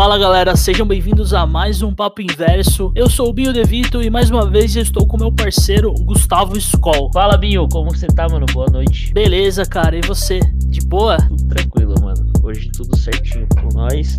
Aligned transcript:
Fala 0.00 0.16
galera, 0.16 0.56
sejam 0.56 0.86
bem-vindos 0.86 1.34
a 1.34 1.44
mais 1.44 1.82
um 1.82 1.92
Papo 1.94 2.22
Inverso. 2.22 2.90
Eu 2.94 3.10
sou 3.10 3.28
o 3.28 3.32
Binho 3.34 3.52
Devito 3.52 4.02
e 4.02 4.08
mais 4.08 4.30
uma 4.30 4.48
vez 4.48 4.74
estou 4.74 5.06
com 5.06 5.18
meu 5.18 5.30
parceiro 5.30 5.92
Gustavo 5.92 6.56
Skoll. 6.56 7.10
Fala 7.12 7.36
Binho, 7.36 7.68
como 7.70 7.90
você 7.90 8.06
tá, 8.06 8.26
mano? 8.26 8.46
Boa 8.50 8.66
noite. 8.72 9.12
Beleza, 9.12 9.66
cara, 9.66 9.94
e 9.94 10.00
você? 10.00 10.40
De 10.70 10.80
boa? 10.80 11.18
Tudo 11.18 11.48
tranquilo, 11.48 11.94
mano. 12.00 12.32
Hoje 12.42 12.70
tudo 12.72 12.96
certinho 12.96 13.46
com 13.60 13.68
nós. 13.78 14.18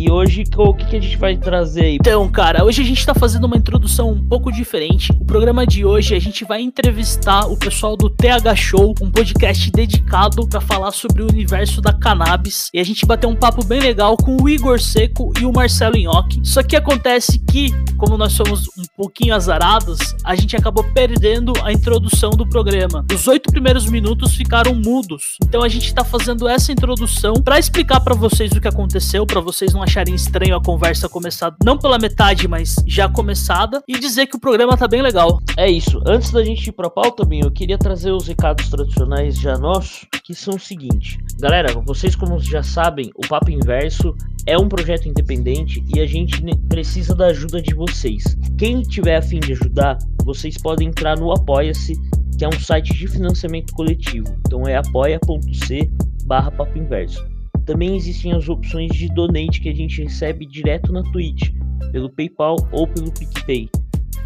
E 0.00 0.10
hoje, 0.10 0.44
o 0.56 0.72
que, 0.72 0.86
que 0.86 0.96
a 0.96 1.00
gente 1.00 1.18
vai 1.18 1.36
trazer 1.36 1.82
aí? 1.82 1.96
Então, 1.96 2.26
cara, 2.26 2.64
hoje 2.64 2.80
a 2.80 2.84
gente 2.86 3.04
tá 3.04 3.12
fazendo 3.12 3.44
uma 3.44 3.58
introdução 3.58 4.10
um 4.10 4.28
pouco 4.28 4.50
diferente. 4.50 5.12
O 5.20 5.26
programa 5.26 5.66
de 5.66 5.84
hoje 5.84 6.14
a 6.14 6.18
gente 6.18 6.42
vai 6.42 6.62
entrevistar 6.62 7.44
o 7.44 7.54
pessoal 7.54 7.98
do 7.98 8.08
TH 8.08 8.56
Show, 8.56 8.94
um 9.02 9.10
podcast 9.10 9.70
dedicado 9.70 10.48
para 10.48 10.58
falar 10.58 10.92
sobre 10.92 11.22
o 11.22 11.28
universo 11.28 11.82
da 11.82 11.92
cannabis. 11.92 12.70
E 12.72 12.80
a 12.80 12.82
gente 12.82 13.04
bateu 13.04 13.28
um 13.28 13.36
papo 13.36 13.62
bem 13.62 13.78
legal 13.78 14.16
com 14.16 14.38
o 14.40 14.48
Igor 14.48 14.80
Seco 14.80 15.34
e 15.38 15.44
o 15.44 15.52
Marcelo 15.52 15.98
Inhoque. 15.98 16.40
Só 16.42 16.62
que 16.62 16.76
acontece 16.76 17.38
que, 17.38 17.70
como 17.98 18.16
nós 18.16 18.32
somos 18.32 18.68
um 18.78 18.84
pouquinho 18.96 19.34
azarados, 19.34 19.98
a 20.24 20.34
gente 20.34 20.56
acabou 20.56 20.82
perdendo 20.94 21.52
a 21.62 21.74
introdução 21.74 22.30
do 22.30 22.48
programa. 22.48 23.04
Os 23.12 23.28
oito 23.28 23.50
primeiros 23.50 23.84
minutos 23.84 24.34
ficaram 24.34 24.74
mudos. 24.74 25.36
Então 25.44 25.62
a 25.62 25.68
gente 25.68 25.92
tá 25.92 26.04
fazendo 26.04 26.48
essa 26.48 26.72
introdução 26.72 27.34
para 27.34 27.58
explicar 27.58 28.00
para 28.00 28.14
vocês 28.14 28.50
o 28.52 28.60
que 28.62 28.68
aconteceu, 28.68 29.26
para 29.26 29.42
vocês 29.42 29.74
não 29.74 29.89
estranho 30.14 30.54
a 30.54 30.62
conversa 30.62 31.08
começar 31.08 31.54
não 31.64 31.76
pela 31.76 31.98
metade, 31.98 32.46
mas 32.46 32.76
já 32.86 33.08
começada, 33.08 33.82
e 33.88 33.98
dizer 33.98 34.26
que 34.26 34.36
o 34.36 34.40
programa 34.40 34.76
tá 34.76 34.86
bem 34.86 35.02
legal. 35.02 35.40
É 35.56 35.68
isso. 35.68 36.00
Antes 36.06 36.30
da 36.30 36.44
gente 36.44 36.68
ir 36.68 36.72
pra 36.72 36.88
pauta, 36.88 37.24
bem, 37.24 37.40
eu 37.40 37.50
queria 37.50 37.76
trazer 37.76 38.12
os 38.12 38.26
recados 38.26 38.68
tradicionais 38.68 39.36
já 39.36 39.58
nossos, 39.58 40.06
que 40.22 40.34
são 40.34 40.54
o 40.54 40.60
seguinte. 40.60 41.18
Galera, 41.38 41.72
vocês 41.84 42.14
como 42.14 42.38
já 42.38 42.62
sabem, 42.62 43.10
o 43.16 43.26
Papo 43.26 43.50
Inverso 43.50 44.14
é 44.46 44.56
um 44.56 44.68
projeto 44.68 45.08
independente 45.08 45.82
e 45.94 46.00
a 46.00 46.06
gente 46.06 46.40
precisa 46.68 47.14
da 47.14 47.26
ajuda 47.26 47.60
de 47.60 47.74
vocês. 47.74 48.36
Quem 48.56 48.82
tiver 48.82 49.16
a 49.16 49.22
fim 49.22 49.40
de 49.40 49.52
ajudar, 49.52 49.98
vocês 50.24 50.56
podem 50.56 50.88
entrar 50.88 51.18
no 51.18 51.32
Apoia-se, 51.32 51.94
que 52.38 52.44
é 52.44 52.48
um 52.48 52.60
site 52.60 52.94
de 52.94 53.06
financiamento 53.06 53.74
coletivo. 53.74 54.28
Então 54.46 54.66
é 54.66 54.76
apoia.c 54.76 55.90
barra 56.24 56.50
Papo 56.50 56.78
Inverso. 56.78 57.29
Também 57.70 57.94
existem 57.94 58.32
as 58.32 58.48
opções 58.48 58.90
de 58.90 59.06
donate 59.14 59.60
que 59.60 59.68
a 59.68 59.72
gente 59.72 60.02
recebe 60.02 60.44
direto 60.44 60.92
na 60.92 61.04
Twitch, 61.12 61.52
pelo 61.92 62.10
PayPal 62.10 62.56
ou 62.72 62.84
pelo 62.88 63.12
PicPay. 63.12 63.70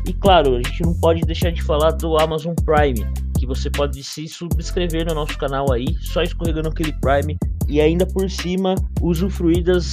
E 0.09 0.15
claro, 0.15 0.55
a 0.55 0.63
gente 0.63 0.83
não 0.83 0.95
pode 0.95 1.21
deixar 1.21 1.51
de 1.51 1.63
falar 1.63 1.91
do 1.91 2.17
Amazon 2.17 2.55
Prime, 2.65 3.07
que 3.39 3.45
você 3.47 3.69
pode 3.69 4.03
se 4.03 4.27
subscrever 4.29 5.07
no 5.07 5.15
nosso 5.15 5.37
canal 5.37 5.71
aí, 5.71 5.95
só 6.01 6.23
escorregando 6.23 6.71
aquele 6.71 6.95
Prime 6.95 7.37
e 7.69 7.83
ainda 7.83 8.07
por 8.07 8.31
cima 8.31 8.77
usufruir 9.03 9.63
das 9.63 9.93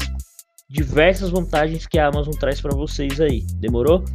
diversas 0.69 1.29
vantagens 1.29 1.85
que 1.85 1.99
a 1.99 2.07
Amazon 2.07 2.33
traz 2.35 2.61
para 2.61 2.73
vocês 2.73 3.19
aí. 3.19 3.43
Demorou? 3.59 4.05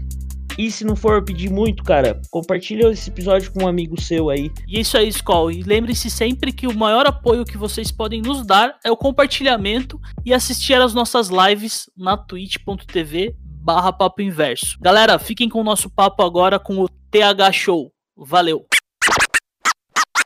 E 0.59 0.71
se 0.71 0.85
não 0.85 0.97
for 0.97 1.23
pedir 1.23 1.51
muito, 1.51 1.83
cara, 1.85 2.21
compartilha 2.31 2.89
esse 2.91 3.11
episódio 3.11 3.53
com 3.53 3.65
um 3.65 3.69
amigo 3.69 4.01
seu 4.01 4.31
aí. 4.31 4.51
E 4.67 4.79
é 4.79 4.81
isso 4.81 4.97
aí, 4.97 5.09
Skoll. 5.09 5.51
E 5.51 5.63
lembre-se 5.63 6.09
sempre 6.09 6.53
que 6.53 6.67
o 6.67 6.77
maior 6.77 7.07
apoio 7.07 7.45
que 7.45 7.59
vocês 7.59 7.91
podem 7.91 8.23
nos 8.23 8.45
dar 8.47 8.79
é 8.85 8.91
o 8.91 8.97
compartilhamento 8.97 10.01
e 10.25 10.33
assistir 10.33 10.75
às 10.75 10.95
nossas 10.95 11.29
lives 11.29 11.91
na 11.97 12.17
twitch.tv 12.17 13.37
barra 13.67 13.93
papo 13.93 14.23
inverso. 14.23 14.79
Galera, 14.81 15.19
fiquem 15.19 15.49
com 15.49 15.61
o 15.61 15.65
nosso 15.65 15.91
papo 15.91 16.23
agora 16.23 16.59
com 16.59 16.79
o 16.79 16.89
TH 17.11 17.53
Show. 17.53 17.93
Valeu! 18.17 18.65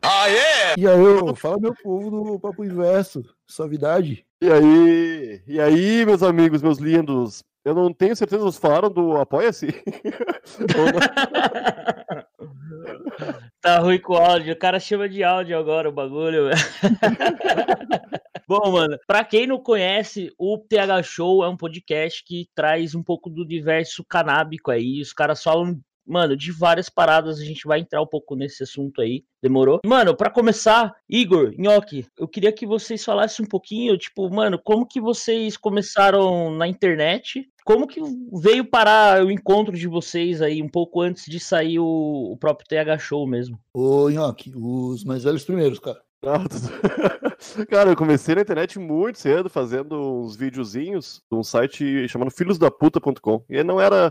Aê! 0.03 0.75
E 0.79 0.87
aí, 0.87 1.37
fala 1.37 1.59
meu 1.59 1.75
povo 1.75 2.11
do 2.11 2.41
Papo 2.41 2.65
Inverso, 2.65 3.23
suavidade. 3.47 4.25
E 4.43 4.51
aí, 4.51 5.43
e 5.47 5.61
aí, 5.61 6.07
meus 6.07 6.23
amigos, 6.23 6.63
meus 6.63 6.79
lindos, 6.79 7.43
eu 7.65 7.75
não 7.75 7.93
tenho 7.93 8.17
certeza, 8.17 8.43
vocês 8.43 8.61
falaram 8.61 8.91
do 8.91 9.17
Apoia-se? 9.17 9.69
tá 13.61 13.79
ruim 13.79 14.01
com 14.01 14.15
o 14.15 14.17
áudio, 14.17 14.55
o 14.55 14.59
cara 14.59 14.81
chama 14.81 15.09
de 15.09 15.23
áudio 15.23 15.57
agora 15.59 15.89
o 15.89 15.93
bagulho, 15.93 16.51
Bom, 18.49 18.73
mano, 18.73 18.99
pra 19.07 19.23
quem 19.23 19.47
não 19.47 19.63
conhece, 19.63 20.33
o 20.37 20.59
TH 20.59 21.05
Show 21.05 21.45
é 21.45 21.49
um 21.49 21.57
podcast 21.57 22.25
que 22.25 22.49
traz 22.53 22.97
um 22.97 23.03
pouco 23.03 23.31
do 23.31 23.43
universo 23.43 24.05
canábico 24.05 24.73
aí. 24.73 25.01
Os 25.01 25.13
caras 25.13 25.41
falam 25.41 25.81
mano, 26.11 26.37
de 26.37 26.51
várias 26.51 26.89
paradas, 26.89 27.41
a 27.41 27.45
gente 27.45 27.67
vai 27.67 27.81
entrar 27.81 28.03
um 28.03 28.07
pouco 28.07 28.35
nesse 28.35 28.63
assunto 28.63 29.01
aí, 29.01 29.25
demorou? 29.43 29.81
Mano, 29.87 30.17
para 30.17 30.31
começar, 30.31 30.93
Igor, 31.09 31.53
Nhoque, 31.57 32.07
eu 32.19 32.27
queria 32.27 32.53
que 32.53 32.67
vocês 32.67 33.05
falassem 33.05 33.45
um 33.45 33.49
pouquinho, 33.49 33.97
tipo, 33.97 34.29
mano, 34.29 34.59
como 34.63 34.87
que 34.87 35.01
vocês 35.01 35.57
começaram 35.57 36.51
na 36.51 36.67
internet? 36.67 37.49
Como 37.65 37.87
que 37.87 38.01
veio 38.33 38.65
parar 38.65 39.25
o 39.25 39.31
encontro 39.31 39.77
de 39.77 39.87
vocês 39.87 40.43
aí 40.43 40.63
um 40.63 40.69
pouco 40.69 41.01
antes 41.01 41.27
de 41.27 41.39
sair 41.39 41.79
o, 41.79 42.33
o 42.33 42.37
próprio 42.37 42.67
TH 42.67 42.99
Show 42.99 43.27
mesmo? 43.27 43.59
Ô, 43.73 44.11
Nhoque, 44.11 44.53
os 44.57 45.05
mais 45.05 45.23
velhos 45.23 45.45
primeiros, 45.45 45.79
cara. 45.79 46.01
Cara, 47.71 47.91
eu 47.91 47.97
comecei 47.97 48.35
na 48.35 48.43
internet 48.43 48.79
muito 48.79 49.19
cedo, 49.19 49.49
fazendo 49.49 50.21
uns 50.21 50.37
videozinhos 50.37 51.23
num 51.31 51.43
site 51.43 52.07
chamado 52.09 52.31
filhosdaputa.com. 52.31 53.43
E 53.49 53.63
não 53.65 53.81
era. 53.81 54.11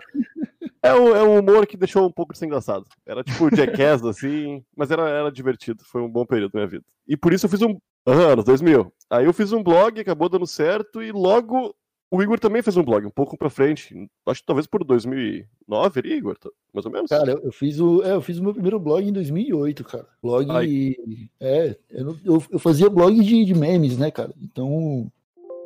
É 0.81 0.93
um, 0.93 1.15
é 1.15 1.23
um 1.23 1.39
humor 1.39 1.67
que 1.67 1.75
deixou 1.75 2.07
um 2.07 2.11
pouco 2.11 2.33
de 2.33 2.39
ser 2.39 2.45
engraçado. 2.45 2.85
Era 3.05 3.23
tipo 3.23 3.49
jackass, 3.55 4.03
assim, 4.03 4.63
mas 4.75 4.89
era, 4.91 5.07
era 5.09 5.31
divertido. 5.31 5.83
Foi 5.83 6.01
um 6.01 6.09
bom 6.09 6.25
período 6.25 6.53
da 6.53 6.59
minha 6.59 6.69
vida. 6.69 6.85
E 7.07 7.17
por 7.17 7.33
isso 7.33 7.45
eu 7.45 7.49
fiz 7.49 7.61
um. 7.61 7.77
Ah, 8.05 8.31
anos 8.31 8.45
2000. 8.45 8.91
Aí 9.09 9.25
eu 9.25 9.33
fiz 9.33 9.51
um 9.51 9.61
blog, 9.61 9.99
acabou 9.99 10.29
dando 10.29 10.47
certo, 10.47 11.01
e 11.03 11.11
logo 11.11 11.75
o 12.11 12.23
Igor 12.23 12.39
também 12.39 12.63
fez 12.63 12.75
um 12.75 12.83
blog, 12.83 13.05
um 13.05 13.11
pouco 13.11 13.37
pra 13.37 13.51
frente. 13.51 14.09
Acho 14.25 14.41
que 14.41 14.45
talvez 14.45 14.65
por 14.65 14.83
2009 14.83 15.99
ali, 15.99 16.13
Igor, 16.13 16.37
tá, 16.39 16.49
mais 16.73 16.85
ou 16.85 16.91
menos. 16.91 17.09
Cara, 17.09 17.31
eu, 17.31 17.51
fiz 17.51 17.79
o, 17.79 18.01
é, 18.03 18.13
eu 18.13 18.21
fiz 18.21 18.39
o 18.39 18.43
meu 18.43 18.53
primeiro 18.53 18.79
blog 18.79 19.07
em 19.07 19.13
2008, 19.13 19.83
cara. 19.83 20.07
Blog. 20.21 20.49
Ai. 20.49 20.95
É, 21.39 21.77
eu, 21.91 22.17
eu, 22.25 22.43
eu, 22.51 22.59
fazia 22.59 22.89
blog 22.89 23.19
de, 23.21 23.45
de 23.45 23.53
memes, 23.53 23.97
né, 23.97 24.09
cara? 24.09 24.33
Então, 24.41 25.11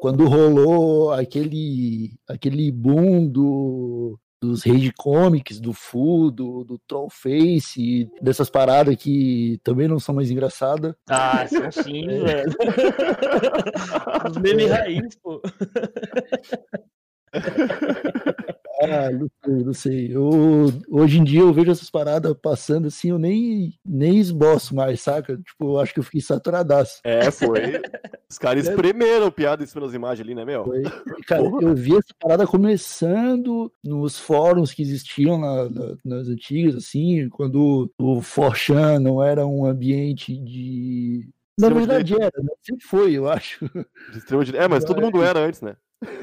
quando 0.02 0.28
rolou 0.28 1.14
aquele, 1.14 2.14
aquele 2.28 2.70
boom 2.72 3.26
do, 3.26 4.20
dos 4.44 4.66
Rage 4.66 4.92
Comics, 4.98 5.60
do 5.62 5.72
Fu, 5.72 6.30
do, 6.30 6.66
do 6.66 6.78
Trollface, 6.86 8.10
dessas 8.22 8.50
paradas 8.50 8.94
que 8.98 9.58
também 9.64 9.88
não 9.88 10.00
são 10.00 10.14
mais 10.14 10.30
engraçadas. 10.30 10.94
Ah, 11.08 11.48
são 11.48 11.72
sim, 11.72 12.06
é. 12.10 12.20
velho. 12.20 12.56
Os 14.30 14.38
memes 14.38 14.70
raiz, 14.70 15.16
pô. 15.24 15.42
Ah, 18.84 19.12
não 19.12 19.28
sei, 19.44 19.64
não 19.64 19.74
sei. 19.74 20.16
Eu, 20.16 20.30
hoje 20.90 21.20
em 21.20 21.24
dia 21.24 21.42
eu 21.42 21.54
vejo 21.54 21.72
essas 21.72 21.90
paradas 21.90 22.36
passando 22.42 22.88
assim, 22.88 23.10
eu 23.10 23.20
nem, 23.20 23.74
nem 23.86 24.18
esboço 24.18 24.76
mais, 24.76 25.02
saca? 25.02 25.38
Tipo, 25.38 25.74
eu 25.74 25.80
acho 25.80 25.94
que 25.94 26.00
eu 26.00 26.04
fiquei 26.04 26.22
saturadaço. 26.22 27.00
É, 27.04 27.30
foi. 27.32 27.82
Os 28.30 28.38
caras 28.38 28.68
é. 28.68 28.70
espremeram 28.72 29.32
piada 29.32 29.66
pelas 29.66 29.94
imagens 29.94 30.26
ali, 30.26 30.36
né, 30.36 30.44
meu? 30.44 30.64
Foi. 30.64 30.84
Cara, 31.28 31.44
Porra. 31.44 31.64
eu 31.64 31.76
vi 31.76 31.94
essa 31.94 32.14
parada 32.20 32.48
começando 32.48 33.72
nos 33.84 34.20
fóruns 34.20 34.74
que 34.74 34.82
existiam 34.82 35.38
na, 35.38 35.70
na, 35.70 35.96
nas 36.04 36.28
antigas, 36.28 36.76
assim, 36.76 37.30
quando 37.30 37.92
o 38.00 38.22
Forchan 38.22 39.00
não 39.00 39.24
era 39.24 39.46
um 39.46 39.66
ambiente 39.66 40.38
de 40.38 41.30
na 41.60 41.70
verdade 41.70 42.14
era, 42.14 42.42
né? 42.42 42.52
sempre 42.62 42.86
foi, 42.86 43.14
eu 43.14 43.30
acho. 43.30 43.66
É, 44.56 44.68
mas 44.68 44.84
todo 44.84 45.02
mundo 45.02 45.22
era 45.22 45.40
antes, 45.40 45.62
né? 45.62 45.76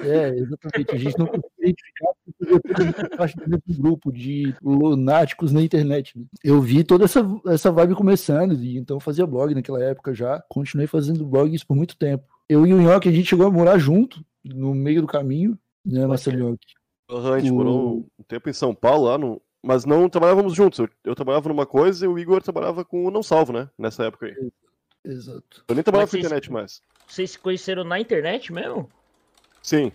É, 0.05 0.29
exatamente. 0.31 0.95
A 0.95 0.99
gente 0.99 1.19
não 1.19 1.27
conseguia 1.27 1.51
identificar 1.59 2.13
porque 2.39 3.17
parte 3.17 3.37
do 3.37 3.49
mesmo 3.49 3.83
grupo 3.83 4.13
de 4.13 4.55
lunáticos 4.63 5.53
na 5.53 5.63
internet. 5.63 6.19
Né? 6.19 6.25
Eu 6.45 6.61
vi 6.61 6.85
toda 6.85 7.05
essa, 7.05 7.25
essa 7.47 7.71
vibe 7.71 7.95
começando, 7.95 8.55
e 8.55 8.77
então 8.77 9.01
fazia 9.01 9.27
blog 9.27 9.55
naquela 9.55 9.83
época 9.83 10.13
já. 10.15 10.43
Continuei 10.49 10.87
fazendo 10.87 11.27
blogs 11.27 11.65
por 11.65 11.77
muito 11.77 11.97
tempo. 11.97 12.25
Eu 12.49 12.67
e 12.67 12.75
o 12.75 12.81
Nhoque, 12.81 13.09
a 13.09 13.13
gente 13.13 13.29
chegou 13.29 13.47
a 13.47 13.51
morar 13.51 13.79
junto, 13.79 14.25
no 14.45 14.75
meio 14.75 15.01
do 15.01 15.07
caminho, 15.07 15.59
né, 15.85 16.07
Marcelo 16.07 16.39
Nhoque? 16.39 16.75
Uhum, 17.11 17.33
a 17.33 17.39
gente 17.39 17.53
o... 17.53 17.55
morou 17.55 18.07
um 18.19 18.23
tempo 18.27 18.49
em 18.49 18.53
São 18.53 18.75
Paulo, 18.75 19.05
lá 19.05 19.19
no, 19.19 19.41
mas 19.63 19.85
não 19.85 20.09
trabalhávamos 20.09 20.55
juntos. 20.55 20.79
Eu, 20.79 20.89
eu, 21.05 21.15
trabalhava 21.15 21.49
numa 21.49 21.67
coisa 21.67 22.05
e 22.05 22.09
o 22.09 22.19
Igor 22.19 22.43
trabalhava 22.43 22.85
com 22.85 23.05
o 23.05 23.11
Não 23.11 23.23
Salvo, 23.23 23.53
né? 23.53 23.69
Nessa 23.79 24.05
época 24.05 24.27
aí. 24.27 24.35
Exato. 25.05 25.65
Eu 25.67 25.75
nem 25.75 25.83
trabalhava 25.83 26.11
com 26.11 26.17
internet 26.17 26.51
mais. 26.53 26.83
Vocês 27.07 27.33
se 27.33 27.39
conheceram 27.39 27.85
na 27.85 27.99
internet 27.99 28.53
mesmo? 28.53 28.89
Sim. 29.63 29.93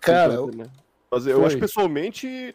Cara, 0.00 0.36
mas 1.10 1.26
eu 1.26 1.38
foi. 1.38 1.46
acho 1.46 1.56
que 1.56 1.60
pessoalmente 1.60 2.54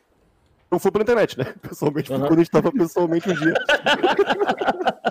não 0.70 0.80
foi 0.80 0.92
pela 0.92 1.04
internet, 1.04 1.38
né? 1.38 1.54
Pessoalmente 1.62 2.12
uhum. 2.12 2.20
quando 2.20 2.34
a 2.34 2.38
gente 2.38 2.52
tava 2.52 2.72
pessoalmente 2.72 3.30
um 3.30 3.34
dia. 3.34 3.54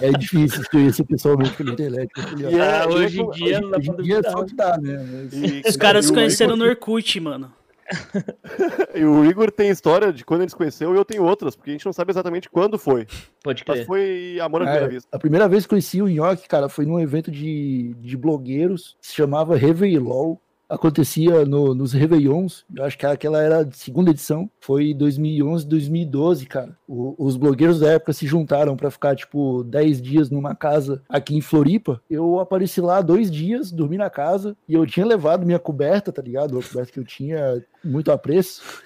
É 0.00 0.10
difícil 0.12 0.62
se 0.62 0.70
conhecer 0.70 1.04
pessoalmente 1.04 1.52
pela 1.52 1.72
internet. 1.72 2.10
E 2.38 2.56
é, 2.56 2.80
ah, 2.82 2.88
hoje 2.88 3.20
em 3.20 3.30
dia 3.30 3.60
dá 3.60 3.78
pra 3.78 4.02
dia 4.02 4.22
só 4.22 4.44
que 4.44 4.54
dá, 4.54 4.78
né? 4.78 5.28
E, 5.32 5.68
Os 5.68 5.76
caras 5.76 6.06
se 6.06 6.12
conheceram 6.12 6.56
no 6.56 6.64
Orkut, 6.64 7.20
mano. 7.20 7.52
e 8.94 9.04
o 9.04 9.24
Igor 9.24 9.50
tem 9.50 9.70
história 9.70 10.12
de 10.12 10.24
quando 10.24 10.42
ele 10.42 10.50
se 10.50 10.56
conheceu 10.56 10.94
e 10.94 10.96
eu 10.96 11.04
tenho 11.04 11.24
outras, 11.24 11.56
porque 11.56 11.70
a 11.70 11.72
gente 11.72 11.86
não 11.86 11.92
sabe 11.92 12.12
exatamente 12.12 12.48
quando 12.48 12.78
foi. 12.78 13.06
Pode 13.42 13.64
crer. 13.64 13.78
Mas 13.78 13.86
foi 13.86 14.38
amor 14.40 14.62
à 14.62 14.64
primeira 14.64 14.88
vista. 14.88 15.08
A 15.12 15.18
primeira 15.18 15.48
vez 15.48 15.64
que 15.64 15.70
conheci 15.70 16.00
o 16.00 16.08
Nhoque, 16.08 16.48
cara, 16.48 16.68
foi 16.68 16.86
num 16.86 17.00
evento 17.00 17.30
de, 17.30 17.94
de 17.98 18.16
blogueiros, 18.16 18.96
se 19.00 19.14
chamava 19.14 19.56
Reveilol. 19.56 20.40
acontecia 20.68 21.44
no, 21.44 21.74
nos 21.74 21.92
Réveillons, 21.92 22.64
eu 22.74 22.84
acho 22.84 22.96
que 22.96 23.04
aquela 23.04 23.42
era 23.42 23.62
a 23.62 23.70
segunda 23.72 24.10
edição, 24.10 24.48
foi 24.60 24.94
2011, 24.94 25.66
2012, 25.66 26.46
cara. 26.46 26.76
O, 26.86 27.14
os 27.18 27.36
blogueiros 27.36 27.80
da 27.80 27.90
época 27.90 28.12
se 28.12 28.26
juntaram 28.26 28.76
para 28.76 28.90
ficar, 28.90 29.16
tipo, 29.16 29.64
10 29.64 30.00
dias 30.00 30.30
numa 30.30 30.54
casa 30.54 31.02
aqui 31.08 31.36
em 31.36 31.40
Floripa. 31.40 32.00
Eu 32.08 32.38
apareci 32.38 32.80
lá 32.80 33.00
dois 33.00 33.30
dias, 33.30 33.72
dormi 33.72 33.98
na 33.98 34.08
casa, 34.08 34.56
e 34.68 34.74
eu 34.74 34.86
tinha 34.86 35.04
levado 35.04 35.44
minha 35.44 35.58
coberta, 35.58 36.12
tá 36.12 36.22
ligado? 36.22 36.56
A 36.56 36.62
coberta 36.62 36.92
que 36.92 37.00
eu 37.00 37.04
tinha 37.04 37.64
muito 37.84 38.12
apreço. 38.12 38.82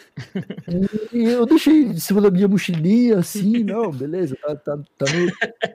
E 1.13 1.25
eu 1.25 1.45
deixei 1.45 1.89
de 1.89 2.01
cima 2.01 2.21
da 2.21 2.31
minha 2.31 2.47
mochilinha, 2.47 3.19
assim, 3.19 3.65
não, 3.65 3.91
beleza, 3.91 4.37
tá, 4.41 4.55
tá, 4.55 4.79
tá, 4.97 5.07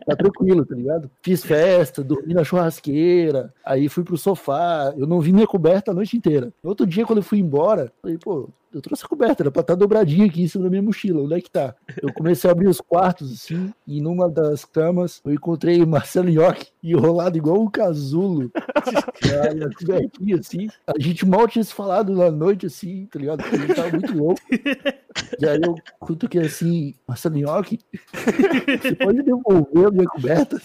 tá, 0.05 0.15
tranquilo, 0.15 0.65
tá 0.65 0.75
ligado? 0.75 1.11
Fiz 1.21 1.43
festa, 1.43 2.03
dormi 2.03 2.33
na 2.33 2.43
churrasqueira, 2.43 3.53
aí 3.65 3.89
fui 3.89 4.03
pro 4.03 4.17
sofá, 4.17 4.93
eu 4.97 5.05
não 5.05 5.19
vi 5.19 5.33
minha 5.33 5.47
coberta 5.47 5.91
a 5.91 5.93
noite 5.93 6.15
inteira. 6.15 6.53
Outro 6.63 6.85
dia, 6.85 7.05
quando 7.05 7.19
eu 7.19 7.23
fui 7.23 7.39
embora, 7.39 7.91
falei, 8.01 8.17
pô, 8.17 8.49
eu 8.73 8.81
trouxe 8.81 9.03
a 9.03 9.07
coberta, 9.07 9.43
era 9.43 9.51
pra 9.51 9.61
estar 9.61 9.73
tá 9.73 9.79
dobradinha 9.79 10.25
aqui 10.25 10.43
em 10.43 10.47
cima 10.47 10.65
da 10.65 10.69
minha 10.69 10.81
mochila, 10.81 11.23
onde 11.23 11.33
é 11.33 11.41
que 11.41 11.49
tá? 11.49 11.75
Eu 12.01 12.13
comecei 12.13 12.49
a 12.49 12.51
abrir 12.51 12.67
os 12.67 12.79
quartos, 12.79 13.31
assim, 13.31 13.73
e 13.87 13.99
numa 13.99 14.29
das 14.29 14.63
camas 14.65 15.21
eu 15.25 15.33
encontrei 15.33 15.83
Marcelo 15.85 16.29
Nhoque 16.29 16.67
enrolado 16.83 17.37
igual 17.37 17.61
um 17.61 17.69
casulo, 17.69 18.51
a 18.55 19.75
cobertinha, 19.75 20.37
assim. 20.37 20.67
A 20.85 20.99
gente 20.99 21.25
mal 21.25 21.47
tinha 21.47 21.63
se 21.63 21.73
falado 21.73 22.13
na 22.13 22.29
noite, 22.29 22.67
assim, 22.67 23.07
tá 23.11 23.19
ligado? 23.19 23.43
A 23.43 23.57
gente 23.57 23.73
tava 23.73 23.91
muito 23.91 24.17
louco. 24.17 24.41
E 25.39 25.47
aí 25.47 25.59
eu 25.61 25.75
cutuquei 25.99 26.41
assim, 26.41 26.93
Marcelo 27.07 27.37
Nhoque, 27.37 27.79
você 28.13 28.95
pode 28.95 29.23
devolver 29.23 29.87
a 29.87 29.91
minha 29.91 30.07
coberta? 30.07 30.61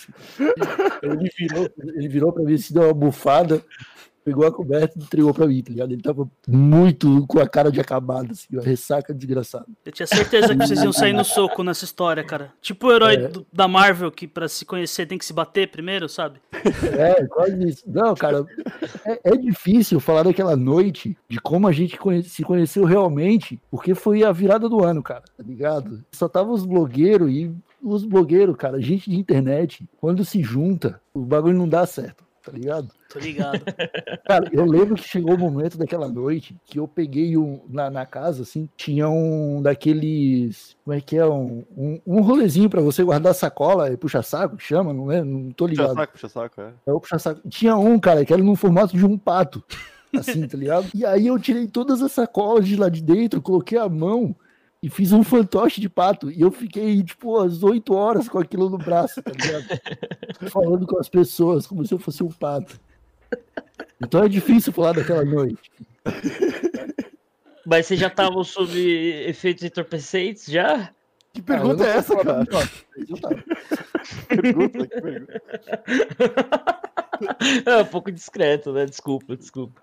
Ele 1.02 1.30
virou, 1.36 1.70
ele 1.78 2.08
virou 2.08 2.32
pra 2.32 2.44
mim 2.44 2.54
assim, 2.54 2.74
deu 2.74 2.84
uma 2.84 2.94
bufada 2.94 3.64
pegou 4.24 4.46
a 4.46 4.52
coberta 4.52 4.98
e 4.98 5.02
entregou 5.02 5.34
pra 5.34 5.46
mim, 5.46 5.62
tá 5.62 5.70
ligado? 5.70 5.92
Ele 5.92 6.02
tava 6.02 6.28
muito 6.48 7.26
com 7.26 7.38
a 7.38 7.48
cara 7.48 7.70
de 7.70 7.80
acabado, 7.80 8.32
assim, 8.32 8.46
uma 8.50 8.62
ressaca 8.62 9.12
desgraçada. 9.12 9.66
Eu 9.84 9.92
tinha 9.92 10.06
certeza 10.06 10.48
que 10.48 10.66
vocês 10.66 10.82
iam 10.82 10.92
sair 10.92 11.12
no 11.12 11.24
soco 11.24 11.62
nessa 11.62 11.84
história, 11.84 12.24
cara. 12.24 12.52
Tipo 12.60 12.88
o 12.88 12.92
herói 12.92 13.14
é. 13.14 13.28
do, 13.28 13.46
da 13.52 13.68
Marvel, 13.68 14.10
que 14.10 14.26
pra 14.26 14.48
se 14.48 14.64
conhecer 14.64 15.06
tem 15.06 15.18
que 15.18 15.24
se 15.24 15.32
bater 15.32 15.70
primeiro, 15.70 16.08
sabe? 16.08 16.40
É, 16.96 17.26
quase 17.26 17.68
isso. 17.68 17.82
Não, 17.86 18.14
cara, 18.14 18.44
é, 19.04 19.32
é 19.32 19.36
difícil 19.36 20.00
falar 20.00 20.22
daquela 20.22 20.56
noite, 20.56 21.16
de 21.28 21.38
como 21.40 21.68
a 21.68 21.72
gente 21.72 21.98
se 22.24 22.42
conheceu 22.42 22.84
realmente, 22.84 23.60
porque 23.70 23.94
foi 23.94 24.24
a 24.24 24.32
virada 24.32 24.68
do 24.68 24.82
ano, 24.82 25.02
cara, 25.02 25.22
tá 25.36 25.42
ligado? 25.42 26.04
Só 26.12 26.28
tava 26.28 26.50
os 26.50 26.64
blogueiros 26.64 27.30
e 27.30 27.52
os 27.82 28.04
blogueiros, 28.04 28.56
cara, 28.56 28.80
gente 28.80 29.10
de 29.10 29.16
internet, 29.16 29.86
quando 30.00 30.24
se 30.24 30.42
junta, 30.42 31.00
o 31.12 31.20
bagulho 31.20 31.58
não 31.58 31.68
dá 31.68 31.84
certo 31.84 32.24
tá 32.44 32.52
ligado? 32.52 32.88
Tô 33.14 33.20
ligado. 33.20 33.62
Cara, 34.26 34.50
eu 34.52 34.64
lembro 34.64 34.96
que 34.96 35.08
chegou 35.08 35.36
o 35.36 35.38
momento 35.38 35.78
daquela 35.78 36.08
noite 36.08 36.56
que 36.64 36.80
eu 36.80 36.88
peguei 36.88 37.36
um, 37.36 37.60
na, 37.68 37.88
na 37.88 38.04
casa, 38.04 38.42
assim, 38.42 38.68
tinha 38.76 39.08
um 39.08 39.62
daqueles. 39.62 40.76
Como 40.84 40.96
é 40.96 41.00
que 41.00 41.16
é? 41.16 41.24
Um, 41.24 41.64
um, 41.76 42.00
um 42.04 42.20
rolezinho 42.20 42.68
pra 42.68 42.80
você 42.80 43.04
guardar 43.04 43.30
a 43.30 43.34
sacola 43.34 43.92
e 43.92 43.96
puxa 43.96 44.20
saco, 44.20 44.58
chama, 44.58 44.92
não 44.92 45.12
é? 45.12 45.22
Não 45.22 45.52
tô 45.52 45.64
ligado. 45.64 45.90
Puxa 45.90 46.00
saco, 46.00 46.12
puxa 46.12 46.28
saco, 46.28 46.60
é. 46.60 46.72
É 46.84 46.92
o 46.92 47.00
puxa 47.00 47.18
saco. 47.20 47.48
Tinha 47.48 47.76
um, 47.76 48.00
cara, 48.00 48.24
que 48.24 48.32
era 48.32 48.42
no 48.42 48.56
formato 48.56 48.96
de 48.96 49.06
um 49.06 49.16
pato. 49.16 49.62
Assim, 50.12 50.46
tá 50.48 50.58
ligado? 50.58 50.88
E 50.92 51.06
aí 51.06 51.28
eu 51.28 51.38
tirei 51.38 51.68
todas 51.68 52.02
as 52.02 52.10
sacolas 52.10 52.66
de 52.66 52.74
lá 52.74 52.88
de 52.88 53.00
dentro, 53.00 53.40
coloquei 53.40 53.78
a 53.78 53.88
mão 53.88 54.34
e 54.82 54.90
fiz 54.90 55.12
um 55.12 55.22
fantoche 55.22 55.80
de 55.80 55.88
pato. 55.88 56.32
E 56.32 56.40
eu 56.40 56.50
fiquei, 56.50 57.00
tipo, 57.04 57.38
às 57.38 57.62
8 57.62 57.94
horas 57.94 58.28
com 58.28 58.38
aquilo 58.38 58.68
no 58.68 58.78
braço, 58.78 59.22
tá 59.22 59.30
ligado? 59.30 59.64
Falando 60.50 60.84
com 60.84 60.98
as 60.98 61.08
pessoas, 61.08 61.64
como 61.64 61.86
se 61.86 61.94
eu 61.94 61.98
fosse 62.00 62.24
um 62.24 62.28
pato. 62.28 62.80
Então 64.00 64.24
é 64.24 64.28
difícil 64.28 64.72
falar 64.72 64.92
daquela 64.92 65.24
noite. 65.24 65.70
Mas 67.66 67.86
você 67.86 67.96
já 67.96 68.10
tava 68.10 68.44
sob 68.44 68.78
efeitos 69.26 69.64
entorpecentes 69.64 70.46
já? 70.46 70.90
Que 71.32 71.42
pergunta 71.42 71.82
ah, 71.84 71.86
é 71.86 71.96
essa, 71.96 72.16
cara? 72.16 72.44
pergunta, 74.28 74.86
que 74.86 75.00
pergunta. 75.00 75.40
É 77.66 77.76
um 77.78 77.84
pouco 77.84 78.10
discreto, 78.10 78.72
né? 78.72 78.86
Desculpa, 78.86 79.36
desculpa. 79.36 79.80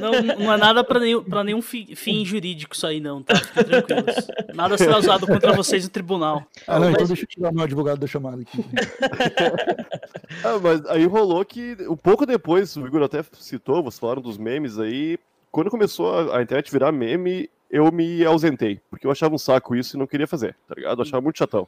Não, 0.00 0.44
não 0.44 0.52
é 0.52 0.56
nada 0.56 0.84
pra 0.84 1.00
nenhum, 1.00 1.22
pra 1.22 1.44
nenhum 1.44 1.62
fi, 1.62 1.94
fim 1.94 2.24
jurídico 2.24 2.74
isso 2.74 2.86
aí, 2.86 3.00
não, 3.00 3.22
tá? 3.22 3.36
Fiquem 3.36 3.64
tranquilos. 3.64 4.26
Nada 4.54 4.78
será 4.78 4.98
usado 4.98 5.26
contra 5.26 5.52
vocês 5.52 5.84
no 5.84 5.90
tribunal. 5.90 6.44
Ah, 6.66 6.78
não, 6.78 6.90
então 6.90 6.92
mas... 6.92 6.94
então 6.94 7.06
deixa 7.08 7.22
eu 7.22 7.28
tirar 7.28 7.52
meu 7.52 7.64
advogado 7.64 7.98
da 7.98 8.06
chamada 8.06 8.42
aqui. 8.42 8.64
ah, 10.44 10.58
mas 10.62 10.86
aí 10.86 11.04
rolou 11.06 11.44
que 11.44 11.76
um 11.88 11.96
pouco 11.96 12.26
depois, 12.26 12.76
o 12.76 12.86
Igor 12.86 13.02
até 13.02 13.22
citou, 13.32 13.82
vocês 13.82 13.98
falaram 13.98 14.22
dos 14.22 14.38
memes 14.38 14.78
aí. 14.78 15.18
Quando 15.50 15.70
começou 15.70 16.32
a, 16.32 16.38
a 16.38 16.42
internet 16.42 16.70
virar 16.70 16.92
meme, 16.92 17.48
eu 17.70 17.90
me 17.90 18.24
ausentei, 18.24 18.80
porque 18.90 19.06
eu 19.06 19.10
achava 19.10 19.34
um 19.34 19.38
saco 19.38 19.74
isso 19.74 19.96
e 19.96 19.98
não 19.98 20.06
queria 20.06 20.26
fazer, 20.26 20.56
tá 20.68 20.74
ligado? 20.76 20.98
Eu 20.98 21.02
achava 21.02 21.20
muito 21.20 21.38
chatão. 21.38 21.66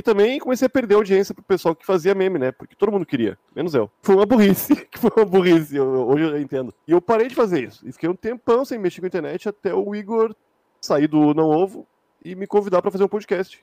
E 0.00 0.02
também 0.02 0.38
comecei 0.38 0.64
a 0.64 0.70
perder 0.70 0.94
audiência 0.94 1.34
pro 1.34 1.44
pessoal 1.44 1.76
que 1.76 1.84
fazia 1.84 2.14
meme, 2.14 2.38
né? 2.38 2.52
Porque 2.52 2.74
todo 2.74 2.90
mundo 2.90 3.04
queria, 3.04 3.36
menos 3.54 3.74
eu. 3.74 3.90
Foi 4.00 4.14
uma 4.14 4.24
burrice, 4.24 4.74
que 4.86 4.96
foi 4.98 5.10
uma 5.14 5.26
burrice, 5.26 5.76
eu, 5.76 5.86
hoje 6.08 6.24
eu 6.24 6.40
entendo. 6.40 6.72
E 6.88 6.92
eu 6.92 7.02
parei 7.02 7.28
de 7.28 7.34
fazer 7.34 7.64
isso. 7.64 7.86
E 7.86 7.92
fiquei 7.92 8.08
um 8.08 8.16
tempão 8.16 8.64
sem 8.64 8.78
mexer 8.78 9.02
com 9.02 9.06
a 9.06 9.08
internet 9.08 9.46
até 9.46 9.74
o 9.74 9.94
Igor 9.94 10.34
sair 10.80 11.06
do 11.06 11.34
Não 11.34 11.50
Ovo 11.50 11.86
e 12.24 12.34
me 12.34 12.46
convidar 12.46 12.80
para 12.80 12.90
fazer 12.90 13.04
um 13.04 13.08
podcast. 13.08 13.62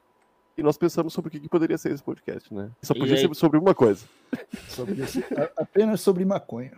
E 0.55 0.61
nós 0.61 0.77
pensamos 0.77 1.11
sobre 1.11 1.29
o 1.29 1.31
que, 1.31 1.39
que 1.39 1.49
poderia 1.49 1.75
ser 1.75 1.91
esse 1.91 2.03
podcast, 2.03 2.53
né? 2.53 2.69
Só 2.83 2.93
podia 2.93 3.17
ser 3.17 3.33
sobre 3.33 3.57
uma 3.57 3.73
coisa. 3.73 4.05
Sobre 4.67 5.01
esse, 5.01 5.25
apenas 5.57 6.01
sobre 6.01 6.23
maconha. 6.23 6.73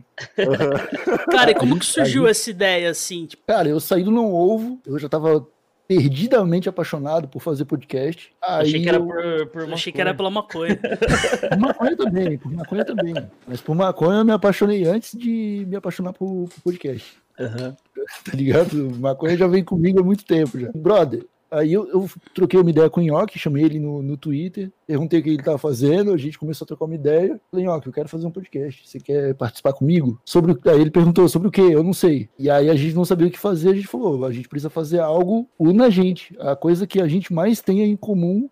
Cara, 1.30 1.52
e 1.52 1.56
como 1.56 1.78
que 1.78 1.84
surgiu 1.86 2.26
essa 2.30 2.50
ideia 2.50 2.90
assim? 2.90 3.26
Tipo... 3.26 3.44
Cara, 3.46 3.68
eu 3.68 3.82
saí 3.82 4.06
do 4.06 4.12
Não 4.12 4.34
Ovo, 4.34 4.80
eu 4.86 4.98
já 4.98 5.10
tava 5.10 5.46
perdidamente 5.90 6.70
apaixonado 6.70 7.28
por 7.28 7.42
fazer 7.42 7.66
podcast. 7.66 8.32
Aí 8.44 8.68
achei 8.68 8.84
que 8.84 8.90
era 8.90 9.00
por, 9.00 9.48
por 9.48 9.74
achei 9.74 9.92
que 9.92 10.00
era 10.00 10.14
pela 10.14 10.30
maconha. 10.30 10.78
por 10.78 11.58
maconha 11.58 11.98
também, 11.98 12.38
por 12.38 12.54
maconha 12.54 12.86
também. 12.86 13.16
Mas 13.48 13.60
por 13.60 13.74
maconha 13.74 14.20
eu 14.20 14.26
me 14.26 14.32
apaixonei 14.32 14.86
antes 14.86 15.18
de 15.18 15.66
me 15.68 15.76
apaixonar 15.76 16.14
por, 16.14 16.48
por 16.48 16.62
podcast. 16.64 17.18
Uhum. 17.40 17.76
Tá 18.26 18.36
ligado? 18.36 18.96
Maconha 18.98 19.38
já 19.38 19.46
vem 19.46 19.64
comigo 19.64 20.00
há 20.00 20.04
muito 20.04 20.26
tempo 20.26 20.60
já. 20.60 20.72
Brother, 20.74 21.28
Aí 21.52 21.74
eu, 21.74 21.88
eu, 21.90 22.10
troquei 22.34 22.60
uma 22.60 22.70
ideia 22.70 22.90
com 22.90 23.02
o 23.02 23.04
Nhoque, 23.04 23.40
chamei 23.40 23.64
ele 23.64 23.80
no, 23.80 24.04
no 24.04 24.16
Twitter, 24.16 24.72
perguntei 24.86 25.20
o 25.20 25.24
que 25.24 25.30
ele 25.30 25.40
estava 25.40 25.58
fazendo, 25.58 26.14
a 26.14 26.18
gente 26.18 26.38
começou 26.38 26.66
a 26.66 26.68
trocar 26.68 26.86
uma 26.86 26.96
ideia. 26.96 27.40
Falei, 27.50 27.66
Nhoque, 27.66 27.88
eu 27.88 27.94
quero 27.94 28.08
fazer 28.08 28.28
um 28.28 28.32
podcast, 28.32 28.88
você 28.88 29.00
quer 29.00 29.34
participar 29.34 29.74
comigo? 29.74 30.22
Sobre 30.24 30.56
Aí 30.66 30.80
ele 30.80 30.92
perguntou 30.92 31.28
sobre 31.28 31.48
o 31.48 31.52
que? 31.52 31.62
Eu 31.62 31.84
não 31.84 31.94
sei. 31.94 32.30
E 32.38 32.50
aí 32.50 32.70
a 32.70 32.76
gente 32.76 32.96
não 32.96 33.06
sabia 33.06 33.28
o 33.28 33.32
que 33.32 33.40
fazer, 33.40 33.70
a 33.70 33.74
gente 33.74 33.88
falou, 33.88 34.26
a 34.26 34.32
gente 34.32 34.48
precisa 34.48 34.70
fazer 34.70 35.00
algo 35.00 35.48
una 35.58 35.86
a 35.86 35.90
gente, 35.90 36.36
a 36.40 36.56
coisa 36.56 36.86
que 36.86 37.02
a 37.02 37.08
gente 37.08 37.34
mais 37.34 37.62
tenha 37.62 37.86
em 37.86 37.96
comum 37.96 38.50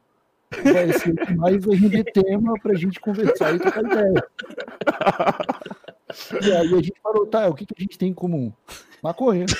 vai 0.63 0.93
ser 0.93 1.11
o 1.11 1.15
que 1.15 1.35
mais 1.35 1.63
vai 1.63 1.75
render 1.75 2.03
tema 2.05 2.53
pra 2.61 2.73
gente 2.73 2.99
conversar 2.99 3.55
e 3.55 3.59
trocar 3.59 3.83
ideia. 3.83 4.23
E 6.41 6.51
aí 6.51 6.73
a 6.73 6.77
gente 6.77 6.95
falou, 7.03 7.27
tá, 7.27 7.49
o 7.49 7.53
que, 7.53 7.65
que 7.65 7.73
a 7.77 7.81
gente 7.81 7.97
tem 7.97 8.09
em 8.09 8.13
comum? 8.13 8.53
Maconha. 9.03 9.45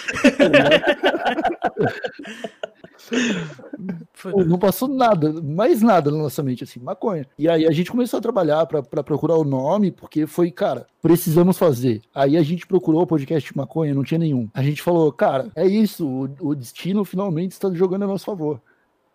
Pô, 4.22 4.44
não 4.44 4.58
passou 4.58 4.88
nada, 4.88 5.32
mais 5.42 5.82
nada 5.82 6.12
na 6.12 6.18
nossa 6.18 6.42
mente, 6.42 6.64
assim, 6.64 6.80
maconha. 6.80 7.28
E 7.38 7.48
aí 7.48 7.66
a 7.66 7.72
gente 7.72 7.92
começou 7.92 8.18
a 8.18 8.22
trabalhar 8.22 8.66
para 8.66 9.04
procurar 9.04 9.36
o 9.36 9.44
nome, 9.44 9.92
porque 9.92 10.26
foi, 10.26 10.52
cara, 10.52 10.88
precisamos 11.02 11.58
fazer. 11.58 12.02
Aí 12.14 12.38
a 12.38 12.44
gente 12.44 12.66
procurou 12.68 13.02
o 13.02 13.08
podcast 13.08 13.52
de 13.52 13.58
maconha, 13.58 13.94
não 13.94 14.04
tinha 14.04 14.20
nenhum. 14.20 14.50
A 14.54 14.64
gente 14.64 14.82
falou, 14.82 15.12
cara, 15.12 15.52
é 15.56 15.66
isso, 15.66 16.08
o, 16.08 16.50
o 16.50 16.56
destino 16.56 17.06
finalmente 17.06 17.52
está 17.52 17.72
jogando 17.74 18.04
a 18.04 18.08
nosso 18.08 18.26
favor. 18.26 18.62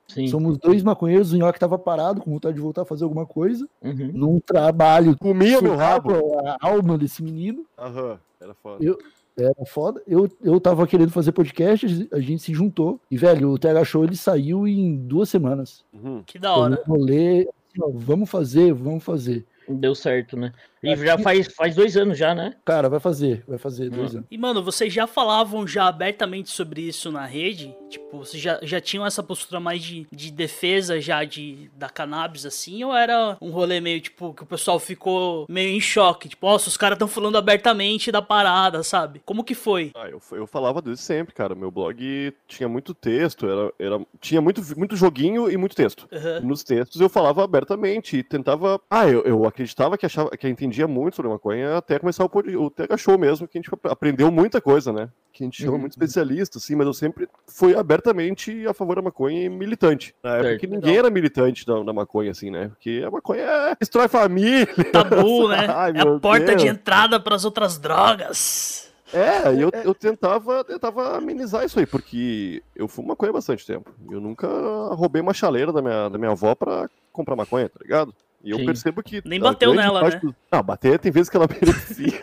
Sim. 0.09 0.27
Somos 0.29 0.59
dois 0.59 0.83
maconheiros, 0.83 1.33
o 1.33 1.37
Nhoque 1.37 1.59
tava 1.59 1.79
parado, 1.79 2.21
com 2.21 2.31
vontade 2.31 2.55
de 2.55 2.61
voltar 2.61 2.83
a 2.83 2.85
fazer 2.85 3.05
alguma 3.05 3.25
coisa, 3.25 3.67
uhum. 3.83 4.11
num 4.13 4.41
trabalho. 4.41 5.17
Comia 5.17 5.61
no 5.61 5.75
rabo. 5.75 6.39
A 6.41 6.59
alma 6.61 6.99
desse 6.99 7.23
menino. 7.23 7.65
Aham, 7.79 8.19
era 8.41 8.55
foda. 8.55 8.85
Eu, 8.85 8.99
era 9.37 9.65
foda. 9.67 10.03
Eu, 10.07 10.31
eu 10.43 10.61
tava 10.61 10.87
querendo 10.87 11.11
fazer 11.11 11.33
podcast, 11.33 12.09
a 12.13 12.21
gente 12.21 12.43
se 12.43 12.53
juntou. 12.53 13.01
E, 13.11 13.17
velho, 13.17 13.51
o 13.51 13.59
TH 13.59 13.85
Show 13.85 14.05
ele 14.05 14.17
saiu 14.17 14.67
em 14.67 14.97
duas 14.97 15.29
semanas. 15.29 15.85
Uhum. 15.93 16.23
Que 16.25 16.39
da 16.39 16.55
hora. 16.55 16.83
Eu 16.87 16.95
rolê, 16.95 17.41
assim, 17.41 17.81
ó, 17.81 17.91
vamos 17.93 18.31
fazer, 18.31 18.73
vamos 18.73 19.03
fazer. 19.03 19.47
Deu 19.69 19.95
certo, 19.95 20.37
né? 20.37 20.53
E 20.83 20.97
já 20.97 21.17
faz, 21.17 21.47
faz 21.55 21.77
dois 21.77 21.97
anos 21.97 22.19
já, 22.19 22.35
né? 22.35 22.55
Cara, 22.65 22.89
vai 22.89 22.99
fazer, 22.99 23.45
vai 23.47 23.59
fazer 23.59 23.89
dois 23.89 24.15
anos. 24.15 24.27
E, 24.31 24.37
mano, 24.37 24.63
vocês 24.63 24.93
já 24.93 25.07
falavam 25.07 25.67
já 25.67 25.87
abertamente 25.87 26.51
sobre 26.51 26.83
isso 26.83 27.11
na 27.13 27.25
rede? 27.25 27.75
Tipo, 27.89 28.19
vocês 28.19 28.43
já, 28.43 28.59
já 28.63 28.81
tinham 28.81 29.07
essa 29.07 29.23
postura 29.23 29.61
mais 29.61 29.83
de, 29.83 30.07
de 30.11 30.33
defesa 30.33 31.01
já 31.01 31.23
de, 31.23 31.71
da 31.77 31.89
cannabis, 31.89 32.45
assim? 32.45 32.83
Ou 32.83 32.95
era 32.95 33.37
um 33.41 33.51
rolê 33.51 33.81
meio, 33.81 34.01
tipo, 34.01 34.35
que 34.35 34.43
o 34.43 34.47
pessoal 34.47 34.81
ficou 34.81 35.47
meio 35.49 35.71
em 35.71 35.81
choque? 35.81 36.29
Tipo, 36.29 36.47
nossa, 36.47 36.69
os 36.69 36.77
caras 36.77 36.97
estão 36.97 37.07
falando 37.07 37.39
abertamente 37.39 38.11
da 38.11 38.21
parada, 38.21 38.83
sabe? 38.83 39.23
Como 39.25 39.45
que 39.45 39.55
foi? 39.55 39.93
Ah, 39.95 40.09
eu, 40.09 40.21
eu 40.33 40.47
falava 40.47 40.83
desde 40.83 41.03
sempre, 41.03 41.33
cara. 41.33 41.55
Meu 41.55 41.71
blog 41.71 42.35
tinha 42.49 42.69
muito 42.69 42.93
texto, 42.93 43.47
era, 43.47 43.73
era, 43.79 44.05
tinha 44.21 44.41
muito, 44.41 44.61
muito 44.77 44.97
joguinho 44.97 45.49
e 45.49 45.57
muito 45.57 45.77
texto. 45.77 46.09
Uhum. 46.11 46.49
Nos 46.49 46.65
textos 46.65 47.01
eu 47.01 47.09
falava 47.09 47.45
abertamente 47.45 48.17
e 48.17 48.23
tentava... 48.23 48.81
Ah, 48.91 49.09
eu, 49.09 49.23
eu 49.23 49.45
acreditava 49.45 49.97
que, 49.97 50.07
achava, 50.07 50.31
que 50.31 50.49
entendia 50.49 50.72
entendia 50.73 50.89
muito 50.89 51.15
sobre 51.17 51.31
maconha 51.31 51.77
até 51.77 51.99
começar 51.99 52.25
o, 52.25 52.29
pod- 52.29 52.57
o 52.57 52.71
TH 52.71 52.97
Show 52.97 53.19
mesmo, 53.19 53.47
que 53.47 53.59
a 53.59 53.61
gente 53.61 53.71
aprendeu 53.85 54.31
muita 54.31 54.61
coisa, 54.61 54.93
né? 54.93 55.09
Que 55.33 55.45
a 55.45 55.47
gente 55.47 55.61
chama 55.63 55.73
Uhum. 55.75 55.79
muito 55.81 55.93
especialista, 55.93 56.59
assim, 56.59 56.75
mas 56.75 56.87
eu 56.87 56.95
sempre 56.95 57.29
fui 57.47 57.77
abertamente 57.77 58.67
a 58.67 58.73
favor 58.75 58.97
da 58.97 59.03
maconha 59.03 59.45
e 59.45 59.49
militante. 59.49 60.15
Na 60.23 60.31
época 60.37 60.49
Certo. 60.49 60.61
que 60.61 60.67
ninguém 60.67 60.97
era 60.97 61.11
militante 61.11 61.67
da, 61.67 61.83
da 61.83 61.93
maconha, 61.93 62.31
assim, 62.31 62.51
né? 62.51 62.69
Porque 62.69 63.03
a 63.07 63.11
maconha 63.11 63.43
é, 63.43 63.77
destrói 63.79 64.09
família. 64.09 64.67
Tabu, 64.93 65.49
né? 65.49 65.67
Ai, 65.69 65.93
é 65.97 66.01
a 66.01 66.19
porta 66.19 66.55
de 66.57 66.65
Deus. 66.65 66.65
entrada 66.65 67.21
para 67.21 67.35
as 67.35 67.45
outras 67.45 67.79
drogas. 67.79 68.91
É, 69.13 69.49
eu, 69.63 69.71
eu 69.85 69.95
tentava, 69.95 70.65
tentava 70.65 71.19
amenizar 71.19 71.65
isso 71.67 71.79
aí, 71.79 71.85
porque 71.85 72.63
eu 72.75 72.89
fumo 72.89 73.09
maconha 73.09 73.29
há 73.31 73.35
bastante 73.35 73.67
tempo. 73.67 73.91
Eu 74.11 74.21
nunca 74.23 74.49
roubei 74.95 75.21
uma 75.21 75.35
chaleira 75.35 75.71
da 75.71 75.83
minha, 75.83 76.09
da 76.09 76.17
minha 76.17 76.31
avó 76.31 76.55
pra 76.55 76.89
comprar 77.13 77.37
maconha, 77.37 77.69
tá 77.69 77.79
ligado? 77.83 78.15
E 78.45 78.51
eu 78.51 78.59
Sim. 78.59 78.67
percebo 78.67 79.03
que. 79.03 79.23
Nem 79.25 79.39
bateu 79.39 79.73
nela, 79.75 80.01
parte 80.01 80.15
né? 80.15 80.21
do- 80.33 80.37
Não, 80.51 80.63
bater 80.63 80.99
tem 80.99 81.13
vezes 81.13 81.29
que 81.31 81.37
ela 81.37 81.47
merecia. 81.51 82.23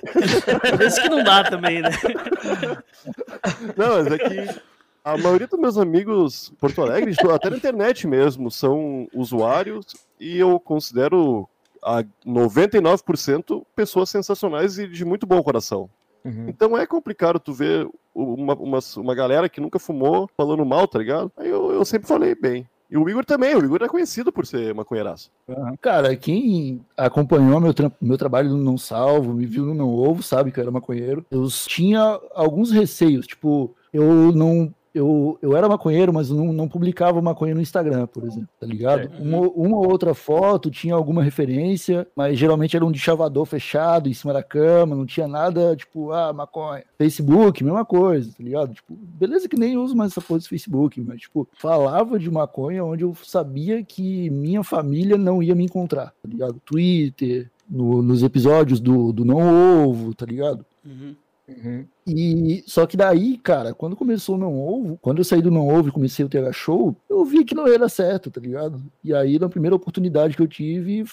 Por 0.78 0.82
isso 0.82 1.02
que 1.02 1.10
não 1.10 1.24
dá 1.24 1.44
também, 1.46 1.82
né? 1.82 1.90
Não, 3.78 4.04
mas 4.04 4.08
é 4.08 4.18
que 4.18 4.62
a 5.04 5.18
maioria 5.18 5.48
dos 5.48 5.60
meus 5.60 5.78
amigos 5.78 6.52
Porto 6.60 6.82
Alegre, 6.82 7.16
tipo, 7.16 7.30
até 7.32 7.50
na 7.50 7.58
internet 7.58 8.06
mesmo, 8.06 8.52
são 8.52 9.08
usuários 9.14 9.86
e 10.20 10.38
eu 10.38 10.60
considero 10.60 11.48
a 11.82 12.04
99% 12.26 13.64
pessoas 13.76 14.10
sensacionais 14.10 14.78
e 14.78 14.88
de 14.88 15.06
muito 15.06 15.26
bom 15.26 15.42
coração. 15.42 15.90
Uhum. 16.26 16.46
Então 16.50 16.78
é 16.78 16.86
complicado 16.86 17.40
tu 17.40 17.54
ver 17.54 17.88
uma, 18.14 18.54
uma, 18.56 18.80
uma 18.98 19.16
galera 19.16 19.48
que 19.48 19.62
nunca 19.62 19.80
fumou 19.80 20.30
falando 20.36 20.66
mal, 20.66 20.88
tá 20.88 21.00
ligado? 21.00 21.32
Aí 21.38 21.48
eu, 21.50 21.72
eu 21.72 21.86
sempre 21.86 22.08
falei 22.08 22.36
bem. 22.36 22.68
E 22.92 22.98
o 22.98 23.08
Igor 23.08 23.24
também, 23.24 23.56
o 23.56 23.64
Igor 23.64 23.84
é 23.84 23.88
conhecido 23.88 24.32
por 24.32 24.46
ser 24.48 24.74
maconheiraço. 24.74 25.30
Cara, 25.80 26.16
quem 26.16 26.82
acompanhou 26.98 27.60
meu, 27.60 27.74
trampo- 27.74 27.98
meu 28.02 28.18
trabalho 28.18 28.50
no 28.50 28.58
Não 28.58 28.78
Salvo, 28.80 29.34
me 29.34 29.46
viu 29.46 29.64
no 29.66 29.76
Não 29.76 29.90
Ovo, 29.94 30.24
sabe 30.24 30.52
que 30.52 30.60
eu 30.60 30.64
era 30.64 30.72
maconheiro. 30.72 31.24
Eu 31.30 31.48
tinha 31.48 32.20
alguns 32.34 32.72
receios, 32.72 33.28
tipo, 33.28 33.76
eu 33.94 34.32
não. 34.32 34.74
Eu, 34.94 35.38
eu 35.42 35.56
era 35.56 35.70
maconheiro, 35.70 36.12
mas 36.12 36.30
não, 36.32 36.52
não 36.52 36.68
publicava 36.68 37.22
maconha 37.22 37.54
no 37.54 37.62
Instagram, 37.62 38.08
por 38.08 38.24
exemplo, 38.24 38.50
tá 38.60 38.66
ligado? 38.66 39.02
Certo. 39.02 39.22
Uma, 39.22 39.38
uma 39.50 39.78
ou 39.78 39.92
outra 39.92 40.16
foto 40.16 40.72
tinha 40.72 40.96
alguma 40.96 41.22
referência, 41.22 42.08
mas 42.16 42.40
geralmente 42.40 42.76
era 42.76 42.84
um 42.86 42.92
de 42.92 42.98
chavador 42.98 43.46
fechado 43.46 44.10
em 44.10 44.14
cima 44.14 44.34
da 44.34 44.42
cama, 44.42 44.96
não 44.96 45.06
tinha 45.06 45.28
nada, 45.28 45.76
tipo, 45.76 46.12
ah, 46.12 46.34
maconha. 46.34 46.84
Facebook, 46.98 47.64
mesma 47.64 47.86
coisa, 47.86 48.32
tá 48.36 48.44
ligado? 48.44 48.74
Tipo, 48.74 48.94
beleza 48.96 49.48
que 49.48 49.58
nem 49.60 49.78
uso 49.78 49.96
mais 49.96 50.12
essa 50.12 50.22
porra 50.22 50.40
de 50.40 50.50
Facebook, 50.50 51.00
mas, 51.02 51.22
tipo, 51.22 51.48
falava 51.54 52.18
de 52.18 52.30
maconha 52.32 52.84
onde 52.84 53.04
eu 53.04 53.16
sabia 53.24 53.84
que 53.84 54.30
minha 54.32 54.64
família 54.64 55.18
não 55.18 55.42
ia 55.44 55.54
me 55.54 55.66
encontrar, 55.66 56.08
tá 56.22 56.28
ligado? 56.28 56.60
Twitter, 56.66 57.50
no- 57.70 58.02
nos 58.02 58.24
episódios 58.24 58.80
do, 58.80 59.14
do 59.14 59.24
Não 59.24 59.88
Ovo, 59.88 60.16
tá 60.16 60.26
ligado? 60.26 60.66
Uhum. 60.84 61.14
Uhum. 61.50 61.86
E 62.08 62.64
só 62.66 62.86
que 62.86 62.98
daí, 62.98 63.38
cara, 63.38 63.74
quando 63.74 63.96
começou 63.96 64.36
o 64.36 64.38
Não 64.38 64.58
Ovo, 64.58 64.98
quando 65.02 65.20
eu 65.20 65.24
saí 65.24 65.42
do 65.42 65.52
Não 65.52 65.68
Ovo 65.68 65.90
e 65.90 65.92
comecei 65.92 66.26
o 66.26 66.30
TH 66.30 66.52
Show, 66.54 66.96
eu 67.10 67.24
vi 67.26 67.44
que 67.46 67.54
não 67.56 67.68
ia 67.68 67.78
dar 67.78 67.90
certo, 67.90 68.32
tá 68.32 68.40
ligado? 68.42 68.82
E 69.04 69.14
aí, 69.14 69.38
na 69.38 69.48
primeira 69.50 69.76
oportunidade 69.76 70.36
que 70.36 70.42
eu 70.42 70.48
tive, 70.48 71.04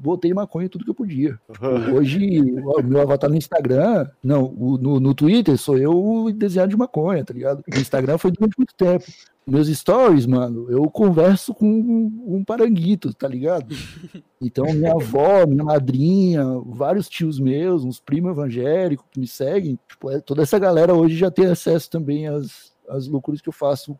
botei 0.00 0.32
maconha 0.34 0.66
em 0.66 0.68
tudo 0.68 0.84
que 0.84 0.90
eu 0.90 0.94
podia. 0.94 1.38
Hoje, 1.94 2.40
o 2.40 2.82
meu 2.82 3.00
avatar 3.00 3.30
no 3.30 3.36
Instagram, 3.36 4.08
não, 4.22 4.44
o- 4.56 4.78
no, 4.78 4.98
no 5.00 5.14
Twitter 5.14 5.56
sou 5.56 5.76
eu 5.78 6.32
desenhado 6.34 6.70
de 6.70 6.76
maconha, 6.76 7.24
tá 7.24 7.32
ligado? 7.34 7.62
No 7.72 7.78
Instagram 7.80 8.18
foi 8.18 8.30
durante 8.32 8.56
muito 8.58 8.74
tempo. 8.74 9.04
Meus 9.50 9.66
stories, 9.68 10.26
mano, 10.26 10.70
eu 10.70 10.88
converso 10.88 11.52
com 11.52 11.66
um, 11.66 12.36
um 12.36 12.44
paranguito, 12.44 13.12
tá 13.12 13.26
ligado? 13.26 13.74
Então, 14.42 14.64
minha 14.72 14.92
avó, 14.92 15.46
minha 15.46 15.62
madrinha, 15.62 16.42
vários 16.64 17.10
tios 17.10 17.38
meus, 17.38 17.84
uns 17.84 18.00
primos 18.00 18.30
evangélicos 18.30 19.04
que 19.10 19.20
me 19.20 19.26
seguem, 19.26 19.78
tipo, 19.86 20.10
é- 20.10 20.18
toda 20.18 20.40
essa 20.40 20.58
galera 20.58 20.94
hoje 20.94 21.14
já 21.14 21.30
tem 21.30 21.44
acesso 21.44 21.90
também 21.90 22.26
às, 22.26 22.72
às 22.88 23.06
loucuras 23.06 23.42
que 23.42 23.50
eu 23.50 23.52
faço 23.52 23.98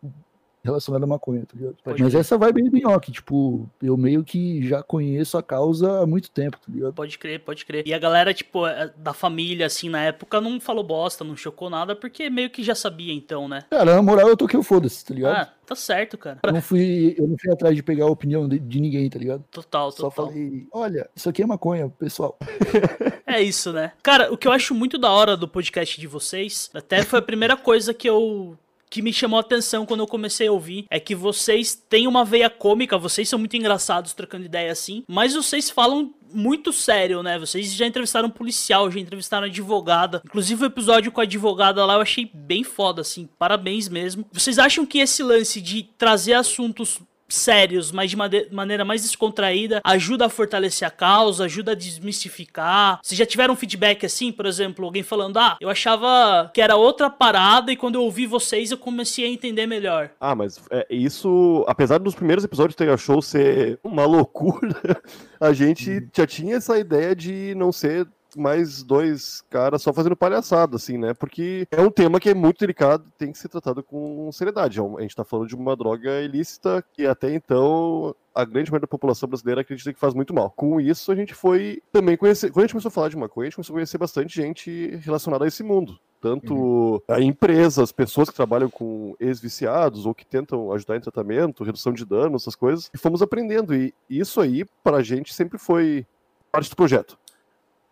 relacionado 0.62 1.04
à 1.04 1.06
maconha, 1.06 1.44
tá 1.46 1.56
ligado? 1.56 1.76
Pode 1.82 2.02
Mas 2.02 2.12
crer. 2.12 2.20
essa 2.20 2.38
vibe 2.38 2.62
aí 2.62 2.70
do 2.70 2.76
nhoque, 2.78 3.12
tipo, 3.12 3.68
eu 3.82 3.96
meio 3.96 4.22
que 4.22 4.66
já 4.66 4.82
conheço 4.82 5.36
a 5.38 5.42
causa 5.42 6.02
há 6.02 6.06
muito 6.06 6.30
tempo, 6.30 6.58
tá 6.58 6.72
ligado? 6.72 6.92
Pode 6.92 7.18
crer, 7.18 7.40
pode 7.40 7.64
crer. 7.64 7.86
E 7.86 7.94
a 7.94 7.98
galera, 7.98 8.32
tipo, 8.34 8.66
é, 8.66 8.92
da 8.96 9.12
família, 9.12 9.66
assim, 9.66 9.88
na 9.88 10.02
época, 10.02 10.40
não 10.40 10.60
falou 10.60 10.84
bosta, 10.84 11.24
não 11.24 11.36
chocou 11.36 11.70
nada, 11.70 11.96
porque 11.96 12.28
meio 12.28 12.50
que 12.50 12.62
já 12.62 12.74
sabia, 12.74 13.12
então, 13.12 13.48
né? 13.48 13.64
Cara, 13.70 13.94
na 13.94 14.02
moral, 14.02 14.28
eu 14.28 14.36
toquei 14.36 14.58
o 14.58 14.62
foda-se, 14.62 15.04
tá 15.04 15.14
ligado? 15.14 15.36
Ah, 15.36 15.52
tá 15.66 15.74
certo, 15.74 16.18
cara. 16.18 16.40
Eu 16.42 16.52
não 16.52 16.62
fui, 16.62 17.14
eu 17.18 17.26
não 17.26 17.36
fui 17.38 17.52
atrás 17.52 17.74
de 17.74 17.82
pegar 17.82 18.04
a 18.04 18.10
opinião 18.10 18.48
de, 18.48 18.58
de 18.58 18.80
ninguém, 18.80 19.08
tá 19.08 19.18
ligado? 19.18 19.44
Total, 19.50 19.90
Só 19.90 20.10
total. 20.10 20.26
falei, 20.26 20.66
olha, 20.72 21.08
isso 21.14 21.28
aqui 21.28 21.42
é 21.42 21.46
maconha, 21.46 21.88
pessoal. 21.88 22.38
É 23.30 23.40
isso, 23.40 23.72
né? 23.72 23.92
Cara, 24.02 24.32
o 24.32 24.36
que 24.36 24.48
eu 24.48 24.50
acho 24.50 24.74
muito 24.74 24.98
da 24.98 25.08
hora 25.08 25.36
do 25.36 25.46
podcast 25.46 26.00
de 26.00 26.06
vocês, 26.08 26.68
até 26.74 27.04
foi 27.04 27.20
a 27.20 27.22
primeira 27.22 27.56
coisa 27.56 27.94
que 27.94 28.08
eu 28.08 28.58
que 28.90 29.00
me 29.00 29.12
chamou 29.12 29.38
a 29.38 29.40
atenção 29.40 29.86
quando 29.86 30.00
eu 30.00 30.06
comecei 30.06 30.48
a 30.48 30.52
ouvir 30.52 30.84
é 30.90 30.98
que 30.98 31.14
vocês 31.14 31.74
têm 31.74 32.08
uma 32.08 32.24
veia 32.24 32.50
cômica, 32.50 32.98
vocês 32.98 33.28
são 33.28 33.38
muito 33.38 33.56
engraçados 33.56 34.12
trocando 34.12 34.44
ideia 34.44 34.72
assim, 34.72 35.04
mas 35.06 35.34
vocês 35.34 35.70
falam 35.70 36.12
muito 36.32 36.72
sério, 36.72 37.22
né? 37.22 37.38
Vocês 37.38 37.72
já 37.72 37.86
entrevistaram 37.86 38.30
policial, 38.30 38.90
já 38.90 39.00
entrevistaram 39.00 39.46
advogada. 39.46 40.22
Inclusive 40.24 40.64
o 40.64 40.66
episódio 40.66 41.12
com 41.12 41.20
a 41.20 41.24
advogada 41.24 41.84
lá 41.84 41.94
eu 41.94 42.00
achei 42.00 42.30
bem 42.32 42.62
foda, 42.62 43.00
assim. 43.00 43.28
Parabéns 43.38 43.88
mesmo. 43.88 44.24
Vocês 44.32 44.58
acham 44.58 44.86
que 44.86 44.98
esse 44.98 45.22
lance 45.22 45.60
de 45.60 45.82
trazer 45.98 46.34
assuntos 46.34 47.00
sérios, 47.30 47.90
mas 47.92 48.10
de 48.10 48.16
made- 48.16 48.48
maneira 48.50 48.84
mais 48.84 49.02
descontraída, 49.02 49.80
ajuda 49.84 50.26
a 50.26 50.28
fortalecer 50.28 50.86
a 50.86 50.90
causa, 50.90 51.44
ajuda 51.44 51.72
a 51.72 51.74
desmistificar. 51.74 53.00
Vocês 53.02 53.18
já 53.18 53.26
tiveram 53.26 53.54
um 53.54 53.56
feedback 53.56 54.04
assim, 54.06 54.30
por 54.32 54.46
exemplo, 54.46 54.84
alguém 54.84 55.02
falando, 55.02 55.38
ah, 55.38 55.56
eu 55.60 55.68
achava 55.68 56.50
que 56.52 56.60
era 56.60 56.76
outra 56.76 57.08
parada 57.10 57.72
e 57.72 57.76
quando 57.76 57.94
eu 57.96 58.02
ouvi 58.02 58.26
vocês 58.26 58.70
eu 58.70 58.78
comecei 58.78 59.24
a 59.24 59.28
entender 59.28 59.66
melhor. 59.66 60.10
Ah, 60.20 60.34
mas 60.34 60.60
é, 60.70 60.86
isso, 60.90 61.64
apesar 61.66 61.98
dos 61.98 62.14
primeiros 62.14 62.44
episódios 62.44 62.74
do 62.74 62.78
Tega 62.78 62.96
Show 62.96 63.22
ser 63.22 63.78
uma 63.82 64.04
loucura, 64.04 65.00
a 65.40 65.52
gente 65.52 66.06
já 66.14 66.26
tinha 66.26 66.56
essa 66.56 66.78
ideia 66.78 67.14
de 67.14 67.54
não 67.56 67.72
ser 67.72 68.06
mais 68.36 68.82
dois 68.82 69.42
caras 69.50 69.82
só 69.82 69.92
fazendo 69.92 70.16
palhaçada, 70.16 70.76
assim, 70.76 70.98
né? 70.98 71.14
Porque 71.14 71.66
é 71.70 71.80
um 71.80 71.90
tema 71.90 72.20
que 72.20 72.28
é 72.28 72.34
muito 72.34 72.60
delicado 72.60 73.04
e 73.08 73.18
tem 73.18 73.32
que 73.32 73.38
ser 73.38 73.48
tratado 73.48 73.82
com 73.82 74.30
seriedade. 74.32 74.78
É 74.78 74.82
A 74.82 75.00
gente 75.02 75.16
tá 75.16 75.24
falando 75.24 75.48
de 75.48 75.56
uma 75.56 75.76
droga 75.76 76.20
ilícita 76.20 76.84
que 76.92 77.06
até 77.06 77.34
então 77.34 78.14
a 78.34 78.44
grande 78.44 78.70
maioria 78.70 78.82
da 78.82 78.86
população 78.86 79.28
brasileira 79.28 79.60
acredita 79.60 79.92
que 79.92 79.98
faz 79.98 80.14
muito 80.14 80.32
mal. 80.32 80.50
Com 80.50 80.80
isso, 80.80 81.10
a 81.10 81.14
gente 81.14 81.34
foi 81.34 81.82
também 81.92 82.16
conhecer. 82.16 82.50
Quando 82.50 82.58
a 82.58 82.66
gente 82.66 82.72
começou 82.72 82.88
a 82.88 82.92
falar 82.92 83.08
de 83.08 83.16
maconha, 83.16 83.46
a 83.46 83.48
gente 83.48 83.56
começou 83.56 83.74
a 83.74 83.78
conhecer 83.78 83.98
bastante 83.98 84.34
gente 84.34 84.96
relacionada 85.02 85.44
a 85.44 85.48
esse 85.48 85.62
mundo. 85.62 85.98
Tanto 86.20 87.02
a 87.08 87.18
empresas, 87.20 87.90
pessoas 87.92 88.28
que 88.28 88.36
trabalham 88.36 88.68
com 88.68 89.16
ex-viciados 89.18 90.04
ou 90.04 90.14
que 90.14 90.26
tentam 90.26 90.70
ajudar 90.72 90.96
em 90.96 91.00
tratamento, 91.00 91.64
redução 91.64 91.94
de 91.94 92.04
danos, 92.04 92.42
essas 92.42 92.54
coisas. 92.54 92.90
E 92.92 92.98
fomos 92.98 93.22
aprendendo. 93.22 93.74
E 93.74 93.94
isso 94.10 94.38
aí, 94.40 94.66
pra 94.84 95.02
gente, 95.02 95.32
sempre 95.32 95.58
foi 95.58 96.06
parte 96.52 96.68
do 96.68 96.76
projeto. 96.76 97.18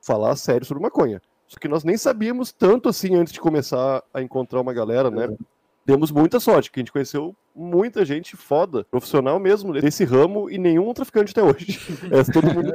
Falar 0.09 0.37
sério 0.37 0.65
sobre 0.65 0.83
maconha. 0.83 1.21
Só 1.47 1.59
que 1.61 1.69
nós 1.69 1.85
nem 1.85 1.99
sabíamos 1.99 2.51
tanto 2.51 2.89
assim 2.89 3.15
antes 3.15 3.31
de 3.31 3.41
começar 3.41 4.03
a 4.15 4.23
encontrar 4.23 4.59
uma 4.59 4.73
galera, 4.73 5.11
né? 5.11 5.29
Demos 5.89 6.11
muita 6.11 6.39
sorte, 6.39 6.71
que 6.71 6.79
a 6.79 6.83
gente 6.83 6.93
conheceu 6.93 7.35
muita 7.57 8.05
gente 8.05 8.37
foda, 8.37 8.85
profissional 8.91 9.41
mesmo 9.41 9.73
desse 9.73 10.05
ramo 10.05 10.51
e 10.51 10.59
nenhum 10.59 10.93
traficante 10.93 11.33
até 11.33 11.43
hoje. 11.43 11.79
É, 12.11 12.23
todo 12.33 12.53
mundo, 12.55 12.73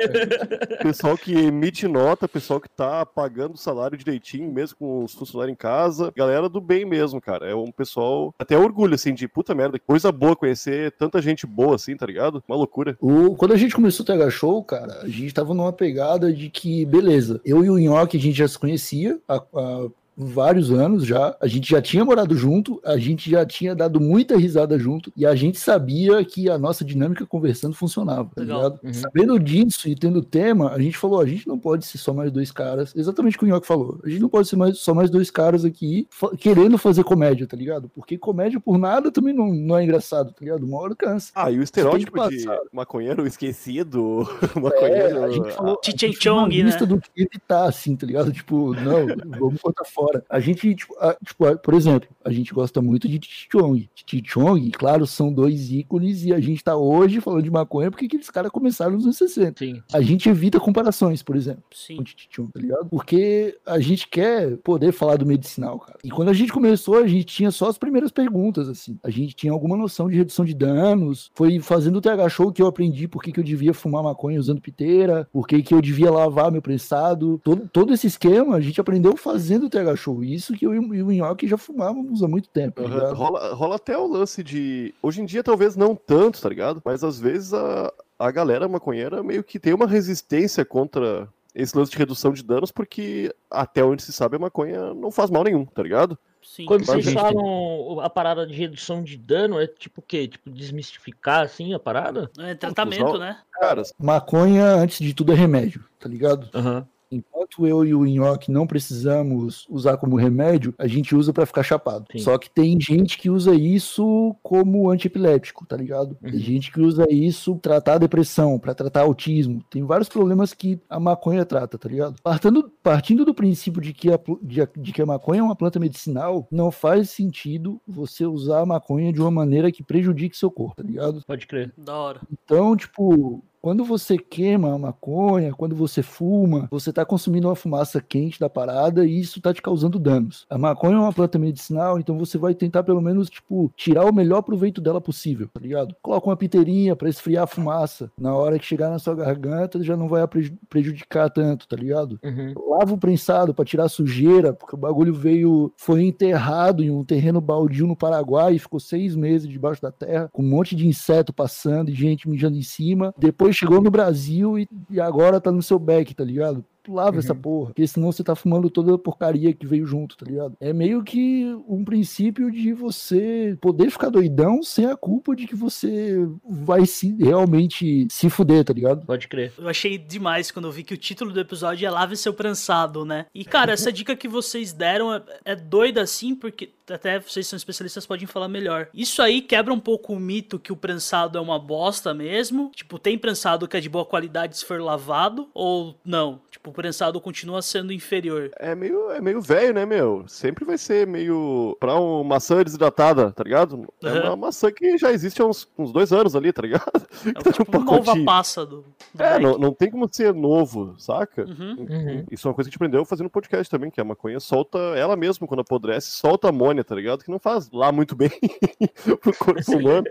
pessoal 0.81 1.17
que 1.17 1.33
emite 1.33 1.87
nota, 1.87 2.27
pessoal 2.27 2.59
que 2.59 2.69
tá 2.69 3.05
pagando 3.05 3.55
o 3.55 3.57
salário 3.57 3.97
direitinho, 3.97 4.51
mesmo 4.51 4.77
com 4.77 5.03
os 5.03 5.13
funcionários 5.13 5.53
em 5.53 5.55
casa, 5.55 6.11
galera 6.15 6.47
do 6.47 6.61
bem 6.61 6.85
mesmo, 6.85 7.21
cara. 7.21 7.49
É 7.49 7.55
um 7.55 7.71
pessoal 7.71 8.33
até 8.37 8.57
orgulho, 8.57 8.95
assim, 8.95 9.13
de 9.13 9.27
puta 9.27 9.55
merda, 9.55 9.79
que 9.79 9.85
coisa 9.85 10.11
boa 10.11 10.35
conhecer 10.35 10.91
tanta 10.91 11.21
gente 11.21 11.47
boa, 11.47 11.75
assim, 11.75 11.95
tá 11.95 12.05
ligado? 12.05 12.43
Uma 12.47 12.57
loucura. 12.57 12.97
O, 12.99 13.35
quando 13.35 13.53
a 13.53 13.57
gente 13.57 13.75
começou 13.75 14.03
o 14.03 14.07
TH 14.07 14.29
Show, 14.29 14.63
cara, 14.63 15.01
a 15.01 15.07
gente 15.07 15.33
tava 15.33 15.53
numa 15.53 15.73
pegada 15.73 16.31
de 16.33 16.49
que, 16.49 16.85
beleza, 16.85 17.41
eu 17.45 17.63
e 17.63 17.69
o 17.69 17.77
Nhoque 17.77 18.17
a 18.17 18.19
gente 18.19 18.37
já 18.37 18.47
se 18.47 18.59
conhecia 18.59 19.19
há, 19.27 19.35
há 19.35 19.89
vários 20.15 20.71
anos 20.71 21.05
já, 21.05 21.35
a 21.39 21.47
gente 21.47 21.69
já 21.69 21.81
tinha 21.81 22.03
morado 22.05 22.35
junto, 22.35 22.81
a 22.85 22.97
gente 22.97 23.29
já 23.29 23.45
tinha 23.45 23.75
dado 23.75 23.99
muita 23.99 24.37
risada 24.37 24.77
junto 24.77 25.11
e 25.15 25.25
a 25.25 25.35
gente 25.35 25.57
sabia 25.59 26.23
que 26.23 26.49
a 26.49 26.57
nossa 26.57 26.83
dinâmica 26.85 27.25
conversando 27.25 27.75
funcionava, 27.75 28.29
tá? 28.35 28.43
Uhum. 28.83 28.93
Sabendo 28.93 29.39
disso 29.39 29.87
e 29.89 29.95
tendo 29.95 30.21
tema, 30.21 30.71
a 30.71 30.79
gente 30.79 30.97
falou, 30.97 31.19
a 31.19 31.25
gente 31.25 31.47
não 31.47 31.57
pode 31.57 31.85
ser 31.85 31.97
só 31.97 32.13
mais 32.13 32.31
dois 32.31 32.51
caras, 32.51 32.93
exatamente 32.95 33.35
o 33.35 33.39
que 33.39 33.45
o 33.45 33.47
Nhoque 33.47 33.67
falou, 33.67 33.99
a 34.03 34.09
gente 34.09 34.21
não 34.21 34.29
pode 34.29 34.47
ser 34.47 34.55
mais, 34.55 34.77
só 34.79 34.93
mais 34.93 35.09
dois 35.09 35.29
caras 35.31 35.65
aqui 35.65 36.07
fa- 36.09 36.35
querendo 36.37 36.77
fazer 36.77 37.03
comédia, 37.03 37.47
tá 37.47 37.57
ligado? 37.57 37.89
Porque 37.89 38.17
comédia 38.17 38.59
por 38.59 38.77
nada 38.77 39.11
também 39.11 39.33
não, 39.33 39.47
não 39.53 39.77
é 39.77 39.83
engraçado, 39.83 40.31
tá 40.31 40.37
ligado? 40.41 40.65
Uma 40.65 40.79
hora 40.79 40.95
cansa. 40.95 41.31
Ah, 41.35 41.49
e 41.51 41.57
o 41.59 41.63
estereótipo 41.63 42.29
de 42.29 42.45
maconheiro 42.71 43.25
esquecido, 43.25 44.27
É, 44.55 44.59
maconheiro... 44.59 45.23
a 45.23 45.31
gente 45.31 45.51
falou. 45.51 45.79
a 45.83 45.89
gente 45.89 46.13
Chong, 46.21 46.57
né? 46.57 46.63
lista 46.63 46.85
do 46.85 46.99
que 46.99 47.09
evitar, 47.15 47.65
assim, 47.65 47.95
tá 47.95 48.05
ligado? 48.05 48.31
Tipo, 48.31 48.73
não, 48.73 49.07
vamos 49.39 49.61
cortar 49.61 49.85
fora. 49.85 50.02
A 50.29 50.39
gente, 50.39 50.75
tipo, 50.75 50.95
a, 50.99 51.13
tipo, 51.23 51.57
por 51.57 51.73
exemplo, 51.73 52.09
a 52.23 52.31
gente 52.31 52.53
gosta 52.53 52.81
muito 52.81 53.07
de 53.07 53.19
Tichong. 53.19 53.89
Tichong, 54.05 54.71
claro, 54.71 55.05
são 55.05 55.31
dois 55.31 55.71
ícones 55.71 56.23
e 56.23 56.33
a 56.33 56.39
gente 56.39 56.63
tá 56.63 56.75
hoje 56.75 57.19
falando 57.21 57.43
de 57.43 57.51
maconha 57.51 57.91
porque 57.91 58.05
aqueles 58.05 58.29
caras 58.29 58.51
começaram 58.51 58.93
nos 58.93 59.05
anos 59.05 59.17
60. 59.17 59.65
Sim. 59.65 59.81
A 59.91 60.01
gente 60.01 60.29
evita 60.29 60.59
comparações, 60.59 61.21
por 61.21 61.35
exemplo, 61.35 61.63
Sim. 61.73 61.97
com 61.97 62.03
Tichong, 62.03 62.51
tá 62.51 62.59
ligado? 62.59 62.87
Porque 62.89 63.57
a 63.65 63.79
gente 63.79 64.07
quer 64.07 64.57
poder 64.57 64.91
falar 64.91 65.17
do 65.17 65.25
medicinal, 65.25 65.79
cara. 65.79 65.99
E 66.03 66.09
quando 66.09 66.29
a 66.29 66.33
gente 66.33 66.51
começou, 66.51 66.97
a 66.97 67.07
gente 67.07 67.25
tinha 67.25 67.51
só 67.51 67.69
as 67.69 67.77
primeiras 67.77 68.11
perguntas, 68.11 68.69
assim. 68.69 68.97
A 69.03 69.09
gente 69.09 69.35
tinha 69.35 69.51
alguma 69.51 69.75
noção 69.75 70.09
de 70.09 70.17
redução 70.17 70.45
de 70.45 70.53
danos. 70.53 71.31
Foi 71.33 71.59
fazendo 71.59 71.97
o 71.97 72.01
TH 72.01 72.29
Show 72.29 72.51
que 72.51 72.61
eu 72.61 72.67
aprendi 72.67 73.07
por 73.07 73.21
que, 73.21 73.31
que 73.31 73.39
eu 73.39 73.43
devia 73.43 73.73
fumar 73.73 74.03
maconha 74.03 74.39
usando 74.39 74.61
piteira, 74.61 75.27
por 75.31 75.47
que, 75.47 75.61
que 75.61 75.73
eu 75.73 75.81
devia 75.81 76.11
lavar 76.11 76.51
meu 76.51 76.61
prensado. 76.61 77.39
Todo, 77.43 77.67
todo 77.71 77.93
esse 77.93 78.07
esquema 78.07 78.55
a 78.55 78.61
gente 78.61 78.79
aprendeu 78.79 79.15
fazendo 79.15 79.65
o 79.65 79.69
TH 79.69 79.92
Show. 79.95 80.23
Isso 80.23 80.53
que 80.53 80.65
eu 80.65 80.73
e 80.73 81.03
o 81.03 81.11
Nhoque 81.11 81.47
já 81.47 81.57
fumávamos 81.57 82.23
há 82.23 82.27
muito 82.27 82.49
tempo. 82.49 82.83
Tá 82.83 83.13
rola, 83.13 83.53
rola 83.53 83.75
até 83.75 83.97
o 83.97 84.07
lance 84.07 84.43
de. 84.43 84.93
Hoje 85.01 85.21
em 85.21 85.25
dia, 85.25 85.43
talvez 85.43 85.75
não 85.75 85.95
tanto, 85.95 86.41
tá 86.41 86.49
ligado? 86.49 86.81
Mas 86.83 87.03
às 87.03 87.19
vezes 87.19 87.53
a, 87.53 87.91
a 88.17 88.31
galera 88.31 88.67
maconheira 88.67 89.23
meio 89.23 89.43
que 89.43 89.59
tem 89.59 89.73
uma 89.73 89.87
resistência 89.87 90.63
contra 90.63 91.27
esse 91.53 91.77
lance 91.77 91.91
de 91.91 91.97
redução 91.97 92.33
de 92.33 92.43
danos, 92.43 92.71
porque 92.71 93.33
até 93.49 93.83
onde 93.83 94.01
se 94.01 94.11
sabe 94.11 94.35
a 94.35 94.39
maconha 94.39 94.93
não 94.93 95.11
faz 95.11 95.29
mal 95.29 95.43
nenhum, 95.43 95.65
tá 95.65 95.83
ligado? 95.83 96.17
Sim. 96.41 96.65
Quando 96.65 96.85
vocês 96.85 97.13
falam 97.13 97.99
a 98.01 98.09
parada 98.09 98.45
de 98.45 98.53
redução 98.53 99.03
de 99.03 99.17
dano, 99.17 99.59
é 99.59 99.67
tipo 99.67 100.01
o 100.01 100.03
quê? 100.03 100.27
Tipo, 100.27 100.49
desmistificar 100.49 101.43
assim 101.43 101.73
a 101.73 101.79
parada? 101.79 102.29
É 102.37 102.53
tratamento, 102.55 103.17
né? 103.17 103.39
Cara, 103.51 103.83
maconha, 103.97 104.75
antes 104.75 104.99
de 104.99 105.13
tudo, 105.13 105.31
é 105.31 105.35
remédio, 105.35 105.85
tá 105.99 106.09
ligado? 106.09 106.49
Uhum 106.53 106.85
enquanto 107.15 107.67
eu 107.67 107.85
e 107.85 107.93
o 107.93 108.05
Nhoque 108.05 108.51
não 108.51 108.65
precisamos 108.65 109.65
usar 109.69 109.97
como 109.97 110.15
remédio, 110.15 110.73
a 110.77 110.87
gente 110.87 111.15
usa 111.15 111.31
para 111.31 111.45
ficar 111.45 111.63
chapado. 111.63 112.05
Sim. 112.11 112.19
Só 112.19 112.37
que 112.37 112.49
tem 112.49 112.79
gente 112.79 113.17
que 113.17 113.29
usa 113.29 113.53
isso 113.53 114.35
como 114.41 114.89
antiepilético, 114.89 115.65
tá 115.65 115.77
ligado? 115.77 116.17
Uhum. 116.21 116.31
Tem 116.31 116.39
gente 116.39 116.71
que 116.71 116.81
usa 116.81 117.05
isso 117.09 117.55
pra 117.57 117.73
tratar 117.73 117.97
depressão, 117.97 118.59
para 118.59 118.73
tratar 118.73 119.01
autismo. 119.01 119.63
Tem 119.69 119.83
vários 119.83 120.09
problemas 120.09 120.53
que 120.53 120.79
a 120.89 120.99
maconha 120.99 121.45
trata, 121.45 121.77
tá 121.77 121.89
ligado? 121.89 122.15
Partindo, 122.21 122.71
partindo 122.81 123.25
do 123.25 123.33
princípio 123.33 123.81
de 123.81 123.93
que, 123.93 124.11
a, 124.11 124.19
de, 124.41 124.67
de 124.77 124.91
que 124.91 125.01
a 125.01 125.05
maconha 125.05 125.41
é 125.41 125.43
uma 125.43 125.55
planta 125.55 125.79
medicinal, 125.79 126.47
não 126.51 126.71
faz 126.71 127.09
sentido 127.09 127.81
você 127.87 128.25
usar 128.25 128.61
a 128.61 128.65
maconha 128.65 129.11
de 129.11 129.21
uma 129.21 129.31
maneira 129.31 129.71
que 129.71 129.83
prejudique 129.83 130.37
seu 130.37 130.51
corpo, 130.51 130.75
tá 130.75 130.83
ligado? 130.83 131.21
Pode 131.25 131.47
crer. 131.47 131.73
Da 131.77 131.95
hora. 131.95 132.21
Então, 132.31 132.75
tipo, 132.75 133.43
quando 133.63 133.85
você 133.85 134.17
queima 134.17 134.73
a 134.73 134.77
maconha, 134.77 135.53
quando 135.53 135.73
você 135.73 136.03
fuma, 136.03 136.67
você 136.69 136.89
está 136.89 137.05
consumindo 137.05 137.47
uma 137.47 137.55
fumaça 137.55 138.01
quente 138.01 138.37
da 138.37 138.49
parada 138.49 139.05
e 139.05 139.17
isso 139.17 139.39
está 139.39 139.53
te 139.53 139.61
causando 139.61 139.97
danos. 139.97 140.45
A 140.49 140.57
maconha 140.57 140.97
é 140.97 140.99
uma 140.99 141.13
planta 141.13 141.39
medicinal, 141.39 141.97
então 141.97 142.19
você 142.19 142.37
vai 142.37 142.53
tentar 142.53 142.83
pelo 142.83 142.99
menos, 142.99 143.29
tipo, 143.29 143.71
tirar 143.77 144.03
o 144.03 144.13
melhor 144.13 144.41
proveito 144.41 144.81
dela 144.81 144.99
possível, 144.99 145.47
tá 145.47 145.61
ligado? 145.61 145.95
Coloca 146.01 146.27
uma 146.27 146.35
piteirinha 146.35 146.93
para 146.93 147.07
esfriar 147.07 147.45
a 147.45 147.47
fumaça. 147.47 148.11
Na 148.19 148.35
hora 148.35 148.59
que 148.59 148.65
chegar 148.65 148.89
na 148.89 148.99
sua 148.99 149.15
garganta, 149.15 149.81
já 149.81 149.95
não 149.95 150.09
vai 150.09 150.21
prejudicar 150.67 151.29
tanto, 151.29 151.65
tá 151.65 151.77
ligado? 151.77 152.19
Uhum. 152.21 152.53
Lava 152.69 152.93
o 152.93 152.97
prensado 152.97 153.53
para 153.53 153.63
tirar 153.63 153.85
a 153.85 153.89
sujeira, 153.89 154.51
porque 154.51 154.75
o 154.75 154.79
bagulho 154.79 155.13
veio, 155.13 155.71
foi 155.77 156.03
enterrado 156.03 156.83
em 156.83 156.89
um 156.89 157.05
terreno 157.05 157.39
baldio 157.39 157.87
no 157.87 157.95
Paraguai 157.95 158.55
e 158.55 158.59
ficou 158.59 158.81
seis 158.81 159.15
meses 159.15 159.47
debaixo 159.47 159.81
da 159.81 159.91
terra, 159.91 160.29
com 160.33 160.43
um 160.43 160.49
monte 160.49 160.75
de 160.75 160.85
inseto 160.85 161.31
passando 161.31 161.89
e 161.89 161.93
gente 161.93 162.27
mijando 162.27 162.57
em 162.57 162.61
cima. 162.61 163.15
Depois 163.17 163.52
chegou 163.53 163.81
no 163.81 163.91
Brasil 163.91 164.57
e, 164.57 164.67
e 164.89 164.99
agora 164.99 165.39
tá 165.39 165.51
no 165.51 165.61
seu 165.61 165.79
back, 165.79 166.13
tá 166.13 166.23
ligado? 166.23 166.65
Lava 166.87 167.13
uhum. 167.13 167.19
essa 167.19 167.35
porra, 167.35 167.67
porque 167.67 167.87
senão 167.87 168.11
você 168.11 168.23
tá 168.23 168.35
fumando 168.35 168.69
toda 168.69 168.95
a 168.95 168.97
porcaria 168.97 169.53
que 169.53 169.65
veio 169.65 169.85
junto, 169.85 170.17
tá 170.17 170.25
ligado? 170.25 170.55
É 170.59 170.73
meio 170.73 171.03
que 171.03 171.45
um 171.67 171.83
princípio 171.83 172.51
de 172.51 172.73
você 172.73 173.57
poder 173.61 173.89
ficar 173.89 174.09
doidão 174.09 174.61
sem 174.63 174.85
a 174.85 174.95
culpa 174.95 175.35
de 175.35 175.47
que 175.47 175.55
você 175.55 176.17
vai 176.47 176.85
se 176.85 177.15
realmente 177.15 178.07
se 178.09 178.29
fuder, 178.29 178.63
tá 178.63 178.73
ligado? 178.73 179.05
Pode 179.05 179.27
crer. 179.27 179.53
Eu 179.57 179.67
achei 179.67 179.97
demais 179.97 180.51
quando 180.51 180.65
eu 180.65 180.71
vi 180.71 180.83
que 180.83 180.93
o 180.93 180.97
título 180.97 181.31
do 181.31 181.39
episódio 181.39 181.85
é 181.85 181.89
Lave 181.89 182.17
seu 182.17 182.33
prensado, 182.33 183.05
né? 183.05 183.25
E 183.33 183.45
cara, 183.45 183.73
essa 183.73 183.91
dica 183.91 184.15
que 184.15 184.27
vocês 184.27 184.73
deram 184.73 185.13
é, 185.13 185.21
é 185.45 185.55
doida 185.55 186.01
assim, 186.01 186.35
porque 186.35 186.71
até 186.89 187.19
vocês 187.19 187.47
são 187.47 187.55
especialistas 187.55 188.05
podem 188.05 188.27
falar 188.27 188.47
melhor. 188.47 188.89
Isso 188.93 189.21
aí 189.21 189.41
quebra 189.41 189.73
um 189.73 189.79
pouco 189.79 190.13
o 190.13 190.19
mito 190.19 190.59
que 190.59 190.71
o 190.71 190.75
prensado 190.75 191.37
é 191.37 191.41
uma 191.41 191.57
bosta 191.59 192.13
mesmo. 192.13 192.71
Tipo, 192.75 192.99
tem 192.99 193.17
prensado 193.17 193.67
que 193.67 193.77
é 193.77 193.79
de 193.79 193.89
boa 193.89 194.05
qualidade 194.05 194.57
se 194.57 194.65
for 194.65 194.81
lavado 194.81 195.47
ou 195.53 195.95
não? 196.03 196.41
Tipo, 196.51 196.72
prensado 196.73 197.21
continua 197.21 197.61
sendo 197.61 197.93
inferior. 197.93 198.51
É 198.57 198.75
meio, 198.75 199.11
é 199.11 199.21
meio 199.21 199.41
velho, 199.41 199.73
né, 199.73 199.85
meu? 199.85 200.25
Sempre 200.27 200.65
vai 200.65 200.77
ser 200.77 201.07
meio. 201.07 201.77
Pra 201.79 201.95
uma 201.95 202.23
maçã 202.23 202.63
desidratada, 202.63 203.31
tá 203.31 203.43
ligado? 203.43 203.75
Uhum. 203.75 203.87
É 204.01 204.27
uma 204.27 204.35
maçã 204.35 204.71
que 204.71 204.97
já 204.97 205.11
existe 205.11 205.41
há 205.41 205.45
uns, 205.45 205.67
uns 205.77 205.91
dois 205.91 206.11
anos 206.11 206.35
ali, 206.35 206.51
tá 206.51 206.61
ligado? 206.61 206.83
É 207.25 207.41
tá 207.41 207.51
tipo 207.51 207.77
um 207.77 207.83
nova 207.83 208.13
passa 208.25 208.65
do. 208.65 208.83
do 209.13 209.23
é, 209.23 209.39
não, 209.39 209.57
não 209.57 209.73
tem 209.73 209.89
como 209.89 210.09
ser 210.11 210.33
novo, 210.33 210.93
saca? 210.97 211.45
Uhum. 211.45 211.87
Uhum. 211.89 212.25
Isso 212.29 212.47
é 212.47 212.49
uma 212.49 212.53
coisa 212.53 212.69
que 212.69 212.71
a 212.71 212.73
gente 212.73 212.75
aprendeu 212.75 213.05
fazendo 213.05 213.29
podcast 213.29 213.69
também, 213.69 213.89
que 213.89 214.01
a 214.01 214.03
maconha 214.03 214.39
solta 214.39 214.77
ela 214.77 215.15
mesma, 215.15 215.47
quando 215.47 215.61
apodrece, 215.61 216.11
solta 216.11 216.49
amônia, 216.49 216.83
tá 216.83 216.95
ligado? 216.95 217.23
Que 217.23 217.31
não 217.31 217.39
faz 217.39 217.71
lá 217.71 217.91
muito 217.91 218.15
bem 218.15 218.29
pro 219.21 219.37
corpo 219.37 219.77
humano. 219.77 220.05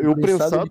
E 0.00 0.06
o 0.06 0.14
prensado 0.16 0.70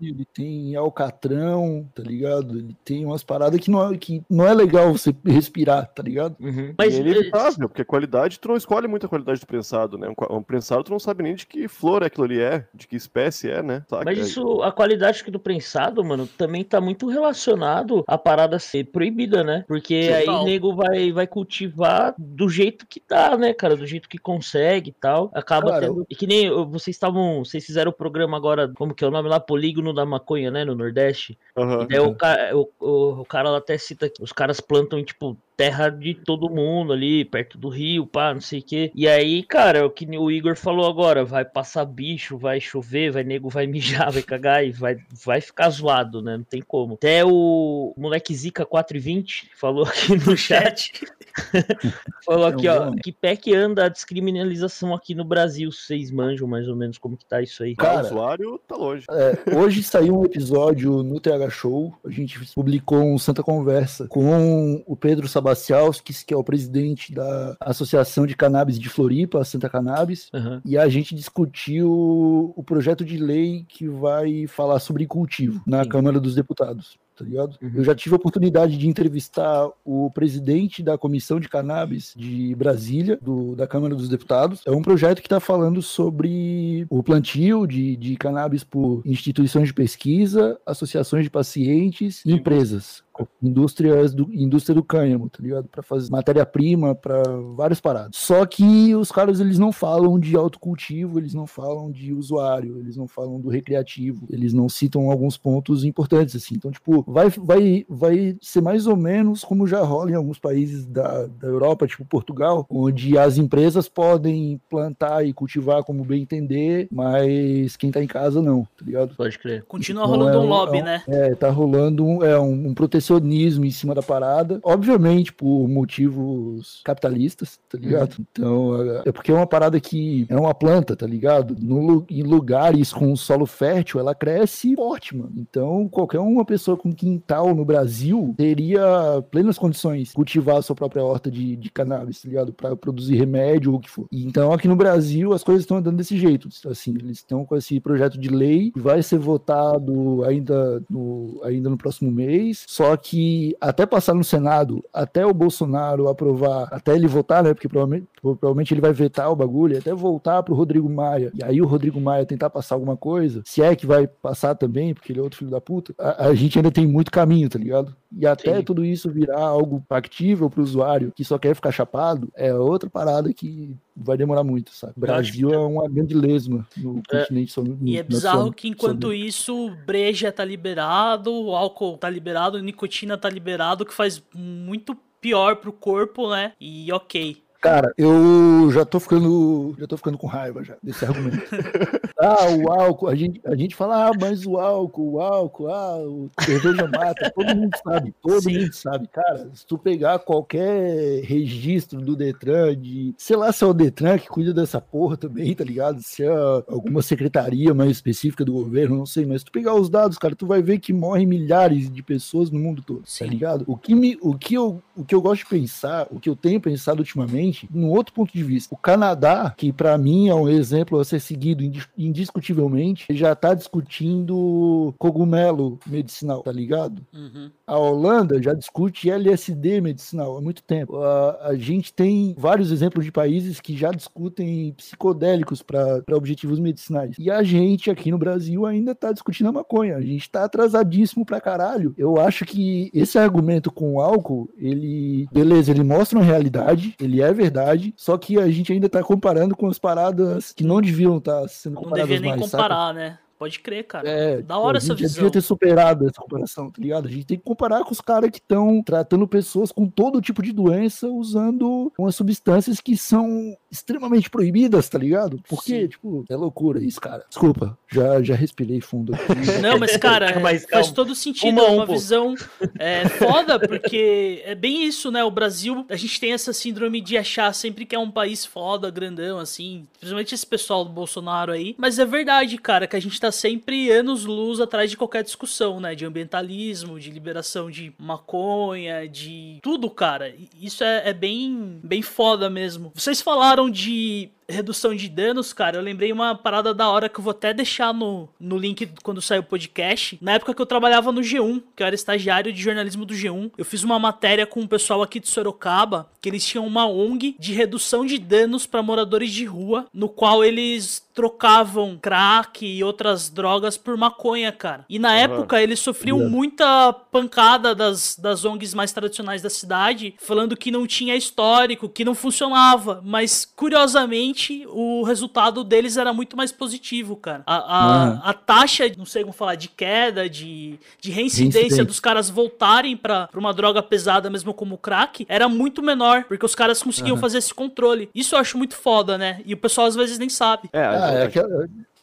ele 0.00 0.24
tem 0.24 0.74
alcatrão, 0.76 1.88
tá 1.94 2.02
ligado? 2.02 2.58
Ele 2.58 2.76
tem 2.84 3.04
umas 3.04 3.22
paradas 3.22 3.60
que 3.60 3.70
não 3.70 3.92
é, 3.92 3.96
que 3.96 4.22
não 4.28 4.46
é 4.46 4.54
legal 4.54 4.92
você 4.92 5.14
respirar, 5.24 5.86
tá 5.92 6.02
ligado? 6.02 6.36
Uhum. 6.40 6.74
Mas 6.76 6.94
e 6.94 7.00
ele 7.00 7.14
é 7.14 7.18
evitável, 7.18 7.68
porque 7.68 7.82
a 7.82 7.84
qualidade, 7.84 8.38
tu 8.38 8.48
não 8.48 8.56
escolhe 8.56 8.86
muito 8.86 9.06
a 9.06 9.08
qualidade 9.08 9.40
do 9.40 9.46
prensado, 9.46 9.98
né? 9.98 10.08
Um, 10.08 10.36
um, 10.36 10.42
prensado 10.42 10.84
tu 10.84 10.92
não 10.92 10.98
sabe 10.98 11.22
nem 11.22 11.34
de 11.34 11.46
que 11.46 11.68
flor 11.68 12.02
aquilo 12.02 12.24
ali 12.24 12.40
é, 12.40 12.66
de 12.74 12.86
que 12.86 12.96
espécie 12.96 13.50
é, 13.50 13.62
né? 13.62 13.84
Saca? 13.88 14.04
Mas 14.04 14.18
isso, 14.18 14.62
a 14.62 14.72
qualidade 14.72 15.22
do 15.28 15.38
prensado, 15.38 16.04
mano, 16.04 16.26
também 16.26 16.64
tá 16.64 16.80
muito 16.80 17.06
relacionado 17.08 18.04
à 18.06 18.16
parada 18.16 18.58
ser 18.58 18.84
proibida, 18.84 19.42
né? 19.42 19.64
Porque 19.66 20.10
aí 20.14 20.28
o 20.28 20.44
nego 20.44 20.74
vai, 20.74 21.12
vai 21.12 21.26
cultivar 21.26 22.14
do 22.18 22.48
jeito 22.48 22.86
que 22.86 23.02
dá, 23.06 23.36
né, 23.36 23.52
cara? 23.52 23.76
Do 23.76 23.86
jeito 23.86 24.08
que 24.08 24.18
consegue 24.18 24.90
e 24.90 24.92
tal. 24.92 25.30
Acaba 25.34 25.70
cara, 25.70 25.86
tendo. 25.86 26.06
E 26.08 26.14
que 26.14 26.26
nem 26.26 26.50
vocês 26.66 26.96
estavam. 26.96 27.44
Vocês 27.44 27.64
fizeram 27.64 27.90
o 27.90 27.94
programa 27.94 28.36
agora, 28.36 28.68
como 28.76 28.94
que 28.94 29.04
é 29.04 29.08
o 29.08 29.10
nome 29.10 29.28
lá? 29.28 29.40
Polígono 29.40 29.87
da 29.92 30.06
maconha, 30.06 30.50
né, 30.50 30.64
no 30.64 30.74
Nordeste. 30.74 31.38
Uhum. 31.56 31.82
E 31.82 31.86
daí 31.86 32.00
o, 32.00 32.16
o, 32.54 32.68
o, 32.80 33.20
o 33.20 33.24
cara 33.24 33.56
até 33.56 33.76
cita 33.78 34.08
que 34.08 34.22
os 34.22 34.32
caras 34.32 34.60
plantam, 34.60 35.02
tipo, 35.04 35.36
terra 35.58 35.88
de 35.88 36.14
todo 36.14 36.48
mundo 36.48 36.92
ali, 36.92 37.24
perto 37.24 37.58
do 37.58 37.68
rio, 37.68 38.06
pá, 38.06 38.32
não 38.32 38.40
sei 38.40 38.60
o 38.60 38.62
quê. 38.62 38.92
E 38.94 39.08
aí, 39.08 39.42
cara, 39.42 39.80
é 39.80 39.82
o 39.82 39.90
que 39.90 40.06
o 40.16 40.30
Igor 40.30 40.56
falou 40.56 40.88
agora, 40.88 41.24
vai 41.24 41.44
passar 41.44 41.84
bicho, 41.84 42.38
vai 42.38 42.60
chover, 42.60 43.10
vai 43.10 43.24
nego, 43.24 43.48
vai 43.48 43.66
mijar, 43.66 44.12
vai 44.12 44.22
cagar 44.22 44.64
e 44.64 44.70
vai, 44.70 44.98
vai 45.24 45.40
ficar 45.40 45.68
zoado, 45.70 46.22
né? 46.22 46.36
Não 46.36 46.44
tem 46.44 46.62
como. 46.62 46.94
Até 46.94 47.24
o 47.24 47.92
moleque 47.96 48.32
Zica 48.32 48.64
420 48.64 49.50
falou 49.56 49.82
aqui 49.84 50.14
no 50.14 50.36
chat. 50.36 50.92
falou 52.24 52.46
aqui, 52.46 52.68
ó, 52.68 52.92
que 52.92 53.10
pé 53.10 53.34
que 53.34 53.52
anda 53.52 53.86
a 53.86 53.88
descriminalização 53.88 54.94
aqui 54.94 55.12
no 55.12 55.24
Brasil, 55.24 55.72
vocês 55.72 56.12
manjam 56.12 56.46
mais 56.46 56.68
ou 56.68 56.76
menos 56.76 56.98
como 56.98 57.16
que 57.16 57.24
tá 57.24 57.42
isso 57.42 57.64
aí. 57.64 57.74
Cara, 57.74 58.04
o 58.04 58.06
usuário 58.06 58.60
tá 58.68 58.76
longe. 58.76 59.06
É, 59.10 59.56
hoje 59.56 59.82
saiu 59.82 60.20
um 60.20 60.24
episódio 60.24 61.02
no 61.02 61.18
TH 61.18 61.50
Show, 61.50 61.98
a 62.04 62.10
gente 62.10 62.38
publicou 62.54 63.02
um 63.02 63.18
Santa 63.18 63.42
Conversa 63.42 64.06
com 64.06 64.84
o 64.86 64.94
Pedro 64.94 65.26
Sabat 65.26 65.47
Bacialskis, 65.48 66.22
que 66.22 66.34
é 66.34 66.36
o 66.36 66.44
presidente 66.44 67.12
da 67.12 67.56
Associação 67.60 68.26
de 68.26 68.36
Cannabis 68.36 68.78
de 68.78 68.88
Floripa, 68.88 69.44
Santa 69.44 69.68
Cannabis, 69.68 70.30
uhum. 70.32 70.60
e 70.64 70.76
a 70.76 70.88
gente 70.88 71.14
discutiu 71.14 72.52
o 72.56 72.62
projeto 72.62 73.04
de 73.04 73.16
lei 73.16 73.64
que 73.68 73.88
vai 73.88 74.46
falar 74.46 74.78
sobre 74.78 75.06
cultivo 75.06 75.62
na 75.66 75.84
Sim. 75.84 75.88
Câmara 75.88 76.20
dos 76.20 76.34
Deputados 76.34 76.98
tá? 77.18 77.24
Uhum. 77.24 77.72
Eu 77.74 77.84
já 77.84 77.94
tive 77.94 78.14
a 78.14 78.16
oportunidade 78.16 78.76
de 78.76 78.88
entrevistar 78.88 79.68
o 79.84 80.10
presidente 80.10 80.82
da 80.82 80.96
Comissão 80.96 81.40
de 81.40 81.48
Cannabis 81.48 82.14
de 82.16 82.54
Brasília, 82.54 83.18
do, 83.20 83.56
da 83.56 83.66
Câmara 83.66 83.94
dos 83.94 84.08
Deputados. 84.08 84.62
É 84.66 84.70
um 84.70 84.82
projeto 84.82 85.20
que 85.20 85.26
está 85.26 85.40
falando 85.40 85.82
sobre 85.82 86.86
o 86.88 87.02
plantio 87.02 87.66
de, 87.66 87.96
de 87.96 88.16
cannabis 88.16 88.64
por 88.64 89.02
instituições 89.04 89.68
de 89.68 89.74
pesquisa, 89.74 90.58
associações 90.64 91.24
de 91.24 91.30
pacientes 91.30 92.22
e 92.24 92.32
empresas 92.32 93.02
indústrias 93.42 94.14
do, 94.14 94.32
indústria 94.32 94.74
do 94.74 94.82
cânhamo, 94.82 95.28
tá 95.28 95.38
ligado? 95.42 95.68
Para 95.68 95.82
fazer 95.82 96.10
matéria-prima 96.10 96.94
para 96.94 97.22
várias 97.54 97.80
paradas. 97.80 98.10
Só 98.14 98.44
que 98.46 98.94
os 98.94 99.10
caras 99.10 99.40
eles 99.40 99.58
não 99.58 99.72
falam 99.72 100.18
de 100.18 100.36
autocultivo, 100.36 101.18
eles 101.18 101.34
não 101.34 101.46
falam 101.46 101.90
de 101.90 102.12
usuário, 102.12 102.78
eles 102.78 102.96
não 102.96 103.08
falam 103.08 103.40
do 103.40 103.48
recreativo, 103.48 104.26
eles 104.30 104.52
não 104.52 104.68
citam 104.68 105.10
alguns 105.10 105.36
pontos 105.36 105.84
importantes 105.84 106.36
assim. 106.36 106.54
Então, 106.56 106.70
tipo, 106.70 107.04
vai 107.06 107.28
vai 107.30 107.84
vai 107.88 108.36
ser 108.40 108.60
mais 108.60 108.86
ou 108.86 108.96
menos 108.96 109.44
como 109.44 109.66
já 109.66 109.82
rola 109.82 110.10
em 110.10 110.14
alguns 110.14 110.38
países 110.38 110.84
da, 110.86 111.26
da 111.26 111.48
Europa, 111.48 111.86
tipo 111.86 112.04
Portugal, 112.04 112.66
onde 112.68 113.16
as 113.16 113.38
empresas 113.38 113.88
podem 113.88 114.60
plantar 114.68 115.26
e 115.26 115.32
cultivar 115.32 115.82
como 115.84 116.04
bem 116.04 116.22
entender, 116.22 116.88
mas 116.90 117.76
quem 117.76 117.90
tá 117.90 118.02
em 118.02 118.06
casa 118.06 118.42
não, 118.42 118.62
tá 118.76 118.84
ligado? 118.84 119.14
Pode 119.14 119.38
crer. 119.38 119.64
Continua 119.64 120.04
então, 120.04 120.16
rolando 120.16 120.36
é, 120.36 120.40
um 120.40 120.48
lobby, 120.48 120.78
é, 120.78 120.82
né? 120.82 121.02
É, 121.08 121.34
tá 121.34 121.50
rolando 121.50 122.04
um, 122.04 122.22
é, 122.22 122.38
um, 122.38 122.68
um 122.68 122.74
proteção 122.74 123.07
protecionismo 123.08 123.64
em 123.64 123.70
cima 123.70 123.94
da 123.94 124.02
parada, 124.02 124.60
obviamente 124.62 125.32
por 125.32 125.66
motivos 125.66 126.80
capitalistas, 126.84 127.58
tá 127.68 127.78
ligado? 127.78 128.14
Uhum. 128.18 128.26
Então, 128.30 128.82
é, 128.82 129.02
é 129.06 129.12
porque 129.12 129.30
é 129.30 129.34
uma 129.34 129.46
parada 129.46 129.80
que 129.80 130.26
é 130.28 130.36
uma 130.36 130.54
planta, 130.54 130.94
tá 130.94 131.06
ligado? 131.06 131.56
No, 131.58 132.04
em 132.10 132.22
lugares 132.22 132.92
com 132.92 133.16
solo 133.16 133.46
fértil, 133.46 134.00
ela 134.00 134.14
cresce 134.14 134.74
forte, 134.76 135.16
mano. 135.16 135.32
Então, 135.36 135.88
qualquer 135.88 136.18
uma 136.18 136.44
pessoa 136.44 136.76
com 136.76 136.92
quintal 136.92 137.54
no 137.54 137.64
Brasil 137.64 138.34
teria 138.36 138.82
plenas 139.30 139.58
condições 139.58 140.08
de 140.08 140.14
cultivar 140.14 140.56
a 140.56 140.62
sua 140.62 140.76
própria 140.76 141.02
horta 141.02 141.30
de, 141.30 141.56
de 141.56 141.70
cannabis, 141.70 142.22
tá 142.22 142.28
ligado? 142.28 142.52
Pra 142.52 142.76
produzir 142.76 143.16
remédio 143.16 143.72
ou 143.72 143.78
o 143.78 143.80
que 143.80 143.88
for. 143.88 144.06
Então, 144.12 144.52
aqui 144.52 144.68
no 144.68 144.76
Brasil, 144.76 145.32
as 145.32 145.42
coisas 145.42 145.62
estão 145.62 145.78
andando 145.78 145.96
desse 145.96 146.16
jeito. 146.16 146.48
Assim, 146.66 146.90
eles 146.90 147.18
estão 147.18 147.44
com 147.44 147.56
esse 147.56 147.80
projeto 147.80 148.18
de 148.18 148.28
lei 148.28 148.70
que 148.72 148.80
vai 148.80 149.02
ser 149.02 149.18
votado 149.18 150.24
ainda 150.24 150.82
no, 150.90 151.40
ainda 151.44 151.70
no 151.70 151.78
próximo 151.78 152.10
mês. 152.10 152.64
Só 152.66 152.96
que 152.98 153.56
até 153.60 153.86
passar 153.86 154.14
no 154.14 154.24
Senado, 154.24 154.84
até 154.92 155.24
o 155.24 155.32
Bolsonaro 155.32 156.08
aprovar, 156.08 156.68
até 156.70 156.94
ele 156.94 157.06
votar, 157.06 157.42
né? 157.42 157.54
Porque 157.54 157.68
provavelmente, 157.68 158.06
provavelmente 158.20 158.74
ele 158.74 158.80
vai 158.80 158.92
vetar 158.92 159.30
o 159.30 159.36
bagulho, 159.36 159.78
até 159.78 159.94
voltar 159.94 160.42
pro 160.42 160.54
Rodrigo 160.54 160.88
Maia. 160.88 161.30
E 161.34 161.42
aí 161.42 161.62
o 161.62 161.66
Rodrigo 161.66 162.00
Maia 162.00 162.26
tentar 162.26 162.50
passar 162.50 162.74
alguma 162.74 162.96
coisa, 162.96 163.42
se 163.44 163.62
é 163.62 163.74
que 163.74 163.86
vai 163.86 164.06
passar 164.06 164.54
também, 164.54 164.92
porque 164.92 165.12
ele 165.12 165.20
é 165.20 165.22
outro 165.22 165.38
filho 165.38 165.50
da 165.50 165.60
puta, 165.60 165.94
a, 165.98 166.26
a 166.26 166.34
gente 166.34 166.58
ainda 166.58 166.70
tem 166.70 166.86
muito 166.86 167.10
caminho, 167.10 167.48
tá 167.48 167.58
ligado? 167.58 167.94
E 168.12 168.26
até 168.26 168.56
Sim. 168.56 168.62
tudo 168.62 168.84
isso 168.84 169.10
virar 169.10 169.40
algo 169.40 169.82
factível 169.88 170.48
pro 170.50 170.62
usuário 170.62 171.12
que 171.14 171.24
só 171.24 171.38
quer 171.38 171.54
ficar 171.54 171.70
chapado, 171.70 172.28
é 172.34 172.52
outra 172.54 172.88
parada 172.88 173.32
que 173.32 173.76
vai 174.00 174.16
demorar 174.16 174.44
muito, 174.44 174.72
sabe? 174.72 174.94
Brasil 174.96 175.52
é 175.52 175.58
uma 175.58 175.88
grande 175.88 176.14
lesma 176.14 176.66
no 176.76 177.02
é, 177.10 177.20
continente. 177.20 177.54
e 177.82 177.96
é 177.96 178.02
bizarro 178.02 178.52
que 178.52 178.68
enquanto 178.68 179.12
isso, 179.12 179.70
breja 179.86 180.30
tá 180.30 180.44
liberado, 180.44 181.32
o 181.32 181.54
álcool 181.54 181.96
tá 181.96 182.08
liberado, 182.08 182.62
nicotina 182.62 183.18
tá 183.18 183.28
liberado, 183.28 183.84
que 183.84 183.92
faz 183.92 184.22
muito 184.34 184.96
pior 185.20 185.56
pro 185.56 185.72
corpo, 185.72 186.30
né? 186.30 186.52
E 186.60 186.92
ok. 186.92 187.42
Cara, 187.60 187.92
eu 187.98 188.70
já 188.70 188.84
tô 188.84 189.00
ficando. 189.00 189.74
Já 189.78 189.86
tô 189.86 189.96
ficando 189.96 190.16
com 190.16 190.28
raiva 190.28 190.62
já 190.62 190.76
desse 190.80 191.04
argumento. 191.04 191.42
ah, 192.18 192.46
o 192.50 192.70
álcool, 192.70 193.08
a 193.08 193.16
gente, 193.16 193.40
a 193.44 193.56
gente 193.56 193.74
fala, 193.74 194.06
ah, 194.06 194.12
mas 194.18 194.46
o 194.46 194.56
álcool, 194.56 195.14
o 195.14 195.20
álcool, 195.20 195.68
ah, 195.68 195.98
o 195.98 196.30
cerveja 196.40 196.86
mata. 196.86 197.32
Todo 197.34 197.56
mundo 197.56 197.76
sabe, 197.82 198.14
todo 198.22 198.42
Sim. 198.42 198.58
mundo 198.58 198.72
sabe. 198.72 199.08
Cara, 199.08 199.50
se 199.52 199.66
tu 199.66 199.76
pegar 199.76 200.20
qualquer 200.20 201.24
registro 201.24 202.00
do 202.00 202.14
Detran, 202.14 202.76
de. 202.76 203.12
Sei 203.18 203.36
lá 203.36 203.52
se 203.52 203.64
é 203.64 203.66
o 203.66 203.74
Detran 203.74 204.18
que 204.18 204.28
cuida 204.28 204.54
dessa 204.54 204.80
porra 204.80 205.16
também, 205.16 205.52
tá 205.54 205.64
ligado? 205.64 206.00
Se 206.00 206.22
é 206.22 206.28
alguma 206.68 207.02
secretaria 207.02 207.74
mais 207.74 207.90
específica 207.90 208.44
do 208.44 208.52
governo, 208.52 208.96
não 208.96 209.06
sei, 209.06 209.26
mas 209.26 209.40
se 209.40 209.46
tu 209.46 209.52
pegar 209.52 209.74
os 209.74 209.90
dados, 209.90 210.16
cara, 210.16 210.36
tu 210.36 210.46
vai 210.46 210.62
ver 210.62 210.78
que 210.78 210.92
morrem 210.92 211.26
milhares 211.26 211.90
de 211.90 212.02
pessoas 212.04 212.50
no 212.50 212.60
mundo 212.60 212.82
todo, 212.82 213.00
tá 213.00 213.06
Sim. 213.06 213.24
tá 213.24 213.30
ligado? 213.30 213.64
O 213.66 213.76
que, 213.76 213.94
me, 213.94 214.16
o, 214.22 214.38
que 214.38 214.54
eu, 214.54 214.80
o 214.96 215.04
que 215.04 215.14
eu 215.14 215.20
gosto 215.20 215.42
de 215.42 215.50
pensar, 215.50 216.06
o 216.10 216.20
que 216.20 216.28
eu 216.28 216.36
tenho 216.36 216.60
pensado 216.60 217.00
ultimamente, 217.00 217.47
diferente 217.48 217.68
num 217.72 217.90
outro 217.90 218.12
ponto 218.12 218.32
de 218.32 218.42
vista. 218.42 218.74
O 218.74 218.78
Canadá, 218.78 219.52
que 219.56 219.72
para 219.72 219.96
mim 219.96 220.28
é 220.28 220.34
um 220.34 220.48
exemplo 220.48 220.98
a 220.98 221.04
ser 221.04 221.20
seguido 221.20 221.64
indiscutivelmente, 221.96 223.06
já 223.10 223.34
tá 223.34 223.54
discutindo 223.54 224.94
cogumelo 224.98 225.78
medicinal, 225.86 226.42
tá 226.42 226.52
ligado? 226.52 227.02
Uhum. 227.12 227.50
A 227.66 227.78
Holanda 227.78 228.42
já 228.42 228.54
discute 228.54 229.10
LSD 229.10 229.80
medicinal 229.80 230.36
há 230.36 230.40
muito 230.40 230.62
tempo. 230.62 230.96
A, 230.96 231.48
a 231.48 231.54
gente 231.56 231.92
tem 231.92 232.34
vários 232.38 232.70
exemplos 232.70 233.04
de 233.04 233.12
países 233.12 233.60
que 233.60 233.76
já 233.76 233.90
discutem 233.90 234.72
psicodélicos 234.76 235.62
para 235.62 236.02
objetivos 236.12 236.58
medicinais. 236.58 237.16
E 237.18 237.30
a 237.30 237.42
gente 237.42 237.90
aqui 237.90 238.10
no 238.10 238.18
Brasil 238.18 238.66
ainda 238.66 238.94
tá 238.94 239.12
discutindo 239.12 239.48
a 239.48 239.52
maconha. 239.52 239.96
A 239.96 240.00
gente 240.00 240.30
tá 240.30 240.44
atrasadíssimo 240.44 241.24
pra 241.24 241.40
caralho. 241.40 241.94
Eu 241.96 242.18
acho 242.18 242.44
que 242.44 242.90
esse 242.92 243.18
argumento 243.18 243.70
com 243.70 243.94
o 243.94 244.00
álcool, 244.00 244.50
ele, 244.56 245.28
beleza, 245.32 245.70
ele 245.70 245.82
mostra 245.82 246.18
uma 246.18 246.24
realidade, 246.24 246.94
ele 247.00 247.22
é 247.22 247.32
verdade, 247.38 247.94
só 247.96 248.18
que 248.18 248.38
a 248.38 248.50
gente 248.50 248.72
ainda 248.72 248.88
tá 248.88 249.02
comparando 249.02 249.56
com 249.56 249.68
as 249.68 249.78
paradas 249.78 250.52
que 250.52 250.64
não 250.64 250.80
deviam 250.80 251.18
estar 251.18 251.42
tá 251.42 251.48
sendo 251.48 251.76
comparadas 251.76 252.00
Não 252.00 252.16
devia 252.16 252.20
nem 252.20 252.38
mais, 252.38 252.50
comparar, 252.50 252.88
saca? 252.88 252.92
né? 252.92 253.18
Pode 253.38 253.60
crer, 253.60 253.84
cara. 253.84 254.08
É, 254.08 254.42
da 254.42 254.58
hora 254.58 254.78
essa 254.78 254.94
visão. 254.94 255.14
devia 255.14 255.30
ter 255.30 255.40
superado 255.40 256.06
essa 256.06 256.20
comparação, 256.20 256.70
tá 256.70 256.82
ligado? 256.82 257.06
A 257.06 257.10
gente 257.10 257.24
tem 257.24 257.38
que 257.38 257.44
comparar 257.44 257.84
com 257.84 257.92
os 257.92 258.00
caras 258.00 258.30
que 258.30 258.38
estão 258.38 258.82
tratando 258.82 259.28
pessoas 259.28 259.70
com 259.70 259.86
todo 259.86 260.20
tipo 260.20 260.42
de 260.42 260.52
doença 260.52 261.06
usando 261.06 261.92
umas 261.96 262.16
substâncias 262.16 262.80
que 262.80 262.96
são 262.96 263.56
extremamente 263.70 264.28
proibidas, 264.28 264.88
tá 264.88 264.98
ligado? 264.98 265.40
Porque, 265.48 265.82
Sim. 265.82 265.88
tipo, 265.88 266.24
é 266.28 266.34
loucura 266.34 266.82
isso, 266.82 267.00
cara. 267.00 267.24
Desculpa, 267.28 267.78
já, 267.90 268.20
já 268.22 268.34
respirei 268.34 268.80
fundo 268.80 269.14
aqui. 269.14 269.24
Não, 269.62 269.78
mas, 269.78 269.96
cara, 269.96 270.30
é, 270.34 270.58
faz 270.58 270.90
todo 270.90 271.14
sentido. 271.14 271.50
Uma, 271.50 271.68
uma 271.68 271.86
visão 271.86 272.34
é, 272.76 273.08
foda, 273.08 273.58
porque 273.60 274.42
é 274.44 274.54
bem 274.54 274.84
isso, 274.84 275.12
né? 275.12 275.22
O 275.22 275.30
Brasil, 275.30 275.86
a 275.88 275.96
gente 275.96 276.18
tem 276.18 276.32
essa 276.32 276.52
síndrome 276.52 277.00
de 277.00 277.16
achar 277.16 277.54
sempre 277.54 277.86
que 277.86 277.94
é 277.94 277.98
um 277.98 278.10
país 278.10 278.44
foda, 278.44 278.90
grandão, 278.90 279.38
assim. 279.38 279.86
Principalmente 279.98 280.34
esse 280.34 280.46
pessoal 280.46 280.84
do 280.84 280.90
Bolsonaro 280.90 281.52
aí. 281.52 281.76
Mas 281.78 282.00
é 282.00 282.04
verdade, 282.04 282.58
cara, 282.58 282.86
que 282.86 282.96
a 282.96 283.00
gente 283.00 283.20
tá 283.20 283.27
tá 283.28 283.32
sempre 283.32 283.90
anos-luz 283.90 284.60
atrás 284.60 284.90
de 284.90 284.96
qualquer 284.96 285.22
discussão, 285.22 285.80
né? 285.80 285.94
De 285.94 286.04
ambientalismo, 286.04 286.98
de 286.98 287.10
liberação 287.10 287.70
de 287.70 287.92
maconha, 287.98 289.06
de 289.08 289.58
tudo, 289.62 289.90
cara. 289.90 290.34
Isso 290.60 290.82
é, 290.82 291.10
é 291.10 291.12
bem, 291.12 291.78
bem 291.82 292.02
foda 292.02 292.48
mesmo. 292.48 292.90
Vocês 292.94 293.20
falaram 293.20 293.70
de 293.70 294.30
redução 294.48 294.94
de 294.94 295.08
danos, 295.08 295.52
cara, 295.52 295.76
eu 295.76 295.82
lembrei 295.82 296.10
uma 296.10 296.34
parada 296.34 296.72
da 296.72 296.88
hora 296.88 297.08
que 297.08 297.20
eu 297.20 297.22
vou 297.24 297.32
até 297.32 297.52
deixar 297.52 297.92
no, 297.92 298.28
no 298.40 298.56
link 298.56 298.88
quando 299.02 299.20
sair 299.20 299.40
o 299.40 299.42
podcast. 299.42 300.18
Na 300.22 300.32
época 300.32 300.54
que 300.54 300.62
eu 300.62 300.66
trabalhava 300.66 301.12
no 301.12 301.20
G1, 301.20 301.62
que 301.76 301.82
eu 301.82 301.86
era 301.86 301.94
estagiário 301.94 302.52
de 302.52 302.62
jornalismo 302.62 303.04
do 303.04 303.12
G1, 303.12 303.52
eu 303.58 303.64
fiz 303.64 303.84
uma 303.84 303.98
matéria 303.98 304.46
com 304.46 304.62
o 304.62 304.68
pessoal 304.68 305.02
aqui 305.02 305.20
de 305.20 305.28
Sorocaba, 305.28 306.08
que 306.20 306.28
eles 306.30 306.44
tinham 306.46 306.66
uma 306.66 306.86
ONG 306.86 307.36
de 307.38 307.52
redução 307.52 308.06
de 308.06 308.18
danos 308.18 308.64
para 308.64 308.82
moradores 308.82 309.30
de 309.30 309.44
rua, 309.44 309.86
no 309.92 310.08
qual 310.08 310.42
eles 310.42 311.06
trocavam 311.18 311.98
crack 312.00 312.64
e 312.64 312.82
outras 312.82 313.17
drogas 313.26 313.78
por 313.78 313.96
maconha, 313.96 314.52
cara. 314.52 314.84
E 314.88 314.98
na 314.98 315.08
uhum. 315.08 315.14
época 315.14 315.62
eles 315.62 315.80
sofriam 315.80 316.18
yeah. 316.18 316.36
muita 316.36 316.92
pancada 316.92 317.74
das, 317.74 318.16
das 318.16 318.44
ONGs 318.44 318.74
mais 318.74 318.92
tradicionais 318.92 319.40
da 319.40 319.48
cidade, 319.48 320.14
falando 320.18 320.56
que 320.56 320.70
não 320.70 320.86
tinha 320.86 321.16
histórico, 321.16 321.88
que 321.88 322.04
não 322.04 322.14
funcionava. 322.14 323.00
Mas, 323.02 323.44
curiosamente, 323.44 324.66
o 324.68 325.02
resultado 325.02 325.64
deles 325.64 325.96
era 325.96 326.12
muito 326.12 326.36
mais 326.36 326.52
positivo, 326.52 327.16
cara. 327.16 327.42
A, 327.46 327.56
a, 327.56 328.04
uhum. 328.04 328.20
a 328.24 328.34
taxa, 328.34 328.84
não 328.96 329.06
sei 329.06 329.22
como 329.22 329.32
falar, 329.32 329.54
de 329.54 329.68
queda, 329.68 330.28
de, 330.28 330.78
de 331.00 331.10
reincidência 331.10 331.84
dos 331.84 331.98
caras 331.98 332.28
voltarem 332.28 332.96
pra, 332.96 333.26
pra 333.26 333.40
uma 333.40 333.54
droga 333.54 333.82
pesada, 333.82 334.28
mesmo 334.28 334.52
como 334.52 334.74
o 334.74 334.78
crack, 334.78 335.24
era 335.28 335.48
muito 335.48 335.82
menor, 335.82 336.24
porque 336.24 336.44
os 336.44 336.54
caras 336.54 336.82
conseguiam 336.82 337.14
uhum. 337.14 337.20
fazer 337.20 337.38
esse 337.38 337.54
controle. 337.54 338.10
Isso 338.14 338.34
eu 338.34 338.38
acho 338.38 338.58
muito 338.58 338.76
foda, 338.76 339.16
né? 339.16 339.40
E 339.46 339.54
o 339.54 339.56
pessoal 339.56 339.86
às 339.86 339.96
vezes 339.96 340.18
nem 340.18 340.28
sabe. 340.28 340.68
É, 340.72 340.82
ah, 340.82 341.10
é 341.24 341.28
que 341.28 341.38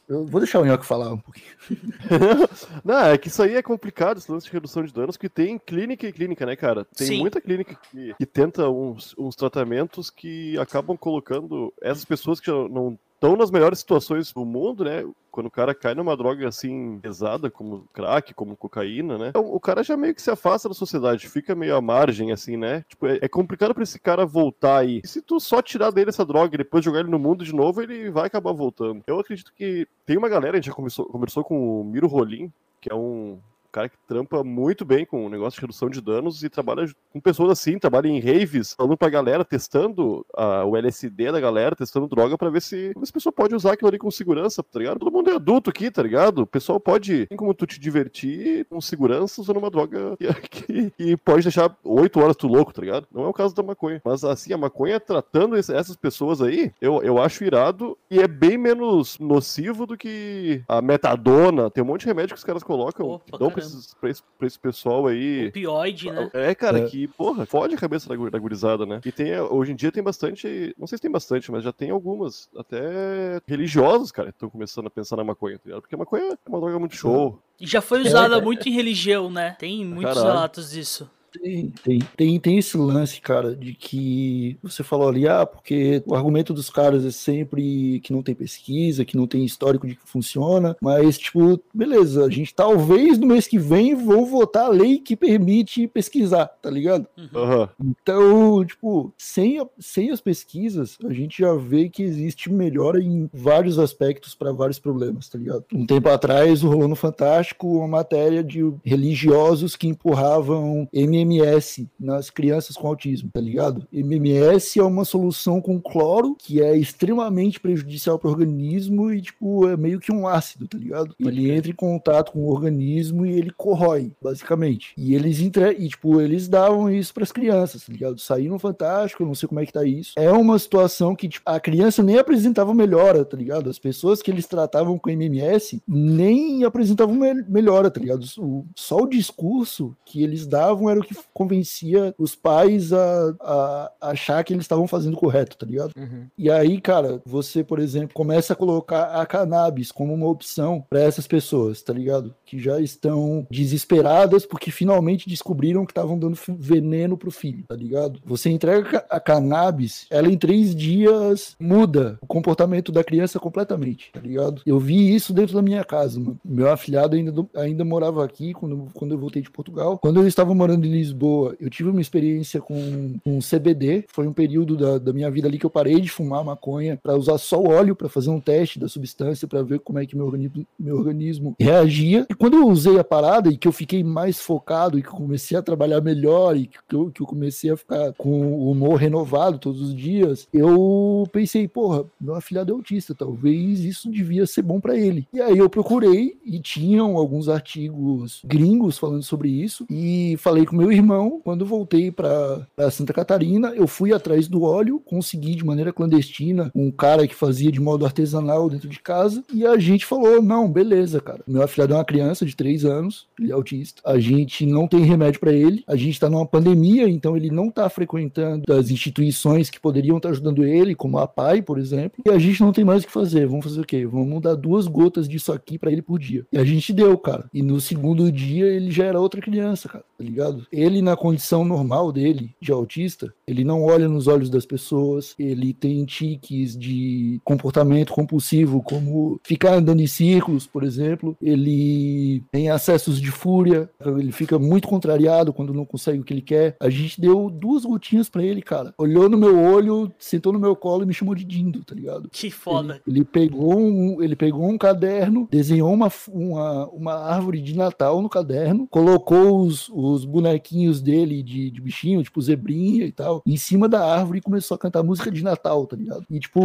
eu 0.08 0.24
vou 0.26 0.40
deixar 0.40 0.60
o 0.60 0.64
Nhoque 0.64 0.86
falar 0.86 1.12
um 1.12 1.18
pouquinho. 1.18 1.46
não, 2.84 2.98
é 2.98 3.18
que 3.18 3.28
isso 3.28 3.42
aí 3.42 3.56
é 3.56 3.62
complicado, 3.62 4.18
esse 4.18 4.30
lance 4.30 4.46
de 4.46 4.52
redução 4.52 4.84
de 4.84 4.92
danos, 4.92 5.16
que 5.16 5.28
tem 5.28 5.58
clínica 5.58 6.06
e 6.06 6.12
clínica, 6.12 6.46
né, 6.46 6.54
cara? 6.54 6.84
Tem 6.84 7.06
Sim. 7.08 7.20
muita 7.20 7.40
clínica 7.40 7.78
que, 7.90 8.14
que 8.14 8.26
tenta 8.26 8.68
uns, 8.68 9.14
uns 9.18 9.34
tratamentos 9.34 10.08
que 10.08 10.56
acabam 10.58 10.96
colocando 10.96 11.74
essas 11.82 12.04
pessoas 12.04 12.38
que 12.38 12.46
já 12.46 12.68
não 12.68 12.98
estão 13.16 13.36
nas 13.36 13.50
melhores 13.50 13.78
situações 13.78 14.32
do 14.32 14.44
mundo, 14.44 14.84
né? 14.84 15.04
Quando 15.30 15.46
o 15.46 15.50
cara 15.50 15.74
cai 15.74 15.94
numa 15.94 16.16
droga 16.16 16.48
assim 16.48 16.98
pesada, 17.00 17.50
como 17.50 17.86
crack, 17.92 18.32
como 18.32 18.56
cocaína, 18.56 19.18
né? 19.18 19.28
Então, 19.28 19.44
o 19.44 19.60
cara 19.60 19.82
já 19.82 19.96
meio 19.96 20.14
que 20.14 20.22
se 20.22 20.30
afasta 20.30 20.68
da 20.68 20.74
sociedade, 20.74 21.28
fica 21.28 21.54
meio 21.54 21.76
à 21.76 21.80
margem, 21.80 22.32
assim, 22.32 22.56
né? 22.56 22.84
Tipo, 22.88 23.06
é, 23.06 23.18
é 23.20 23.28
complicado 23.28 23.74
para 23.74 23.82
esse 23.82 23.98
cara 23.98 24.24
voltar 24.24 24.78
aí. 24.78 25.00
E 25.04 25.08
se 25.08 25.20
tu 25.20 25.38
só 25.40 25.60
tirar 25.60 25.90
dele 25.90 26.10
essa 26.10 26.24
droga 26.24 26.54
e 26.54 26.58
depois 26.58 26.84
jogar 26.84 27.00
ele 27.00 27.10
no 27.10 27.18
mundo 27.18 27.44
de 27.44 27.54
novo, 27.54 27.82
ele 27.82 28.10
vai 28.10 28.26
acabar 28.26 28.52
voltando. 28.52 29.02
Eu 29.06 29.18
acredito 29.20 29.52
que 29.54 29.86
tem 30.06 30.16
uma 30.16 30.28
galera, 30.28 30.56
a 30.56 30.60
gente 30.60 30.68
já 30.68 30.74
começou, 30.74 31.04
conversou 31.06 31.44
com 31.44 31.80
o 31.80 31.84
Miro 31.84 32.06
Rolim, 32.06 32.50
que 32.80 32.90
é 32.90 32.94
um 32.94 33.38
cara 33.76 33.88
que 33.90 33.98
trampa 34.08 34.42
muito 34.42 34.86
bem 34.86 35.04
com 35.04 35.26
o 35.26 35.28
negócio 35.28 35.58
de 35.58 35.60
redução 35.60 35.90
de 35.90 36.00
danos 36.00 36.42
e 36.42 36.48
trabalha 36.48 36.90
com 37.12 37.20
pessoas 37.20 37.50
assim, 37.50 37.78
trabalha 37.78 38.08
em 38.08 38.18
raves, 38.18 38.72
falando 38.72 38.96
pra 38.96 39.10
galera, 39.10 39.44
testando 39.44 40.24
uh, 40.34 40.64
o 40.66 40.76
LSD 40.78 41.30
da 41.30 41.38
galera, 41.38 41.76
testando 41.76 42.08
droga 42.08 42.38
pra 42.38 42.48
ver 42.48 42.62
se, 42.62 42.92
a 42.96 43.12
pessoa 43.12 43.30
pode 43.30 43.54
usar 43.54 43.74
aquilo 43.74 43.88
ali 43.88 43.98
com 43.98 44.10
segurança, 44.10 44.62
tá 44.62 44.78
ligado? 44.78 44.98
Todo 44.98 45.12
mundo 45.12 45.28
é 45.28 45.34
adulto 45.34 45.68
aqui, 45.68 45.90
tá 45.90 46.02
ligado? 46.02 46.38
O 46.38 46.46
pessoal 46.46 46.80
pode, 46.80 47.26
tem 47.26 47.36
como 47.36 47.52
tu 47.52 47.66
te 47.66 47.78
divertir 47.78 48.64
com 48.70 48.80
segurança 48.80 49.42
usando 49.42 49.58
uma 49.58 49.70
droga 49.70 50.16
que, 50.50 50.90
que 50.92 51.16
pode 51.18 51.42
deixar 51.42 51.76
oito 51.84 52.18
horas 52.18 52.36
tu 52.36 52.48
louco, 52.48 52.72
tá 52.72 52.80
ligado? 52.80 53.06
Não 53.12 53.24
é 53.24 53.28
o 53.28 53.34
caso 53.34 53.54
da 53.54 53.62
maconha. 53.62 54.00
Mas 54.02 54.24
assim, 54.24 54.54
a 54.54 54.58
maconha 54.58 54.98
tratando 54.98 55.54
esse, 55.54 55.74
essas 55.74 55.96
pessoas 55.96 56.40
aí, 56.40 56.72
eu, 56.80 57.02
eu 57.02 57.20
acho 57.20 57.44
irado 57.44 57.98
e 58.10 58.20
é 58.20 58.26
bem 58.26 58.56
menos 58.56 59.18
nocivo 59.18 59.86
do 59.86 59.98
que 59.98 60.62
a 60.66 60.80
metadona. 60.80 61.70
Tem 61.70 61.84
um 61.84 61.86
monte 61.86 62.00
de 62.02 62.06
remédio 62.06 62.34
que 62.34 62.38
os 62.38 62.44
caras 62.44 62.62
colocam, 62.62 63.06
Opa, 63.06 63.24
que 63.26 63.38
dão 63.38 63.50
pra 63.50 63.65
esses, 63.66 63.94
pra, 63.94 64.10
esse, 64.10 64.22
pra 64.38 64.46
esse 64.46 64.58
pessoal 64.58 65.06
aí. 65.06 65.48
Opioide, 65.48 66.10
né? 66.10 66.30
É, 66.32 66.54
cara, 66.54 66.80
é. 66.80 66.86
que, 66.86 67.08
porra, 67.08 67.46
fode 67.46 67.74
a 67.74 67.78
cabeça 67.78 68.08
da, 68.08 68.30
da 68.30 68.38
gurizada, 68.38 68.86
né? 68.86 69.00
E 69.04 69.12
tem, 69.12 69.38
hoje 69.38 69.72
em 69.72 69.76
dia 69.76 69.92
tem 69.92 70.02
bastante, 70.02 70.74
não 70.78 70.86
sei 70.86 70.98
se 70.98 71.02
tem 71.02 71.10
bastante, 71.10 71.50
mas 71.50 71.64
já 71.64 71.72
tem 71.72 71.90
algumas, 71.90 72.48
até 72.56 73.40
religiosas, 73.46 74.10
cara, 74.12 74.30
estão 74.30 74.48
começando 74.48 74.86
a 74.86 74.90
pensar 74.90 75.16
na 75.16 75.24
maconha, 75.24 75.58
tá 75.58 75.62
ligado? 75.66 75.82
Porque 75.82 75.94
a 75.94 75.98
maconha 75.98 76.32
é 76.32 76.48
uma 76.48 76.60
droga 76.60 76.78
muito 76.78 76.96
show. 76.96 77.40
E 77.58 77.66
já 77.66 77.80
foi 77.80 78.02
usada 78.02 78.36
é, 78.36 78.40
muito 78.40 78.68
em 78.68 78.72
religião, 78.72 79.30
né? 79.30 79.56
Tem 79.58 79.84
muitos 79.84 80.14
Caralho. 80.14 80.34
relatos 80.34 80.70
disso. 80.70 81.10
Tem, 81.42 81.72
tem, 81.82 81.98
tem, 82.16 82.40
tem 82.40 82.58
esse 82.58 82.76
lance, 82.76 83.20
cara, 83.20 83.54
de 83.54 83.74
que 83.74 84.56
você 84.62 84.82
falou 84.82 85.08
ali, 85.08 85.26
ah, 85.28 85.44
porque 85.46 86.02
o 86.06 86.14
argumento 86.14 86.52
dos 86.52 86.70
caras 86.70 87.04
é 87.04 87.10
sempre 87.10 88.00
que 88.00 88.12
não 88.12 88.22
tem 88.22 88.34
pesquisa, 88.34 89.04
que 89.04 89.16
não 89.16 89.26
tem 89.26 89.44
histórico 89.44 89.86
de 89.86 89.94
que 89.96 90.02
funciona, 90.08 90.76
mas, 90.80 91.18
tipo, 91.18 91.60
beleza, 91.72 92.24
a 92.24 92.30
gente 92.30 92.54
talvez 92.54 93.18
no 93.18 93.26
mês 93.26 93.46
que 93.46 93.58
vem 93.58 93.94
vão 93.94 94.24
votar 94.26 94.66
a 94.66 94.70
lei 94.70 94.98
que 94.98 95.16
permite 95.16 95.86
pesquisar, 95.88 96.46
tá 96.62 96.70
ligado? 96.70 97.06
Aham. 97.34 97.68
Então, 97.82 98.64
tipo, 98.64 99.12
sem, 99.16 99.58
a- 99.58 99.66
sem 99.78 100.10
as 100.10 100.20
pesquisas, 100.20 100.96
a 101.04 101.12
gente 101.12 101.38
já 101.42 101.54
vê 101.54 101.88
que 101.88 102.02
existe 102.02 102.50
melhora 102.52 103.00
em 103.00 103.28
vários 103.32 103.78
aspectos 103.78 104.34
para 104.34 104.52
vários 104.52 104.78
problemas, 104.78 105.28
tá 105.28 105.38
ligado? 105.38 105.64
Um 105.72 105.86
tempo 105.86 106.08
atrás, 106.08 106.62
rolou 106.62 106.88
no 106.88 106.96
Fantástico 106.96 107.66
uma 107.78 107.88
matéria 107.88 108.42
de 108.42 108.62
religiosos 108.84 109.76
que 109.76 109.86
empurravam 109.88 110.88
MMS 111.26 111.88
nas 111.98 112.30
crianças 112.30 112.76
com 112.76 112.86
autismo, 112.88 113.30
tá 113.32 113.40
ligado? 113.40 113.86
MMS 113.92 114.78
é 114.78 114.82
uma 114.82 115.04
solução 115.04 115.60
com 115.60 115.80
cloro 115.80 116.36
que 116.38 116.60
é 116.62 116.76
extremamente 116.76 117.60
prejudicial 117.60 118.18
para 118.18 118.28
o 118.28 118.32
organismo 118.32 119.12
e, 119.12 119.20
tipo, 119.20 119.68
é 119.68 119.76
meio 119.76 120.00
que 120.00 120.12
um 120.12 120.26
ácido, 120.26 120.66
tá 120.68 120.78
ligado? 120.78 121.14
Ele 121.18 121.50
entra 121.50 121.70
em 121.70 121.74
contato 121.74 122.32
com 122.32 122.40
o 122.40 122.50
organismo 122.50 123.26
e 123.26 123.32
ele 123.32 123.50
corrói, 123.50 124.12
basicamente. 124.22 124.92
E 124.96 125.14
eles 125.14 125.40
entre... 125.40 125.72
e, 125.72 125.88
tipo, 125.88 126.20
eles 126.20 126.48
davam 126.48 126.90
isso 126.90 127.12
para 127.12 127.22
as 127.24 127.32
crianças, 127.32 127.84
tá 127.84 127.92
ligado? 127.92 128.18
Saí 128.20 128.48
no 128.48 128.58
Fantástico, 128.58 129.22
eu 129.22 129.26
não 129.26 129.34
sei 129.34 129.48
como 129.48 129.60
é 129.60 129.66
que 129.66 129.72
tá 129.72 129.84
isso. 129.84 130.12
É 130.16 130.30
uma 130.32 130.58
situação 130.58 131.14
que, 131.14 131.28
tipo, 131.28 131.48
a 131.48 131.58
criança 131.60 132.02
nem 132.02 132.18
apresentava 132.18 132.72
melhora, 132.74 133.24
tá 133.24 133.36
ligado? 133.36 133.68
As 133.70 133.78
pessoas 133.78 134.22
que 134.22 134.30
eles 134.30 134.46
tratavam 134.46 134.98
com 134.98 135.10
MMS 135.10 135.80
nem 135.86 136.64
apresentavam 136.64 137.14
me- 137.14 137.44
melhora, 137.48 137.90
tá 137.90 138.00
ligado? 138.00 138.24
O- 138.38 138.64
só 138.74 138.98
o 138.98 139.08
discurso 139.08 139.96
que 140.04 140.22
eles 140.22 140.46
davam 140.46 140.88
era 140.90 141.00
o 141.00 141.02
que 141.02 141.14
convencia 141.32 142.14
os 142.18 142.34
pais 142.34 142.92
a, 142.92 143.34
a 143.40 143.92
achar 144.00 144.42
que 144.44 144.52
eles 144.52 144.64
estavam 144.64 144.86
fazendo 144.86 145.16
correto, 145.16 145.56
tá 145.56 145.66
ligado? 145.66 145.92
Uhum. 145.96 146.26
E 146.36 146.50
aí, 146.50 146.80
cara, 146.80 147.20
você, 147.24 147.62
por 147.62 147.78
exemplo, 147.78 148.14
começa 148.14 148.52
a 148.52 148.56
colocar 148.56 149.20
a 149.20 149.26
cannabis 149.26 149.92
como 149.92 150.14
uma 150.14 150.28
opção 150.28 150.84
para 150.88 151.00
essas 151.00 151.26
pessoas, 151.26 151.82
tá 151.82 151.92
ligado? 151.92 152.34
Que 152.44 152.58
já 152.58 152.80
estão 152.80 153.46
desesperadas 153.50 154.46
porque 154.46 154.70
finalmente 154.70 155.28
descobriram 155.28 155.84
que 155.84 155.92
estavam 155.92 156.18
dando 156.18 156.38
veneno 156.58 157.16
pro 157.16 157.30
filho, 157.30 157.64
tá 157.68 157.76
ligado? 157.76 158.20
Você 158.24 158.50
entrega 158.50 159.04
a 159.10 159.20
cannabis, 159.20 160.06
ela 160.10 160.28
em 160.28 160.36
três 160.36 160.74
dias 160.74 161.56
muda 161.60 162.18
o 162.20 162.26
comportamento 162.26 162.92
da 162.92 163.04
criança 163.04 163.38
completamente, 163.38 164.10
tá 164.12 164.20
ligado? 164.20 164.62
Eu 164.66 164.78
vi 164.78 165.14
isso 165.14 165.32
dentro 165.32 165.54
da 165.54 165.62
minha 165.62 165.84
casa, 165.84 166.18
mano. 166.18 166.38
Meu 166.44 166.70
afilhado 166.70 167.16
ainda, 167.16 167.32
ainda 167.54 167.84
morava 167.84 168.24
aqui 168.24 168.52
quando, 168.52 168.88
quando 168.94 169.12
eu 169.12 169.18
voltei 169.18 169.42
de 169.42 169.50
Portugal. 169.50 169.98
Quando 169.98 170.20
eu 170.20 170.26
estava 170.26 170.54
morando 170.54 170.86
em 170.86 170.90
Lisboa, 171.06 171.56
eu 171.60 171.70
tive 171.70 171.90
uma 171.90 172.00
experiência 172.00 172.60
com, 172.60 173.14
com 173.22 173.38
CBD. 173.38 174.04
Foi 174.08 174.26
um 174.26 174.32
período 174.32 174.76
da, 174.76 174.98
da 174.98 175.12
minha 175.12 175.30
vida 175.30 175.48
ali 175.48 175.58
que 175.58 175.66
eu 175.66 175.70
parei 175.70 176.00
de 176.00 176.10
fumar 176.10 176.44
maconha 176.44 176.98
para 177.02 177.16
usar 177.16 177.38
só 177.38 177.60
o 177.60 177.68
óleo 177.68 177.94
para 177.94 178.08
fazer 178.08 178.30
um 178.30 178.40
teste 178.40 178.78
da 178.78 178.88
substância 178.88 179.46
para 179.46 179.62
ver 179.62 179.80
como 179.80 179.98
é 179.98 180.06
que 180.06 180.16
meu 180.16 180.26
organismo, 180.26 180.66
meu 180.78 180.96
organismo 180.96 181.56
reagia. 181.58 182.26
E 182.28 182.34
quando 182.34 182.56
eu 182.56 182.68
usei 182.68 182.98
a 182.98 183.04
parada 183.04 183.48
e 183.48 183.56
que 183.56 183.68
eu 183.68 183.72
fiquei 183.72 184.02
mais 184.02 184.40
focado 184.40 184.98
e 184.98 185.02
que 185.02 185.08
eu 185.08 185.14
comecei 185.14 185.56
a 185.56 185.62
trabalhar 185.62 186.00
melhor 186.00 186.56
e 186.56 186.66
que 186.66 186.94
eu, 186.94 187.10
que 187.10 187.22
eu 187.22 187.26
comecei 187.26 187.70
a 187.70 187.76
ficar 187.76 188.12
com 188.14 188.30
o 188.30 188.70
humor 188.70 188.96
renovado 188.96 189.58
todos 189.58 189.80
os 189.80 189.94
dias, 189.94 190.48
eu 190.52 191.26
pensei, 191.32 191.68
porra, 191.68 192.04
meu 192.20 192.34
afilhado 192.34 192.72
é 192.72 192.74
autista, 192.74 193.14
talvez 193.14 193.84
isso 193.84 194.10
devia 194.10 194.46
ser 194.46 194.62
bom 194.62 194.80
para 194.80 194.96
ele. 194.96 195.26
E 195.32 195.40
aí 195.40 195.58
eu 195.58 195.70
procurei 195.70 196.36
e 196.44 196.60
tinham 196.60 197.16
alguns 197.16 197.48
artigos 197.48 198.42
gringos 198.44 198.98
falando 198.98 199.22
sobre 199.22 199.48
isso 199.48 199.86
e 199.90 200.36
falei 200.38 200.66
com 200.66 200.76
meu 200.76 200.85
irmão, 200.92 201.40
quando 201.42 201.64
voltei 201.64 202.10
para 202.10 202.66
Santa 202.90 203.12
Catarina, 203.12 203.72
eu 203.74 203.86
fui 203.86 204.12
atrás 204.12 204.48
do 204.48 204.62
óleo, 204.62 205.00
consegui 205.04 205.54
de 205.54 205.64
maneira 205.64 205.92
clandestina 205.92 206.70
um 206.74 206.90
cara 206.90 207.26
que 207.26 207.34
fazia 207.34 207.70
de 207.70 207.80
modo 207.80 208.04
artesanal 208.04 208.68
dentro 208.68 208.88
de 208.88 209.00
casa 209.00 209.44
e 209.52 209.66
a 209.66 209.78
gente 209.78 210.06
falou, 210.06 210.42
não, 210.42 210.70
beleza, 210.70 211.20
cara. 211.20 211.42
Meu 211.46 211.62
afilhado 211.62 211.94
é 211.94 211.96
uma 211.96 212.04
criança 212.04 212.44
de 212.44 212.54
3 212.54 212.84
anos, 212.84 213.26
ele 213.38 213.50
é 213.50 213.54
autista. 213.54 214.02
A 214.04 214.18
gente 214.18 214.66
não 214.66 214.86
tem 214.86 215.00
remédio 215.00 215.40
para 215.40 215.52
ele, 215.52 215.84
a 215.86 215.96
gente 215.96 216.18
tá 216.20 216.28
numa 216.28 216.46
pandemia, 216.46 217.08
então 217.08 217.36
ele 217.36 217.50
não 217.50 217.70
tá 217.70 217.88
frequentando 217.88 218.72
as 218.72 218.90
instituições 218.90 219.70
que 219.70 219.80
poderiam 219.80 220.16
estar 220.16 220.30
ajudando 220.30 220.64
ele, 220.64 220.94
como 220.94 221.18
a 221.18 221.26
PAI, 221.26 221.62
por 221.62 221.78
exemplo, 221.78 222.22
e 222.26 222.30
a 222.30 222.38
gente 222.38 222.60
não 222.60 222.72
tem 222.72 222.84
mais 222.84 223.02
o 223.02 223.06
que 223.06 223.12
fazer. 223.12 223.46
Vamos 223.46 223.64
fazer 223.64 223.80
o 223.80 223.84
quê? 223.84 224.06
Vamos 224.06 224.40
dar 224.42 224.54
duas 224.54 224.86
gotas 224.86 225.28
disso 225.28 225.52
aqui 225.52 225.78
para 225.78 225.90
ele 225.90 226.02
por 226.02 226.18
dia. 226.18 226.46
E 226.52 226.58
a 226.58 226.64
gente 226.64 226.92
deu, 226.92 227.16
cara. 227.18 227.44
E 227.52 227.62
no 227.62 227.80
segundo 227.80 228.30
dia 228.30 228.66
ele 228.66 228.90
já 228.90 229.04
era 229.04 229.20
outra 229.20 229.40
criança, 229.40 229.88
cara, 229.88 230.04
tá 230.16 230.24
ligado? 230.24 230.66
Ele, 230.76 231.00
na 231.00 231.16
condição 231.16 231.64
normal 231.64 232.12
dele, 232.12 232.54
de 232.60 232.70
autista, 232.70 233.32
ele 233.46 233.64
não 233.64 233.82
olha 233.82 234.06
nos 234.06 234.26
olhos 234.26 234.50
das 234.50 234.66
pessoas, 234.66 235.34
ele 235.38 235.72
tem 235.72 236.04
tiques 236.04 236.76
de 236.76 237.40
comportamento 237.42 238.12
compulsivo, 238.12 238.82
como 238.82 239.40
ficar 239.42 239.72
andando 239.72 240.02
em 240.02 240.06
círculos, 240.06 240.66
por 240.66 240.84
exemplo. 240.84 241.34
Ele 241.40 242.42
tem 242.52 242.68
acessos 242.68 243.18
de 243.18 243.30
fúria, 243.30 243.88
ele 244.18 244.32
fica 244.32 244.58
muito 244.58 244.86
contrariado 244.86 245.50
quando 245.50 245.72
não 245.72 245.86
consegue 245.86 246.20
o 246.20 246.24
que 246.24 246.34
ele 246.34 246.42
quer. 246.42 246.76
A 246.78 246.90
gente 246.90 247.18
deu 247.18 247.48
duas 247.48 247.86
gotinhas 247.86 248.28
pra 248.28 248.42
ele, 248.42 248.60
cara. 248.60 248.92
Olhou 248.98 249.30
no 249.30 249.38
meu 249.38 249.58
olho, 249.58 250.12
sentou 250.18 250.52
no 250.52 250.58
meu 250.58 250.76
colo 250.76 251.04
e 251.04 251.06
me 251.06 251.14
chamou 251.14 251.34
de 251.34 251.46
Dindo, 251.46 251.82
tá 251.84 251.94
ligado? 251.94 252.28
Que 252.30 252.50
foda. 252.50 253.00
Ele, 253.06 253.18
ele 253.18 253.24
pegou 253.24 253.78
um, 253.78 254.22
ele 254.22 254.36
pegou 254.36 254.68
um 254.68 254.76
caderno, 254.76 255.48
desenhou 255.50 255.90
uma, 255.90 256.12
uma, 256.28 256.86
uma 256.88 257.14
árvore 257.14 257.62
de 257.62 257.74
Natal 257.74 258.20
no 258.20 258.28
caderno, 258.28 258.86
colocou 258.90 259.60
os, 259.60 259.88
os 259.88 260.26
bonequinhos 260.26 260.65
dele 261.00 261.42
de, 261.42 261.70
de 261.70 261.80
bichinho, 261.80 262.22
tipo 262.22 262.40
zebrinha 262.40 263.04
e 263.04 263.12
tal, 263.12 263.42
em 263.46 263.56
cima 263.56 263.88
da 263.88 264.04
árvore 264.04 264.38
e 264.38 264.42
começou 264.42 264.74
a 264.74 264.78
cantar 264.78 265.02
música 265.02 265.30
de 265.30 265.42
Natal, 265.42 265.86
tá 265.86 265.96
ligado? 265.96 266.24
E 266.30 266.40
tipo, 266.40 266.60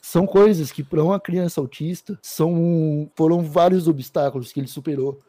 são 0.00 0.26
coisas 0.26 0.72
que 0.72 0.82
para 0.82 1.02
uma 1.02 1.20
criança 1.20 1.60
autista 1.60 2.18
são 2.22 3.10
foram 3.14 3.42
vários 3.42 3.88
obstáculos 3.88 4.52
que 4.52 4.60
ele 4.60 4.68
superou 4.68 5.20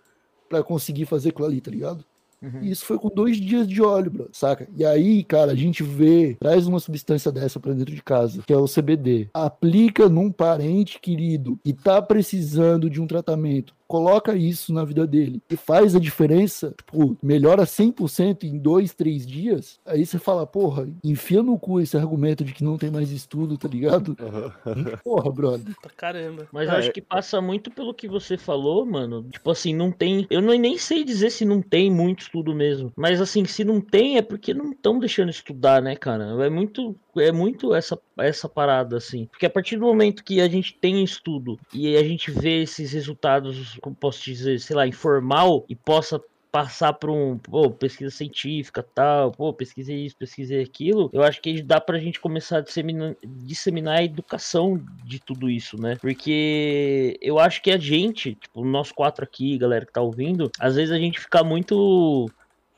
pra 0.49 0.63
conseguir 0.63 1.05
fazer 1.05 1.29
aquilo 1.29 1.47
ali, 1.47 1.61
tá 1.61 1.71
ligado? 1.71 2.05
Uhum. 2.41 2.61
E 2.61 2.71
isso 2.71 2.85
foi 2.85 2.99
com 2.99 3.09
dois 3.09 3.37
dias 3.37 3.67
de 3.67 3.81
óleo, 3.81 4.11
bro, 4.11 4.29
saca? 4.31 4.67
E 4.77 4.85
aí, 4.85 5.23
cara, 5.23 5.51
a 5.51 5.55
gente 5.55 5.81
vê, 5.83 6.37
traz 6.39 6.67
uma 6.67 6.79
substância 6.79 7.31
dessa 7.31 7.59
pra 7.59 7.73
dentro 7.73 7.93
de 7.93 8.03
casa, 8.03 8.43
que 8.45 8.53
é 8.53 8.57
o 8.57 8.67
CBD. 8.67 9.29
Aplica 9.33 10.07
num 10.07 10.31
parente 10.31 10.99
querido 10.99 11.59
que 11.63 11.73
tá 11.73 12.01
precisando 12.01 12.89
de 12.89 13.01
um 13.01 13.07
tratamento. 13.07 13.75
Coloca 13.87 14.35
isso 14.35 14.73
na 14.73 14.83
vida 14.83 15.07
dele 15.07 15.41
e 15.49 15.55
faz 15.55 15.95
a 15.95 15.99
diferença, 15.99 16.73
tipo, 16.77 17.17
melhora 17.23 17.63
100% 17.65 18.43
em 18.43 18.57
dois, 18.57 18.93
três 18.93 19.25
dias. 19.25 19.79
Aí 19.85 20.05
você 20.05 20.19
fala, 20.19 20.45
porra, 20.45 20.87
enfia 21.03 21.41
no 21.41 21.57
cu 21.57 21.79
esse 21.79 21.95
argumento 21.95 22.43
de 22.43 22.53
que 22.53 22.63
não 22.63 22.77
tem 22.77 22.91
mais 22.91 23.11
estudo, 23.11 23.57
tá 23.57 23.67
ligado? 23.67 24.15
Aham. 24.19 24.97
Porra, 25.03 25.31
brother. 25.31 25.75
Pra 25.81 25.91
caramba. 25.91 26.47
Mas 26.51 26.67
eu 26.67 26.75
É. 26.75 26.77
acho 26.79 26.91
que 26.91 27.01
passa 27.01 27.39
muito 27.41 27.71
pelo 27.71 27.93
que 27.93 28.07
você 28.07 28.37
falou, 28.37 28.85
mano. 28.85 29.23
Tipo 29.31 29.51
assim, 29.51 29.73
não 29.73 29.91
tem. 29.91 30.27
Eu 30.29 30.41
não, 30.41 30.53
nem 30.57 30.77
sei 30.77 31.03
dizer 31.03 31.29
se 31.29 31.45
não 31.45 31.61
tem 31.61 31.89
muito 31.91 32.21
estudo 32.23 32.53
mesmo. 32.53 32.91
Mas 32.95 33.21
assim, 33.21 33.45
se 33.45 33.63
não 33.63 33.79
tem, 33.79 34.17
é 34.17 34.21
porque 34.21 34.53
não 34.53 34.71
estão 34.71 34.99
deixando 34.99 35.29
estudar, 35.29 35.81
né, 35.81 35.95
cara? 35.95 36.25
É 36.45 36.49
muito. 36.49 36.95
É 37.17 37.31
muito 37.31 37.73
essa, 37.73 37.97
essa 38.19 38.47
parada, 38.47 38.95
assim. 38.97 39.25
Porque 39.31 39.45
a 39.45 39.49
partir 39.49 39.77
do 39.77 39.85
momento 39.85 40.23
que 40.23 40.39
a 40.39 40.47
gente 40.47 40.73
tem 40.79 41.03
estudo 41.03 41.57
e 41.73 41.95
a 41.97 42.03
gente 42.03 42.29
vê 42.29 42.61
esses 42.61 42.91
resultados, 42.91 43.76
como 43.79 43.95
posso 43.95 44.23
dizer, 44.23 44.59
sei 44.59 44.75
lá, 44.75 44.87
informal 44.87 45.65
e 45.69 45.75
possa 45.75 46.21
passar 46.51 46.93
por 46.93 47.09
um, 47.09 47.37
pô, 47.37 47.69
pesquisa 47.69 48.09
científica, 48.09 48.81
tal, 48.81 49.31
pô, 49.31 49.53
pesquisei 49.53 50.05
isso, 50.05 50.15
pesquisei 50.17 50.63
aquilo, 50.63 51.09
eu 51.13 51.21
acho 51.21 51.41
que 51.41 51.61
dá 51.61 51.79
pra 51.79 51.99
gente 51.99 52.19
começar 52.19 52.57
a 52.57 52.61
disseminar, 52.61 53.15
disseminar 53.23 53.99
a 53.99 54.03
educação 54.03 54.81
de 55.05 55.19
tudo 55.19 55.49
isso, 55.49 55.79
né? 55.79 55.97
Porque 56.01 57.17
eu 57.21 57.37
acho 57.37 57.61
que 57.61 57.69
a 57.69 57.77
gente, 57.77 58.35
tipo, 58.35 58.65
nós 58.65 58.91
quatro 58.91 59.23
aqui, 59.23 59.57
galera 59.57 59.85
que 59.85 59.93
tá 59.93 60.01
ouvindo, 60.01 60.49
às 60.59 60.75
vezes 60.75 60.91
a 60.91 60.97
gente 60.97 61.19
fica 61.19 61.43
muito 61.43 62.27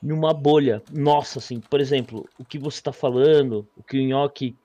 numa 0.02 0.34
bolha 0.34 0.82
nossa, 0.92 1.40
assim, 1.40 1.60
por 1.60 1.80
exemplo, 1.80 2.28
o 2.38 2.46
que 2.46 2.58
você 2.58 2.82
tá 2.82 2.92
falando, 2.92 3.68
o 3.78 3.84
que 3.84 3.98
o 3.98 4.04
Nhoque 4.04 4.56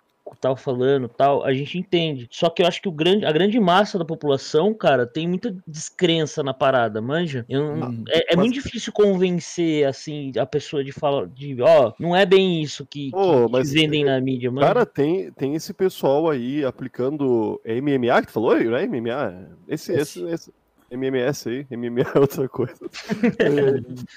tava 0.41 0.57
falando 0.57 1.09
tal, 1.09 1.45
a 1.45 1.53
gente 1.53 1.79
entende. 1.79 2.27
Só 2.31 2.49
que 2.51 2.63
eu 2.63 2.67
acho 2.67 2.81
que 2.81 2.89
o 2.89 2.93
grande, 2.93 3.25
a 3.27 3.33
grande 3.33 3.59
massa 3.61 3.99
da 3.99 4.05
população, 4.05 4.73
cara, 4.75 5.07
tem 5.07 5.29
muita 5.29 5.55
descrença 5.67 6.43
na 6.43 6.55
parada, 6.55 7.01
manja? 7.01 7.45
Eu 7.49 7.77
não- 7.77 7.89
Hum. 7.91 8.05
é 8.09 8.33
é 8.33 8.37
Mas- 8.37 8.47
muito 8.47 8.55
difícil 8.55 8.93
convencer, 8.93 9.87
assim, 9.87 10.33
a 10.39 10.47
pessoa 10.47 10.83
de 10.83 10.93
falar, 10.93 11.27
de, 11.27 11.61
ó, 11.61 11.93
não 11.99 12.17
é 12.17 12.25
bem 12.27 12.63
isso 12.63 12.87
que, 12.87 13.11
Ô, 13.15 13.49
que 13.49 13.63
vendem 13.65 14.05
na 14.05 14.21
mídia, 14.21 14.51
mano. 14.51 14.67
Cara, 14.67 14.87
tem, 14.87 15.31
tem 15.33 15.55
esse 15.55 15.73
pessoal 15.75 16.29
aí 16.31 16.65
aplicando 16.65 17.61
é 17.65 17.77
MMA 17.77 18.21
que 18.23 18.27
tu 18.29 18.33
falou, 18.33 18.59
não 18.59 18.77
é 18.77 18.85
MMA? 18.87 19.49
Esse, 19.69 19.93
esse, 19.93 20.23
esse 20.25 20.53
MMS 20.95 21.49
aí, 21.49 21.67
MMA 21.71 22.03
é 22.15 22.19
outra 22.19 22.49
coisa. 22.49 22.75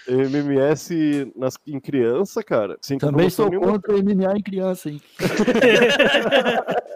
É, 0.08 0.12
MMS 0.12 1.32
nas, 1.36 1.58
em 1.66 1.80
criança, 1.80 2.44
cara. 2.44 2.78
Sem 2.82 2.98
Também 2.98 3.30
sou 3.30 3.50
nenhuma. 3.50 3.74
contra 3.74 3.98
MMA 3.98 4.38
em 4.38 4.42
criança, 4.42 4.90
hein? 4.90 5.02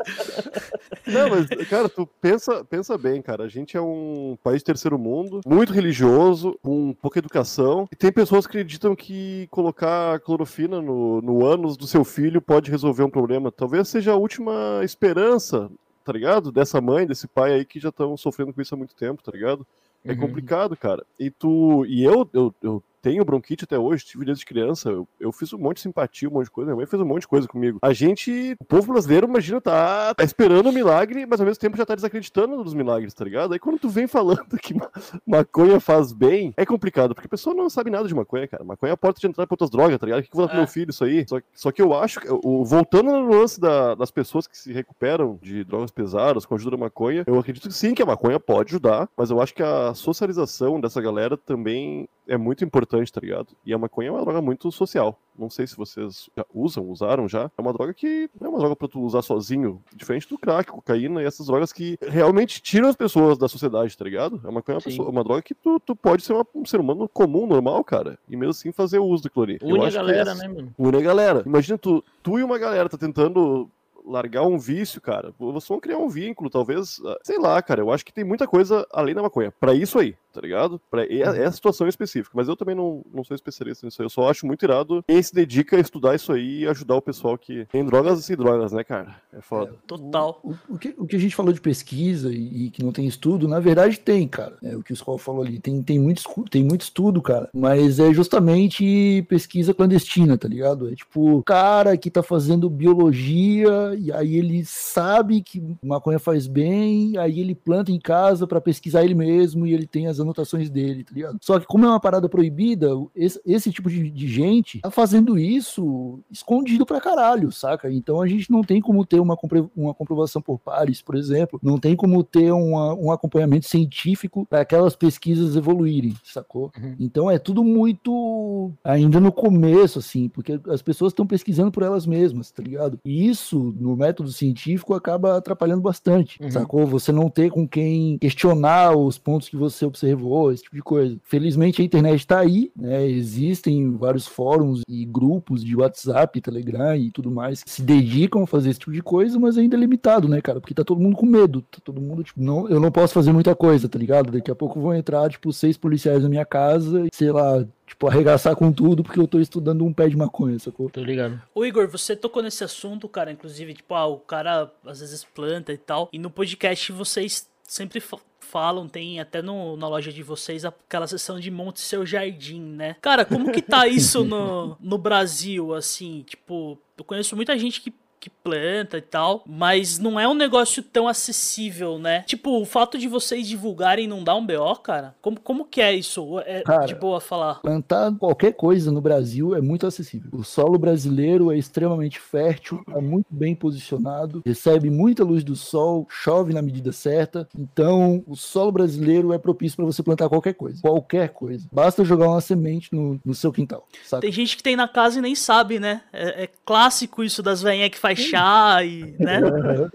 Não, 1.08 1.30
mas, 1.30 1.48
cara, 1.68 1.90
tu 1.90 2.08
pensa, 2.20 2.64
pensa 2.64 2.98
bem, 2.98 3.22
cara. 3.22 3.44
A 3.44 3.48
gente 3.48 3.76
é 3.76 3.82
um 3.82 4.38
país 4.44 4.60
de 4.60 4.66
terceiro 4.66 4.98
mundo, 4.98 5.42
muito 5.46 5.74
religioso, 5.74 6.58
com 6.62 6.94
pouca 6.94 7.20
educação, 7.20 7.88
e 7.92 7.96
tem 7.96 8.12
pessoas 8.12 8.46
que 8.46 8.52
acreditam 8.52 8.96
que 8.96 9.48
colocar 9.50 10.20
clorofina 10.22 10.82
no, 10.82 11.22
no 11.22 11.46
ânus 11.46 11.78
do 11.78 11.88
seu 11.88 12.04
filho 12.04 12.42
pode 12.42 12.72
resolver 12.72 13.04
um 13.04 13.10
problema. 13.10 13.52
Talvez 13.52 13.88
seja 13.88 14.14
a 14.14 14.16
última 14.16 14.82
esperança, 14.84 15.70
tá 16.04 16.12
ligado? 16.14 16.52
Dessa 16.52 16.80
mãe, 16.82 17.06
desse 17.06 17.28
pai 17.28 17.54
aí 17.54 17.66
que 17.66 17.80
já 17.80 17.90
estão 17.90 18.16
sofrendo 18.18 18.54
com 18.54 18.62
isso 18.62 18.74
há 18.74 18.78
muito 18.78 18.96
tempo, 18.96 19.24
tá 19.24 19.32
ligado? 19.32 19.66
É 20.04 20.12
Uhum. 20.12 20.18
complicado, 20.18 20.76
cara. 20.76 21.06
E 21.20 21.30
tu. 21.30 21.86
E 21.86 22.04
eu, 22.04 22.28
eu, 22.34 22.54
eu 22.62 22.84
tenho 23.02 23.26
bronquite 23.26 23.64
até 23.64 23.78
hoje, 23.78 24.06
tive 24.06 24.26
desde 24.26 24.46
criança. 24.46 24.90
Eu, 24.90 25.08
eu 25.20 25.32
fiz 25.32 25.52
um 25.54 25.58
monte 25.58 25.78
de 25.78 25.84
simpatia, 25.84 26.30
um 26.30 26.34
monte 26.34 26.46
de 26.46 26.52
coisa. 26.52 26.68
Minha 26.68 26.78
mãe 26.78 26.86
fez 26.86 27.02
um 27.02 27.06
monte 27.06 27.22
de 27.22 27.28
coisa 27.28 27.48
comigo. 27.48 27.80
A 27.82 27.94
gente, 27.94 28.56
o 28.60 28.66
povo 28.66 28.92
brasileiro, 28.94 29.28
imagina, 29.28 29.60
tá, 29.62 30.14
tá 30.14 30.24
esperando 30.24 30.70
o 30.70 30.72
milagre, 30.74 31.26
mas 31.26 31.40
ao 31.40 31.46
mesmo 31.46 31.60
tempo 31.60 31.78
já 31.78 31.86
tá 31.86 31.96
desacreditando 31.96 32.64
dos 32.64 32.74
milagres, 32.74 33.14
tá 33.14 33.24
ligado? 33.26 33.54
Aí 33.54 33.60
quando 33.60 33.80
tu 33.80 33.90
vem 33.90 34.08
falando 34.08 34.46
que 34.62 34.74
ma- 34.74 34.90
maconha 35.26 35.80
faz 35.80 36.12
bem, 36.12 36.54
é 36.58 36.66
complicado, 36.66 37.14
porque 37.16 37.28
a 37.28 37.30
pessoa 37.30 37.56
não 37.56 37.70
sabe 37.70 37.90
nada 37.90 38.08
de 38.08 38.14
maconha, 38.16 38.48
cara. 38.48 38.64
Maconha 38.64 38.92
é 38.92 38.94
a 38.94 38.98
porta 38.98 39.20
de 39.20 39.28
entrada 39.28 39.48
pra 39.48 39.54
outras 39.56 39.70
drogas, 39.70 39.98
tá 40.00 40.06
ligado? 40.06 40.20
O 40.20 40.24
que 40.24 40.30
que 40.30 40.36
eu 40.36 40.38
vou 40.38 40.46
dar 40.46 40.52
pro 40.52 40.58
É. 40.60 40.62
meu 40.64 40.68
filho 40.68 40.90
isso 40.90 41.04
aí? 41.04 41.26
Só, 41.28 41.40
que- 41.40 41.46
só 41.54 41.72
que 41.72 41.82
eu 41.82 41.94
acho 41.94 42.20
que, 42.20 42.28
o, 42.30 42.64
voltando 42.64 43.12
no 43.12 43.30
lance 43.30 43.60
da- 43.60 43.96
das 43.96 44.12
pessoas 44.12 44.48
que 44.48 44.58
se 44.58 44.72
recuperam 44.72 45.40
de 45.42 45.64
drogas 45.64 45.92
pesadas 45.92 46.46
com 46.46 46.54
a 46.54 46.58
ajuda 46.58 46.72
da 46.78 46.84
maconha, 46.84 47.24
eu 47.28 47.40
acredito 47.40 47.68
que 47.68 47.74
sim, 47.74 47.94
que 47.94 48.02
a 48.02 48.06
maconha 48.06 48.40
pode 48.40 48.70
ajudar, 48.72 49.10
mas 49.18 49.30
eu 49.32 49.42
acho 49.42 49.54
que 49.54 49.64
a 49.64 49.94
socialização 49.94 50.80
dessa 50.80 51.02
galera 51.02 51.38
também 51.38 52.08
é 52.34 52.38
muito 52.38 52.64
importante, 52.64 53.12
tá 53.12 53.20
ligado? 53.22 53.50
E 53.66 53.74
a 53.74 53.78
maconha 53.78 54.10
é 54.10 54.12
uma 54.12 54.22
droga 54.22 54.42
muito 54.42 54.72
social. 54.72 55.20
Não 55.38 55.50
sei 55.50 55.66
se 55.66 55.76
vocês 55.76 56.30
já 56.36 56.46
usam, 56.54 56.90
usaram 56.90 57.28
já. 57.28 57.50
É 57.58 57.62
uma 57.62 57.74
droga 57.74 57.94
que 57.94 58.30
não 58.40 58.48
é 58.48 58.50
uma 58.52 58.60
droga 58.60 58.76
pra 58.76 58.88
tu 58.88 59.02
usar 59.02 59.22
sozinho, 59.22 59.82
diferente 59.96 60.28
do 60.30 60.38
crack, 60.38 60.72
cocaína 60.72 61.22
e 61.22 61.26
essas 61.26 61.48
drogas 61.48 61.72
que 61.74 61.98
realmente 62.02 62.62
tiram 62.62 62.90
as 62.90 62.96
pessoas 62.96 63.38
da 63.38 63.48
sociedade, 63.48 63.98
tá 63.98 64.04
ligado? 64.06 64.40
A 64.44 64.52
maconha 64.52 64.76
é 64.76 64.78
uma, 64.78 64.82
pessoa- 64.82 65.10
uma 65.10 65.24
droga 65.24 65.42
que 65.42 65.54
tu, 65.56 65.80
tu 65.80 65.96
pode 65.96 66.24
ser 66.24 66.34
uma- 66.34 66.46
um 66.54 66.66
ser 66.66 66.80
humano 66.80 67.08
comum, 67.10 67.48
normal, 67.48 67.84
cara, 67.84 68.18
e 68.30 68.36
mesmo 68.36 68.52
assim 68.52 68.72
fazer 68.72 69.00
o 69.00 69.06
uso 69.06 69.24
do 69.24 69.30
clori. 69.32 69.58
Eu 69.62 69.70
Une 69.76 69.86
a 69.86 69.90
que 69.90 69.94
galera, 69.96 70.32
esse- 70.32 70.42
né, 70.42 70.48
mano? 70.48 70.74
Une 70.78 70.98
a 70.98 71.02
galera. 71.02 71.44
Imagina 71.46 71.78
tu, 71.78 72.04
tu 72.22 72.38
e 72.40 72.44
uma 72.44 72.58
galera 72.58 72.88
tá 72.90 72.98
tentando 72.98 73.70
largar 74.06 74.44
um 74.44 74.58
vício, 74.58 75.00
cara. 75.02 75.34
Vocês 75.40 75.68
vão 75.68 75.80
criar 75.80 75.98
um 75.98 76.10
vínculo, 76.10 76.50
talvez, 76.50 77.00
ah, 77.06 77.18
sei 77.24 77.38
lá, 77.40 77.62
cara. 77.62 77.82
Eu 77.82 77.92
acho 77.92 78.06
que 78.06 78.14
tem 78.14 78.24
muita 78.24 78.48
coisa 78.48 78.86
além 78.92 79.14
da 79.16 79.22
maconha. 79.22 79.52
Pra 79.60 79.74
isso 79.74 80.00
aí, 80.00 80.16
tá 80.34 80.42
ligado? 80.42 80.80
Pra 80.90 81.06
e- 81.06 81.22
Uhum. 81.24 81.30
essa 81.36 81.52
situação 81.56 81.88
específica. 81.88 82.32
Mas 82.36 82.48
eu 82.48 82.56
também 82.56 82.76
não, 82.76 83.04
não 83.14 83.24
sou 83.24 83.36
especialista 83.36 83.86
nisso 83.86 84.02
aí. 84.02 84.06
Eu 84.06 84.10
só 84.10 84.30
acho 84.30 84.46
muito 84.46 84.64
irado 84.64 85.04
quem 85.08 85.22
se 85.22 85.34
dedica 85.34 85.78
a 85.78 85.80
estudar 85.80 86.16
isso 86.16 86.32
aí 86.34 86.62
e 86.62 86.68
ajudar 86.68 86.96
o 86.96 87.02
pessoal 87.02 87.38
que 87.38 87.66
tem 87.72 87.86
drogas 87.86 88.20
e 88.20 88.24
sem 88.24 88.36
drogas, 88.36 88.72
né, 88.72 88.84
cara? 88.84 89.16
É 89.34 89.42
foda. 89.42 89.74
Total. 89.88 90.40
O, 90.44 90.54
o 90.70 90.78
que, 90.78 90.94
o 90.98 91.06
que 91.06 91.16
a 91.16 91.20
gente 91.20 91.36
falou 91.36 91.54
de 91.54 91.62
pesquisa 91.62 92.32
e, 92.32 92.66
e 92.66 92.70
que 92.70 92.84
não 92.84 92.92
tem 92.92 93.06
estudo, 93.08 93.48
na 93.48 93.60
verdade 93.60 94.00
tem, 94.00 94.28
cara. 94.28 94.58
É 94.64 94.76
o 94.76 94.84
que 94.84 94.92
o 94.92 94.96
Skol 94.96 95.18
falou 95.18 95.44
ali. 95.44 95.60
Tem, 95.60 95.82
tem, 95.82 96.00
muito, 96.00 96.22
tem 96.50 96.64
muito 96.64 96.82
estudo, 96.82 97.22
cara. 97.22 97.50
Mas 97.54 98.00
é 98.00 98.14
justamente 98.14 99.26
pesquisa 99.30 99.74
clandestina, 99.74 100.38
tá 100.38 100.48
ligado? 100.48 100.90
É 100.92 100.96
tipo, 100.96 101.42
cara 101.44 101.96
que 101.98 102.10
tá 102.10 102.24
fazendo 102.24 102.70
biologia 102.70 103.91
e 103.96 104.12
aí 104.12 104.36
ele 104.36 104.64
sabe 104.66 105.42
que 105.42 105.62
maconha 105.84 106.20
faz 106.20 106.48
bem, 106.48 107.18
aí 107.18 107.40
ele 107.40 107.56
planta 107.56 107.92
em 107.92 108.00
casa 108.00 108.46
pra 108.48 108.62
pesquisar 108.62 109.04
ele 109.04 109.16
mesmo 109.16 109.66
e 109.66 109.74
ele 109.74 109.86
tem 109.88 110.08
as 110.08 110.20
anotações 110.20 110.70
dele, 110.70 111.04
tá 111.04 111.12
ligado? 111.14 111.38
Só 111.42 111.60
que 111.60 111.66
como 111.66 111.86
é 111.86 111.90
uma 111.90 112.00
parada 112.00 112.28
proibida, 112.30 112.90
esse, 113.16 113.40
esse 113.46 113.72
tipo 113.72 113.90
de, 113.90 114.10
de 114.10 114.28
gente 114.28 114.80
tá 114.82 114.92
fazendo 114.92 115.38
isso 115.38 116.20
escondido 116.32 116.86
pra 116.86 117.02
caralho, 117.02 117.52
saca? 117.52 117.92
Então 117.92 118.22
a 118.22 118.28
gente 118.28 118.50
não 118.52 118.62
tem 118.62 118.82
como 118.82 119.06
ter 119.06 119.20
uma, 119.20 119.38
uma 119.76 119.94
comprovação 119.94 120.42
por 120.42 120.60
pares, 120.60 121.02
por 121.02 121.16
exemplo, 121.16 121.60
não 121.62 121.78
tem 121.78 121.96
como 121.96 122.24
ter 122.24 122.52
uma- 122.52 122.94
um 122.96 123.12
acompanhamento 123.12 123.68
científico 123.68 124.46
para 124.50 124.62
aquelas 124.62 124.96
pesquisas 124.96 125.56
evoluírem, 125.56 126.14
sacou? 126.24 126.72
Uhum. 126.78 126.96
Então 127.00 127.30
é 127.30 127.38
tudo 127.40 127.64
muito 127.64 128.72
ainda 128.84 129.20
no 129.20 129.32
começo, 129.32 130.00
assim, 130.00 130.30
porque 130.30 130.60
as 130.68 130.82
pessoas 130.82 131.12
estão 131.12 131.26
pesquisando 131.26 131.72
por 131.72 131.84
elas 131.84 132.06
mesmas, 132.06 132.52
tá 132.52 132.62
ligado? 132.64 133.00
E 133.06 133.28
isso, 133.28 133.74
no 133.82 133.96
método 133.96 134.32
científico, 134.32 134.94
acaba 134.94 135.38
atrapalhando 135.38 135.82
bastante, 135.82 136.38
Uhum. 136.42 136.52
sacou? 136.52 136.86
Você 136.88 137.12
não 137.12 137.30
ter 137.30 137.50
com 137.52 137.68
quem 137.68 138.18
questionar 138.20 138.96
os 138.96 139.18
pontos 139.18 139.50
que 139.50 139.56
você 139.58 139.86
observou, 139.86 140.52
esse 140.52 140.64
tipo 140.64 140.76
de 140.76 140.82
coisa. 140.82 141.18
Felizmente 141.24 141.82
a 141.82 141.86
internet 141.86 142.26
tá 142.26 142.40
aí, 142.40 142.72
né? 142.76 143.08
Existem 143.10 143.92
vários 143.98 144.28
fóruns 144.28 144.82
e 144.88 145.06
grupos 145.06 145.64
de 145.64 145.76
WhatsApp, 145.76 146.40
Telegram 146.42 146.96
e 146.96 147.12
tudo 147.12 147.32
mais 147.32 147.64
que 147.64 147.70
se 147.70 147.82
dedicam 147.82 148.44
a 148.44 148.48
fazer 148.48 148.70
esse 148.70 148.80
tipo 148.80 148.92
de 148.92 149.02
coisa, 149.02 149.40
mas 149.40 149.58
ainda 149.58 149.76
é 149.76 149.80
limitado, 149.80 150.28
né, 150.28 150.42
cara? 150.42 150.60
Porque 150.60 150.74
tá 150.74 150.84
todo 150.84 151.02
mundo 151.02 151.16
com 151.16 151.26
medo, 151.26 151.62
tá 151.62 151.80
todo 151.84 152.02
mundo, 152.02 152.24
tipo, 152.24 152.42
não, 152.42 152.68
eu 152.70 152.80
não 152.80 152.92
posso 152.92 153.14
fazer 153.14 153.32
muita 153.32 153.56
coisa, 153.56 153.88
tá 153.90 153.98
ligado? 153.98 154.32
Daqui 154.32 154.52
a 154.52 154.56
pouco 154.56 154.80
vão 154.80 154.94
entrar, 154.94 155.30
tipo, 155.30 155.52
seis 155.54 155.78
policiais 155.78 156.24
na 156.24 156.30
minha 156.30 156.46
casa 156.46 157.06
e, 157.06 157.10
sei 157.14 157.32
lá, 157.32 157.66
tipo, 157.92 158.08
arregaçar 158.08 158.56
com 158.56 158.72
tudo 158.72 159.04
porque 159.04 159.20
eu 159.20 159.28
tô 159.28 159.38
estudando 159.40 159.84
um 159.86 159.92
pé 159.94 160.08
de 160.08 160.16
maconha, 160.16 160.58
sacou? 160.58 160.90
Tô 160.90 161.02
ligado. 161.04 161.42
Ô 161.54 161.66
Igor, 161.66 161.88
você 161.90 162.16
tocou 162.16 162.42
nesse 162.42 162.64
assunto, 162.64 163.08
cara, 163.10 163.32
inclusive, 163.32 163.74
tipo, 163.74 163.94
ah, 163.94 164.08
o 164.08 164.18
cara 164.18 164.72
às 164.86 165.02
vezes 165.02 165.24
planta 165.26 165.74
e 165.74 165.78
tal, 165.78 166.10
e 166.12 166.18
no 166.18 166.30
podcast 166.30 166.92
vocês 166.94 167.48
sempre 167.64 168.00
fa- 168.00 168.18
falam, 168.40 168.88
tem 168.88 169.20
até 169.20 169.42
no, 169.42 169.76
na 169.78 169.88
loja 169.88 170.12
de 170.12 170.24
vocês 170.24 170.66
aquela 170.66 171.06
sessão 171.08 171.40
de 171.40 171.52
monte 171.52 171.80
seu 171.82 172.06
jardim, 172.06 172.62
né? 172.62 172.96
Cara, 173.02 173.24
como 173.26 173.52
que 173.52 173.62
tá 173.62 173.88
isso 173.88 174.24
no, 174.24 174.76
no 174.82 174.98
Brasil, 174.98 175.74
assim, 175.74 176.24
tipo, 176.28 176.78
eu 176.98 177.04
conheço 177.04 177.36
muita 177.36 177.58
gente 177.58 177.82
que 177.82 177.94
que 178.22 178.30
planta 178.30 179.00
e 179.00 179.02
tal, 179.02 179.44
mas 179.48 179.98
não 179.98 180.20
é 180.20 180.28
um 180.28 180.36
negócio 180.36 180.84
tão 180.84 181.08
acessível, 181.08 181.98
né? 181.98 182.22
Tipo, 182.22 182.62
o 182.62 182.66
fato 182.66 182.98
de 182.98 183.08
vocês 183.08 183.48
divulgarem 183.48 184.08
não 184.08 184.24
dá 184.24 184.36
um 184.36 184.46
BO, 184.46 184.76
cara? 184.76 185.16
Como, 185.20 185.40
como 185.40 185.66
que 185.66 185.82
é 185.82 185.94
isso? 185.94 186.40
É 186.42 186.62
Cara, 186.62 186.86
de 186.86 186.94
boa 186.94 187.20
falar? 187.20 187.56
Plantar 187.62 188.14
qualquer 188.18 188.54
coisa 188.54 188.92
no 188.92 189.02
Brasil 189.02 189.56
é 189.56 189.62
muito 189.62 189.88
acessível. 189.88 190.30
O 190.32 190.44
solo 190.44 190.78
brasileiro 190.78 191.52
é 191.52 191.58
extremamente 191.58 192.20
fértil, 192.20 192.84
é 192.96 193.02
muito 193.02 193.26
bem 193.32 193.56
posicionado, 193.56 194.44
recebe 194.46 194.92
muita 194.92 195.24
luz 195.24 195.44
do 195.44 195.56
sol, 195.56 196.06
chove 196.08 196.54
na 196.54 196.62
medida 196.62 196.92
certa. 196.92 197.50
Então, 197.58 198.24
o 198.28 198.36
solo 198.36 198.72
brasileiro 198.72 199.34
é 199.34 199.40
propício 199.40 199.78
para 199.78 199.86
você 199.86 200.04
plantar 200.04 200.30
qualquer 200.30 200.54
coisa. 200.54 200.80
Qualquer 200.80 201.30
coisa. 201.30 201.68
Basta 201.72 202.06
jogar 202.06 202.30
uma 202.30 202.42
semente 202.42 202.94
no, 202.94 203.20
no 203.26 203.34
seu 203.34 203.52
quintal. 203.52 203.88
Saca? 204.04 204.22
Tem 204.22 204.32
gente 204.32 204.56
que 204.56 204.62
tem 204.62 204.76
na 204.76 204.88
casa 204.88 205.18
e 205.18 205.22
nem 205.24 205.34
sabe, 205.34 205.80
né? 205.80 206.04
É, 206.14 206.44
é 206.44 206.50
clássico 206.64 207.24
isso 207.24 207.42
das 207.42 207.64
velhinhas 207.64 207.90
que 207.90 207.98
faz 207.98 208.11
chá 208.16 208.84
e, 208.84 209.16
né? 209.20 209.42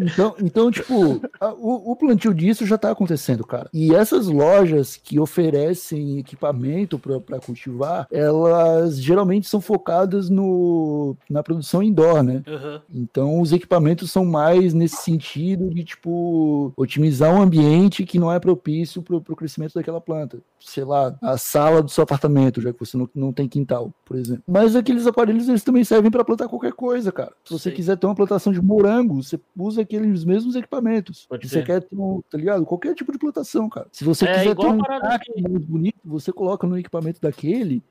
Então, 0.00 0.34
então 0.40 0.70
tipo, 0.70 1.20
a- 1.40 1.52
o, 1.52 1.92
o 1.92 1.96
plantio 1.96 2.32
disso 2.34 2.66
já 2.66 2.78
tá 2.78 2.90
acontecendo, 2.90 3.44
cara. 3.46 3.68
E 3.72 3.94
essas 3.94 4.26
lojas 4.26 4.96
que 4.96 5.18
oferecem 5.18 6.18
equipamento 6.18 6.98
para 6.98 7.40
cultivar, 7.40 8.06
elas 8.10 9.00
geralmente 9.00 9.48
são 9.48 9.60
focadas 9.60 10.28
no, 10.30 11.16
na 11.28 11.42
produção 11.42 11.82
indoor, 11.82 12.22
né? 12.22 12.42
Aham. 12.46 12.82
Então, 12.92 13.40
os 13.40 13.52
equipamentos 13.52 14.10
são 14.10 14.24
mais 14.24 14.74
nesse 14.74 14.96
sentido 14.96 15.70
de, 15.70 15.84
tipo, 15.84 16.72
otimizar 16.76 17.34
um 17.34 17.42
ambiente 17.42 18.04
que 18.04 18.18
não 18.18 18.32
é 18.32 18.38
propício 18.38 19.02
para 19.02 19.16
o 19.16 19.36
crescimento 19.36 19.74
daquela 19.74 20.00
planta. 20.00 20.38
Sei 20.60 20.84
lá, 20.84 21.14
a 21.22 21.36
sala 21.36 21.82
do 21.82 21.90
seu 21.90 22.04
apartamento, 22.04 22.60
já 22.60 22.72
que 22.72 22.80
você 22.80 22.96
não, 22.96 23.08
não 23.14 23.32
tem 23.32 23.48
quintal, 23.48 23.92
por 24.04 24.16
exemplo. 24.16 24.42
Mas 24.46 24.76
aqueles 24.76 25.06
aparelhos, 25.06 25.48
eles 25.48 25.64
também 25.64 25.84
servem 25.84 26.10
para 26.10 26.24
plantar 26.24 26.48
qualquer 26.52 26.72
coisa, 26.72 27.10
cara. 27.10 27.32
Se 27.44 27.52
você 27.52 27.70
Sim. 27.70 27.76
quiser 27.76 27.96
ter 27.96 28.06
uma 28.06 28.14
plantação 28.14 28.52
de 28.52 28.60
morango, 28.60 29.22
você 29.22 29.40
usa 29.56 29.82
aqueles 29.82 30.24
mesmos 30.24 30.54
equipamentos. 30.54 31.26
Pode 31.28 31.48
Se 31.48 31.54
você 31.54 31.62
quer 31.62 31.80
ter 31.82 31.96
um, 31.96 32.20
tá 32.30 32.36
ligado? 32.36 32.66
Qualquer 32.66 32.94
tipo 32.94 33.10
de 33.10 33.18
plantação, 33.18 33.68
cara. 33.68 33.86
Se 33.90 34.04
você 34.04 34.26
É 34.26 34.34
quiser 34.34 34.56
ter 34.56 34.66
um 34.66 34.78
cacto 34.78 35.32
mais 35.40 35.64
bonito, 35.64 35.98
você 36.04 36.32
coloca 36.32 36.66
no 36.66 36.78
equipamento 36.78 37.20
daquele 37.20 37.82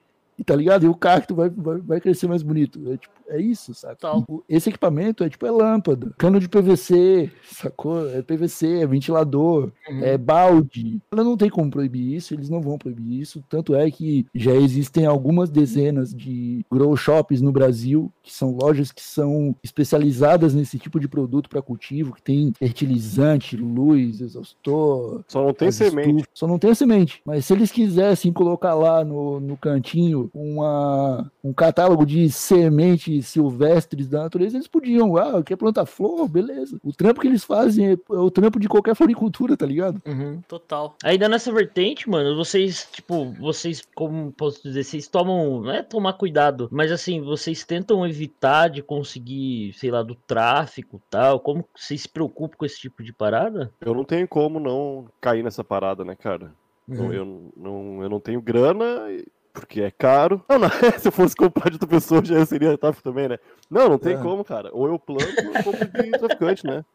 tá 0.43 0.55
ligado? 0.55 0.85
E 0.85 0.89
o 0.89 0.95
cacto 0.95 1.35
vai, 1.35 1.49
vai, 1.49 1.77
vai 1.79 2.01
crescer 2.01 2.27
mais 2.27 2.41
bonito. 2.43 2.79
É, 2.91 2.97
tipo, 2.97 3.13
é 3.29 3.39
isso, 3.41 3.73
sabe? 3.73 3.97
Tal. 3.99 4.25
Esse 4.49 4.69
equipamento 4.69 5.23
é 5.23 5.29
tipo 5.29 5.45
é 5.45 5.51
lâmpada, 5.51 6.13
cano 6.17 6.39
de 6.39 6.49
PVC, 6.49 7.31
sacou? 7.43 8.09
É 8.09 8.21
PVC, 8.21 8.81
é 8.81 8.87
ventilador, 8.87 9.71
Uhum. 9.89 10.03
é 10.03 10.17
balde. 10.17 11.01
Ela 11.11 11.23
não 11.23 11.37
tem 11.37 11.49
como 11.49 11.69
proibir 11.71 12.15
isso, 12.15 12.33
eles 12.33 12.49
não 12.49 12.61
vão 12.61 12.77
proibir 12.77 13.19
isso. 13.21 13.43
Tanto 13.49 13.73
é 13.75 13.89
que 13.89 14.25
já 14.35 14.53
existem 14.53 15.05
algumas 15.05 15.49
dezenas 15.49 16.13
de 16.13 16.65
grow 16.71 16.95
shops 16.95 17.41
no 17.41 17.51
Brasil, 17.51 18.11
que 18.21 18.33
são 18.33 18.51
lojas 18.61 18.91
que 18.91 19.01
são 19.01 19.55
especializadas 19.63 20.53
nesse 20.53 20.77
tipo 20.77 20.99
de 20.99 21.07
produto 21.07 21.49
para 21.49 21.61
cultivo, 21.61 22.13
que 22.13 22.21
tem 22.21 22.51
fertilizante, 22.57 23.55
luz, 23.57 24.21
exaustor, 24.21 25.23
Só 25.27 25.45
não 25.45 25.53
tem 25.53 25.71
semente. 25.71 26.09
estufas. 26.09 26.27
Só 26.33 26.47
não 26.47 26.59
tem 26.59 26.73
semente. 26.75 27.21
Mas 27.25 27.45
se 27.45 27.53
eles 27.53 27.71
quisessem 27.71 28.31
colocar 28.33 28.73
lá 28.73 29.03
no, 29.03 29.39
no 29.39 29.57
cantinho 29.57 30.29
uma, 30.33 31.31
um 31.43 31.53
catálogo 31.53 32.05
de 32.05 32.29
sementes 32.29 33.27
silvestres 33.27 34.07
da 34.07 34.23
natureza, 34.23 34.57
eles 34.57 34.67
podiam. 34.67 35.17
Ah, 35.17 35.43
quer 35.43 35.55
plantar 35.55 35.85
flor? 35.85 36.27
Beleza. 36.27 36.79
O 36.83 36.93
trampo 36.93 37.21
que 37.21 37.27
eles 37.27 37.43
fazem 37.43 37.91
é, 37.91 37.93
é 37.93 38.17
o 38.17 38.31
trampo 38.31 38.59
de 38.59 38.67
qualquer 38.67 38.95
floricultura, 38.95 39.57
tá 39.57 39.65
ligado? 39.65 40.01
Uhum. 40.05 40.41
Total. 40.47 40.95
Ainda 41.03 41.27
nessa 41.27 41.51
vertente, 41.51 42.09
mano, 42.09 42.35
vocês, 42.35 42.87
tipo, 42.91 43.31
vocês, 43.33 43.81
como 43.93 44.31
posso 44.31 44.63
dizer, 44.63 44.83
vocês 44.83 45.07
tomam, 45.07 45.61
não 45.61 45.71
é 45.71 45.83
tomar 45.83 46.13
cuidado, 46.13 46.69
mas 46.71 46.91
assim, 46.91 47.21
vocês 47.21 47.63
tentam 47.63 48.05
evitar 48.05 48.69
de 48.69 48.81
conseguir, 48.81 49.73
sei 49.73 49.91
lá, 49.91 50.01
do 50.03 50.15
tráfico 50.15 51.01
tal, 51.09 51.39
como 51.39 51.65
vocês 51.75 52.01
se 52.01 52.09
preocupam 52.09 52.57
com 52.57 52.65
esse 52.65 52.79
tipo 52.79 53.03
de 53.03 53.13
parada? 53.13 53.71
Eu 53.81 53.93
não 53.93 54.03
tenho 54.03 54.27
como 54.27 54.59
não 54.59 55.05
cair 55.19 55.43
nessa 55.43 55.63
parada, 55.63 56.03
né, 56.03 56.15
cara? 56.15 56.53
Uhum. 56.87 57.13
Eu, 57.13 57.51
não, 57.55 58.03
eu 58.03 58.09
não 58.09 58.19
tenho 58.19 58.41
grana, 58.41 59.07
porque 59.53 59.81
é 59.81 59.91
caro. 59.91 60.43
Não, 60.49 60.59
não, 60.59 60.69
se 60.99 61.07
eu 61.07 61.11
fosse 61.11 61.35
comprar 61.35 61.69
de 61.69 61.75
outra 61.75 61.87
pessoa, 61.87 62.23
já 62.23 62.45
seria 62.45 62.77
tráfico 62.77 63.03
também, 63.03 63.27
né? 63.27 63.37
Não, 63.69 63.89
não 63.89 63.97
tem 63.97 64.15
é. 64.15 64.17
como, 64.17 64.43
cara. 64.43 64.69
Ou 64.73 64.87
eu 64.87 64.97
planto 64.97 65.23
ou 65.23 65.55
eu 65.55 65.63
compro 65.63 65.87
de 65.87 66.11
traficante, 66.11 66.65
né? 66.65 66.85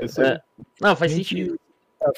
É. 0.00 0.04
Isso 0.04 0.20
aí. 0.20 0.28
É. 0.28 0.40
Não, 0.80 0.96
faz 0.96 1.12
sentido 1.12 1.58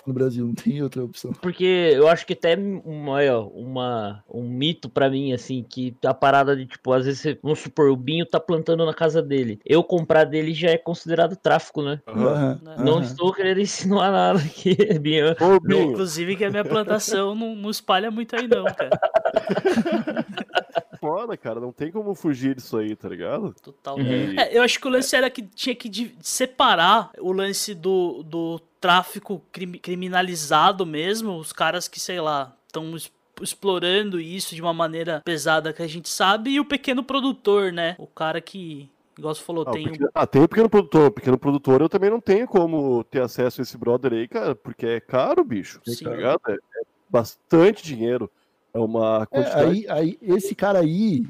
no 0.07 0.15
Brasil, 0.15 0.47
não 0.47 0.55
tem 0.55 0.83
outra 0.83 1.05
opção. 1.05 1.33
Porque 1.33 1.65
eu 1.65 2.09
acho 2.09 2.27
que 2.27 2.33
até 2.33 2.57
uma, 2.57 3.21
uma, 3.55 4.25
um 4.29 4.49
mito 4.49 4.89
para 4.89 5.11
mim, 5.11 5.33
assim, 5.33 5.65
que 5.69 5.97
a 6.05 6.15
parada 6.15 6.57
de, 6.57 6.67
tipo, 6.67 6.93
às 6.93 7.05
vezes, 7.05 7.37
vamos 7.43 7.61
supor, 7.61 7.91
o 7.91 7.97
Binho 7.97 8.27
tá 8.27 8.41
plantando 8.41 8.85
na 8.85 8.95
casa 8.95 9.23
dele. 9.23 9.61
Eu 9.65 9.83
comprar 9.83 10.25
dele 10.25 10.53
já 10.53 10.71
é 10.71 10.79
considerado 10.79 11.37
tráfico, 11.37 11.83
né? 11.83 12.01
Uhum. 12.07 12.85
Não 12.85 12.95
uhum. 12.95 13.03
estou 13.03 13.33
querendo 13.33 13.61
insinuar 13.61 14.11
nada 14.11 14.39
aqui, 14.39 14.77
Binho. 14.99 15.35
Ô, 15.41 15.61
Binho. 15.61 15.91
Inclusive 15.93 16.37
que 16.37 16.45
a 16.45 16.51
minha 16.51 16.65
plantação 16.65 17.35
não, 17.35 17.55
não 17.55 17.71
espalha 17.71 18.11
muito 18.11 18.35
aí, 18.37 18.49
não, 18.49 18.65
cara. 18.65 18.91
foda, 21.01 21.37
cara. 21.37 21.61
Não 21.61 21.73
tem 21.73 21.91
como 21.91 22.15
fugir 22.15 22.55
disso 22.55 22.77
aí, 22.77 22.95
tá 22.95 23.09
ligado? 23.09 23.55
Total. 23.63 23.97
Uhum. 23.97 24.39
É, 24.39 24.57
eu 24.57 24.63
acho 24.63 24.79
que 24.79 24.87
o 24.87 24.91
lance 24.91 25.15
era 25.17 25.31
que 25.31 25.43
tinha 25.43 25.75
que 25.75 26.15
separar 26.21 27.11
o 27.19 27.33
lance 27.33 27.75
do, 27.75 28.23
do 28.23 28.61
tráfico 28.81 29.43
criminalizado 29.83 30.87
mesmo, 30.87 31.37
os 31.39 31.53
caras 31.53 31.89
que, 31.89 31.99
sei 31.99 32.21
lá, 32.21 32.57
estão 32.67 32.95
explorando 33.41 34.21
isso 34.21 34.55
de 34.55 34.63
uma 34.63 34.73
maneira 34.73 35.21
pesada 35.25 35.73
que 35.73 35.83
a 35.83 35.87
gente 35.87 36.09
sabe, 36.09 36.51
e 36.51 36.61
o 36.61 36.65
pequeno 36.65 37.03
produtor, 37.03 37.73
né? 37.73 37.95
O 37.99 38.07
cara 38.07 38.41
que, 38.41 38.91
igual 39.17 39.35
você 39.35 39.43
falou, 39.43 39.65
ah, 39.67 39.73
tem. 39.73 39.85
Pequeno... 39.85 40.11
Ah, 40.15 40.27
tem 40.27 40.43
o 40.43 40.49
pequeno 40.49 40.69
produtor. 40.69 41.07
O 41.07 41.13
pequeno 41.13 41.39
produtor 41.39 41.81
eu 41.81 41.89
também 41.89 42.11
não 42.11 42.21
tenho 42.21 42.47
como 42.47 43.05
ter 43.05 43.23
acesso 43.23 43.61
a 43.61 43.63
esse 43.63 43.77
brother 43.77 44.13
aí, 44.13 44.29
cara, 44.29 44.55
porque 44.55 44.87
é 44.87 45.01
caro, 45.01 45.45
bicho. 45.45 45.81
Sim. 45.85 46.05
Tá 46.05 46.11
ligado? 46.11 46.41
É, 46.49 46.53
é 46.53 46.83
bastante 47.09 47.83
dinheiro. 47.83 48.31
É 48.73 48.79
uma 48.79 49.27
quantidade. 49.27 49.63
É, 49.63 49.67
aí, 49.67 49.87
aí, 49.89 50.19
esse 50.21 50.55
cara 50.55 50.81
aí, 50.81 51.27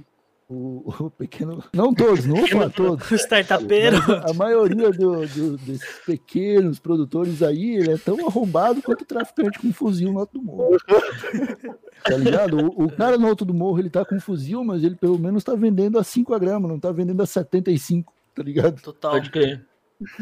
o, 0.48 0.90
o, 0.98 1.10
pequeno. 1.10 1.62
Não 1.74 1.92
todos, 1.92 2.24
não 2.24 2.36
vou 2.36 2.48
falar 2.48 2.70
todos. 2.70 3.10
Startupeiro. 3.12 3.98
A 4.26 4.32
maioria 4.32 4.90
do, 4.90 5.26
do, 5.26 5.58
desses 5.58 6.00
pequenos 6.06 6.78
produtores 6.78 7.42
aí, 7.42 7.76
ele 7.76 7.92
é 7.92 7.98
tão 7.98 8.26
arrombado 8.26 8.80
quanto 8.80 9.02
o 9.02 9.04
traficante 9.04 9.58
com 9.58 9.70
fuzil 9.72 10.12
no 10.12 10.20
alto 10.20 10.38
do 10.38 10.42
morro. 10.42 10.76
Tá 12.04 12.16
ligado? 12.16 12.56
O, 12.58 12.84
o, 12.84 12.92
cara 12.92 13.18
no 13.18 13.26
alto 13.26 13.44
do 13.44 13.52
morro, 13.52 13.80
ele 13.80 13.90
tá 13.90 14.04
com 14.04 14.20
fuzil, 14.20 14.62
mas 14.62 14.84
ele 14.84 14.94
pelo 14.94 15.18
menos 15.18 15.42
tá 15.42 15.54
vendendo 15.56 15.98
a 15.98 16.04
5 16.04 16.38
gramas, 16.38 16.70
não 16.70 16.78
tá 16.78 16.92
vendendo 16.92 17.20
a 17.20 17.26
75, 17.26 18.14
tá 18.34 18.42
ligado? 18.42 18.80
Total. 18.80 19.10
Pode 19.10 19.30
crer. 19.30 19.66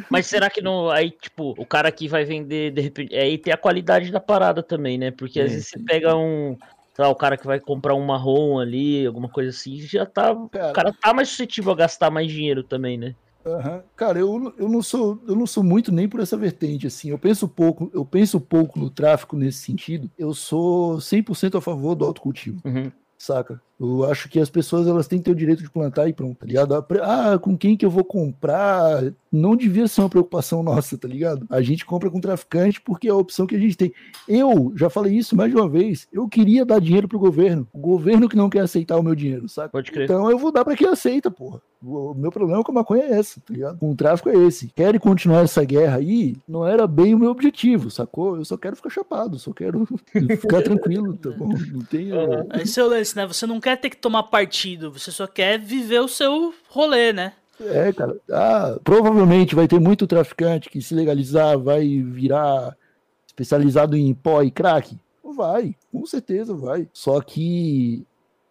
Mas 0.08 0.26
será 0.26 0.48
que 0.48 0.62
não. 0.62 0.88
Aí, 0.90 1.10
tipo, 1.10 1.54
o 1.58 1.66
cara 1.66 1.92
que 1.92 2.08
vai 2.08 2.24
vender, 2.24 2.70
de 2.72 2.80
repente. 2.80 3.14
Aí 3.14 3.36
tem 3.36 3.52
a 3.52 3.58
qualidade 3.58 4.10
da 4.10 4.18
parada 4.18 4.62
também, 4.62 4.96
né? 4.96 5.10
Porque 5.10 5.38
às 5.38 5.50
é, 5.50 5.54
vezes 5.54 5.68
você 5.68 5.78
pega 5.78 6.16
um, 6.16 6.56
lá, 7.04 7.10
o 7.10 7.14
cara 7.14 7.36
que 7.36 7.46
vai 7.46 7.60
comprar 7.60 7.94
um 7.94 8.04
marrom 8.04 8.58
ali, 8.58 9.06
alguma 9.06 9.28
coisa 9.28 9.50
assim, 9.50 9.78
já 9.80 10.06
tá. 10.06 10.34
Cara, 10.50 10.70
o 10.70 10.72
cara 10.72 10.92
tá 10.92 11.12
mais 11.12 11.28
suscetível 11.28 11.72
a 11.72 11.76
gastar 11.76 12.10
mais 12.10 12.30
dinheiro 12.30 12.62
também, 12.62 12.96
né? 12.96 13.14
Uhum. 13.44 13.80
Cara, 13.94 14.18
eu, 14.18 14.54
eu, 14.58 14.68
não 14.68 14.82
sou, 14.82 15.22
eu 15.28 15.36
não 15.36 15.46
sou 15.46 15.62
muito 15.62 15.92
nem 15.92 16.08
por 16.08 16.18
essa 16.18 16.36
vertente, 16.36 16.86
assim. 16.86 17.10
Eu 17.10 17.18
penso 17.18 17.46
pouco, 17.46 17.90
eu 17.94 18.04
penso 18.04 18.40
pouco 18.40 18.78
no 18.78 18.90
tráfico 18.90 19.36
nesse 19.36 19.58
sentido. 19.58 20.10
Eu 20.18 20.34
sou 20.34 20.96
100% 20.96 21.56
a 21.56 21.60
favor 21.60 21.94
do 21.94 22.04
autocultivo. 22.04 22.60
Uhum 22.64 22.90
saca? 23.18 23.60
Eu 23.78 24.04
acho 24.04 24.28
que 24.28 24.40
as 24.40 24.48
pessoas 24.48 24.86
elas 24.86 25.06
têm 25.06 25.18
que 25.18 25.26
ter 25.26 25.30
o 25.30 25.34
direito 25.34 25.62
de 25.62 25.70
plantar 25.70 26.08
e 26.08 26.12
pronto, 26.12 26.38
tá 26.38 26.46
ligado? 26.46 26.74
Ah, 27.02 27.38
com 27.38 27.56
quem 27.56 27.76
que 27.76 27.84
eu 27.84 27.90
vou 27.90 28.04
comprar? 28.04 29.12
Não 29.30 29.54
devia 29.54 29.86
ser 29.86 30.00
uma 30.00 30.08
preocupação 30.08 30.62
nossa, 30.64 30.96
tá 30.96 31.06
ligado? 31.06 31.46
A 31.50 31.60
gente 31.60 31.84
compra 31.84 32.10
com 32.10 32.20
traficante 32.20 32.80
porque 32.80 33.08
é 33.08 33.10
a 33.10 33.16
opção 33.16 33.46
que 33.46 33.54
a 33.54 33.58
gente 33.58 33.76
tem. 33.76 33.92
Eu 34.26 34.72
já 34.74 34.88
falei 34.88 35.14
isso 35.14 35.36
mais 35.36 35.50
de 35.50 35.56
uma 35.56 35.68
vez. 35.68 36.08
Eu 36.10 36.26
queria 36.26 36.64
dar 36.64 36.80
dinheiro 36.80 37.06
pro 37.06 37.18
governo. 37.18 37.68
O 37.72 37.78
governo 37.78 38.28
que 38.28 38.36
não 38.36 38.48
quer 38.48 38.60
aceitar 38.60 38.96
o 38.96 39.02
meu 39.02 39.14
dinheiro, 39.14 39.48
saca? 39.48 39.68
Pode 39.68 39.92
crer. 39.92 40.04
Então 40.04 40.30
eu 40.30 40.38
vou 40.38 40.50
dar 40.50 40.64
para 40.64 40.76
quem 40.76 40.88
aceita, 40.88 41.30
porra. 41.30 41.60
O 41.82 42.14
meu 42.14 42.32
problema 42.32 42.64
com 42.64 42.72
a 42.72 42.76
maconha 42.76 43.04
é 43.04 43.20
esse, 43.20 43.40
tá 43.40 43.52
ligado? 43.52 43.78
Com 43.78 43.92
o 43.92 43.94
tráfico 43.94 44.30
é 44.30 44.34
esse. 44.34 44.68
Querem 44.68 44.98
continuar 44.98 45.42
essa 45.42 45.62
guerra 45.62 45.98
aí? 45.98 46.34
Não 46.48 46.66
era 46.66 46.86
bem 46.86 47.14
o 47.14 47.18
meu 47.18 47.30
objetivo, 47.30 47.90
sacou? 47.90 48.36
Eu 48.36 48.44
só 48.44 48.56
quero 48.56 48.74
ficar 48.74 48.90
chapado, 48.90 49.38
só 49.38 49.52
quero 49.52 49.86
ficar 50.40 50.62
tranquilo, 50.62 51.16
tá 51.18 51.30
bom? 51.30 51.48
Não 51.72 51.84
tem. 51.84 52.08
Esse 52.60 52.80
é 52.80 52.84
o 52.84 52.88
lance, 52.88 53.14
né? 53.14 53.26
Você 53.26 53.46
não 53.46 53.60
quer 53.66 53.76
ter 53.76 53.90
que 53.90 53.96
tomar 53.96 54.22
partido, 54.22 54.92
você 54.92 55.10
só 55.10 55.26
quer 55.26 55.58
viver 55.58 55.98
o 55.98 56.06
seu 56.06 56.54
rolê, 56.68 57.12
né? 57.12 57.32
É, 57.58 57.92
cara. 57.92 58.16
Ah, 58.30 58.78
provavelmente 58.84 59.56
vai 59.56 59.66
ter 59.66 59.80
muito 59.80 60.06
traficante 60.06 60.70
que 60.70 60.80
se 60.80 60.94
legalizar 60.94 61.58
vai 61.58 61.84
virar 62.00 62.76
especializado 63.26 63.96
em 63.96 64.14
pó 64.14 64.40
e 64.42 64.52
crack. 64.52 64.96
Vai, 65.34 65.74
com 65.90 66.06
certeza 66.06 66.54
vai. 66.54 66.88
Só 66.92 67.20
que 67.20 68.06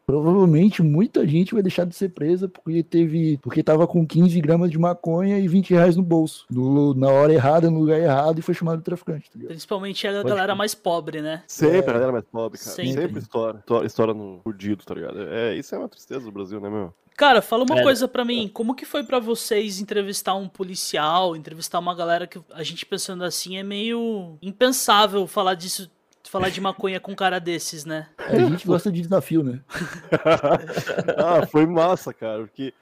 provavelmente 0.05 0.83
muita 0.83 1.27
gente 1.27 1.53
vai 1.53 1.63
deixar 1.63 1.85
de 1.85 1.95
ser 1.95 2.09
presa 2.09 2.47
porque 2.47 2.83
teve 2.83 3.37
porque 3.41 3.63
tava 3.63 3.87
com 3.87 4.05
15 4.05 4.39
gramas 4.39 4.71
de 4.71 4.77
maconha 4.77 5.39
e 5.39 5.47
20 5.47 5.71
reais 5.71 5.95
no 5.95 6.03
bolso 6.03 6.45
no, 6.49 6.93
na 6.93 7.09
hora 7.09 7.33
errada, 7.33 7.69
no 7.69 7.79
lugar 7.79 7.99
errado 7.99 8.39
e 8.39 8.41
foi 8.41 8.53
chamado 8.53 8.77
de 8.79 8.83
traficante. 8.83 9.29
Tá 9.31 9.39
Principalmente 9.47 10.07
a 10.07 10.13
Pode 10.13 10.29
galera 10.29 10.53
ser. 10.53 10.57
mais 10.57 10.75
pobre, 10.75 11.21
né? 11.21 11.43
Sempre 11.47 11.77
é. 11.77 11.89
a 11.89 11.93
galera 11.93 12.11
mais 12.11 12.25
pobre, 12.25 12.59
cara. 12.59 12.71
Sempre, 12.71 13.01
Sempre 13.01 13.19
história, 13.19 13.63
história 13.85 14.13
no 14.13 14.39
fudido, 14.43 14.83
tá 14.83 14.93
ligado? 14.93 15.19
É, 15.29 15.55
isso 15.55 15.73
é 15.73 15.77
uma 15.77 15.89
tristeza 15.89 16.25
do 16.25 16.31
Brasil, 16.31 16.59
né, 16.59 16.69
meu? 16.69 16.93
Cara, 17.17 17.41
fala 17.41 17.63
uma 17.63 17.79
é. 17.79 17.83
coisa 17.83 18.09
para 18.09 18.25
mim, 18.25 18.49
como 18.53 18.75
que 18.75 18.85
foi 18.85 19.01
para 19.01 19.19
vocês 19.19 19.79
entrevistar 19.79 20.35
um 20.35 20.49
policial, 20.49 21.35
entrevistar 21.35 21.79
uma 21.79 21.95
galera 21.95 22.27
que 22.27 22.39
a 22.51 22.61
gente 22.61 22.85
pensando 22.85 23.23
assim 23.23 23.57
é 23.57 23.63
meio 23.63 24.37
impensável 24.41 25.25
falar 25.25 25.53
disso 25.53 25.89
falar 26.29 26.49
de 26.49 26.61
maconha 26.61 26.99
com 26.99 27.11
um 27.11 27.15
cara 27.15 27.39
desses, 27.39 27.85
né? 27.85 28.07
É, 28.19 28.37
a 28.37 28.49
gente 28.49 28.67
gosta 28.67 28.91
de 28.91 29.01
desafio, 29.01 29.43
né? 29.43 29.59
ah, 31.17 31.45
foi 31.45 31.65
massa, 31.65 32.13
cara, 32.13 32.43
porque 32.43 32.73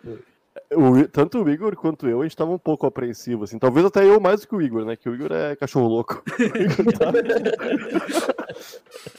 o, 0.72 1.08
tanto 1.08 1.44
o 1.44 1.50
Igor 1.50 1.76
quanto 1.76 2.08
eu, 2.08 2.22
a 2.22 2.24
gente 2.24 2.38
tava 2.38 2.52
um 2.52 2.58
pouco 2.58 2.86
apreensivo, 2.86 3.44
assim. 3.44 3.60
Talvez 3.60 3.86
até 3.86 4.06
eu 4.06 4.20
mais 4.20 4.41
do 4.41 4.48
que 4.48 4.56
o 4.56 4.62
Igor, 4.62 4.86
né? 4.86 4.96
Que 4.96 5.10
o 5.10 5.16
Igor 5.16 5.32
é 5.32 5.56
cachorro 5.56 5.88
louco. 5.88 6.24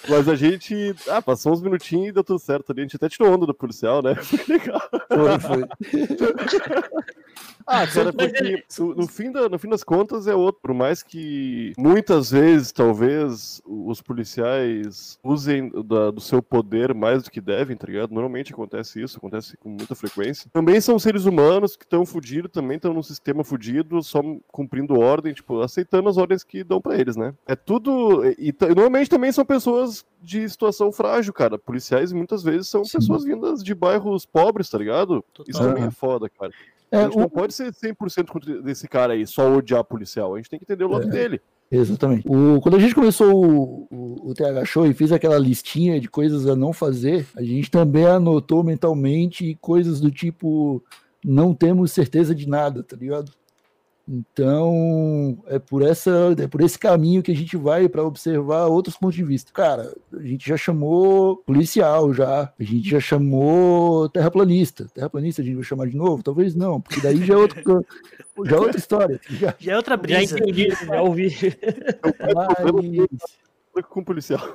Mas 0.08 0.28
a 0.28 0.34
gente. 0.34 0.94
Ah, 1.08 1.22
passou 1.22 1.52
uns 1.52 1.62
minutinhos 1.62 2.08
e 2.08 2.12
deu 2.12 2.24
tudo 2.24 2.38
certo 2.38 2.72
ali. 2.72 2.80
A 2.80 2.84
gente 2.84 2.96
até 2.96 3.08
tirou 3.08 3.32
onda 3.32 3.46
do 3.46 3.54
policial, 3.54 4.02
né? 4.02 4.14
Foi 4.34 4.44
legal. 4.48 4.82
Foi, 5.08 5.38
foi. 5.40 5.64
Ah, 7.66 7.86
cara, 7.86 8.12
porque 8.12 8.62
no 8.78 9.06
fim, 9.06 9.32
da, 9.32 9.48
no 9.48 9.58
fim 9.58 9.68
das 9.68 9.82
contas 9.82 10.26
é 10.26 10.34
outro. 10.34 10.60
Por 10.60 10.74
mais 10.74 11.02
que 11.02 11.72
muitas 11.78 12.30
vezes, 12.30 12.72
talvez, 12.72 13.62
os 13.64 14.02
policiais 14.02 15.18
usem 15.22 15.70
da, 15.84 16.10
do 16.10 16.20
seu 16.20 16.42
poder 16.42 16.92
mais 16.92 17.22
do 17.22 17.30
que 17.30 17.40
devem, 17.40 17.76
tá 17.76 17.86
ligado? 17.86 18.12
Normalmente 18.12 18.52
acontece 18.52 19.02
isso, 19.02 19.18
acontece 19.18 19.56
com 19.56 19.70
muita 19.70 19.94
frequência. 19.94 20.50
Também 20.52 20.80
são 20.80 20.98
seres 20.98 21.24
humanos 21.24 21.76
que 21.76 21.84
estão 21.84 22.04
fudidos, 22.04 22.50
também 22.50 22.76
estão 22.76 22.92
num 22.92 23.02
sistema 23.02 23.42
fudido, 23.42 24.02
só 24.02 24.22
cumprindo 24.48 24.98
ordem, 24.98 25.32
tipo, 25.32 25.60
aceitando 25.60 26.08
as 26.08 26.16
ordens 26.16 26.44
que 26.44 26.62
dão 26.62 26.80
para 26.80 26.98
eles, 26.98 27.16
né? 27.16 27.34
É 27.46 27.56
tudo. 27.56 28.24
E, 28.38 28.50
e, 28.50 28.74
normalmente 28.74 29.08
também 29.08 29.23
são 29.32 29.44
pessoas 29.44 30.04
de 30.22 30.48
situação 30.48 30.90
frágil, 30.90 31.32
cara. 31.32 31.58
Policiais 31.58 32.12
muitas 32.12 32.42
vezes 32.42 32.68
são 32.68 32.84
Sim. 32.84 32.98
pessoas 32.98 33.24
vindas 33.24 33.62
de 33.62 33.74
bairros 33.74 34.24
pobres, 34.24 34.68
tá 34.68 34.78
ligado? 34.78 35.24
Total. 35.32 35.50
Isso 35.50 35.60
também 35.60 35.84
é 35.84 35.90
foda, 35.90 36.28
cara. 36.28 36.52
É, 36.90 36.98
a 36.98 37.04
gente 37.04 37.16
o... 37.16 37.20
não 37.20 37.28
pode 37.28 37.52
ser 37.52 37.72
100% 37.72 38.26
contra 38.28 38.62
desse 38.62 38.88
cara 38.88 39.14
aí, 39.14 39.26
só 39.26 39.52
odiar 39.52 39.84
policial. 39.84 40.34
A 40.34 40.36
gente 40.38 40.48
tem 40.48 40.58
que 40.58 40.64
entender 40.64 40.84
o 40.84 40.88
lado 40.88 41.08
é, 41.08 41.10
dele. 41.10 41.40
Exatamente. 41.70 42.26
O, 42.28 42.60
quando 42.60 42.76
a 42.76 42.78
gente 42.78 42.94
começou 42.94 43.34
o, 43.34 43.88
o, 43.90 44.30
o, 44.30 44.34
TH 44.34 44.64
Show 44.64 44.86
e 44.86 44.94
fez 44.94 45.10
aquela 45.10 45.38
listinha 45.38 46.00
de 46.00 46.08
coisas 46.08 46.46
a 46.46 46.54
não 46.54 46.72
fazer, 46.72 47.26
a 47.34 47.42
gente 47.42 47.70
também 47.70 48.06
anotou 48.06 48.62
mentalmente 48.62 49.56
coisas 49.60 50.00
do 50.00 50.10
tipo: 50.10 50.82
não 51.24 51.54
temos 51.54 51.90
certeza 51.90 52.34
de 52.34 52.48
nada, 52.48 52.82
tá 52.82 52.96
ligado? 52.96 53.32
Então, 54.06 55.42
é 55.46 55.58
por 55.58 55.82
essa, 55.82 56.34
é 56.38 56.46
por 56.46 56.60
esse 56.60 56.78
caminho 56.78 57.22
que 57.22 57.32
a 57.32 57.36
gente 57.36 57.56
vai 57.56 57.88
para 57.88 58.04
observar 58.04 58.66
outros 58.66 58.96
pontos 58.96 59.16
de 59.16 59.24
vista. 59.24 59.50
Cara, 59.52 59.94
a 60.12 60.22
gente 60.22 60.46
já 60.46 60.56
chamou 60.56 61.38
policial 61.38 62.12
já, 62.12 62.52
a 62.58 62.62
gente 62.62 62.88
já 62.88 63.00
chamou 63.00 64.08
terraplanista. 64.10 64.86
Terraplanista 64.94 65.40
a 65.40 65.44
gente 65.44 65.54
vai 65.54 65.64
chamar 65.64 65.86
de 65.88 65.96
novo? 65.96 66.22
Talvez 66.22 66.54
não, 66.54 66.80
porque 66.80 67.00
daí 67.00 67.24
já 67.24 67.34
é 67.34 67.36
outro, 67.36 67.62
já 68.44 68.56
é 68.56 68.60
outra 68.60 68.78
história. 68.78 69.20
Já, 69.30 69.54
já 69.58 69.72
é 69.72 69.76
outra 69.76 69.96
brisa. 69.96 70.36
Já 70.36 70.44
entendi, 70.44 70.68
já 70.70 71.02
ouvi. 71.02 71.34
Mas, 73.74 73.84
com 73.86 74.04
policial. 74.04 74.54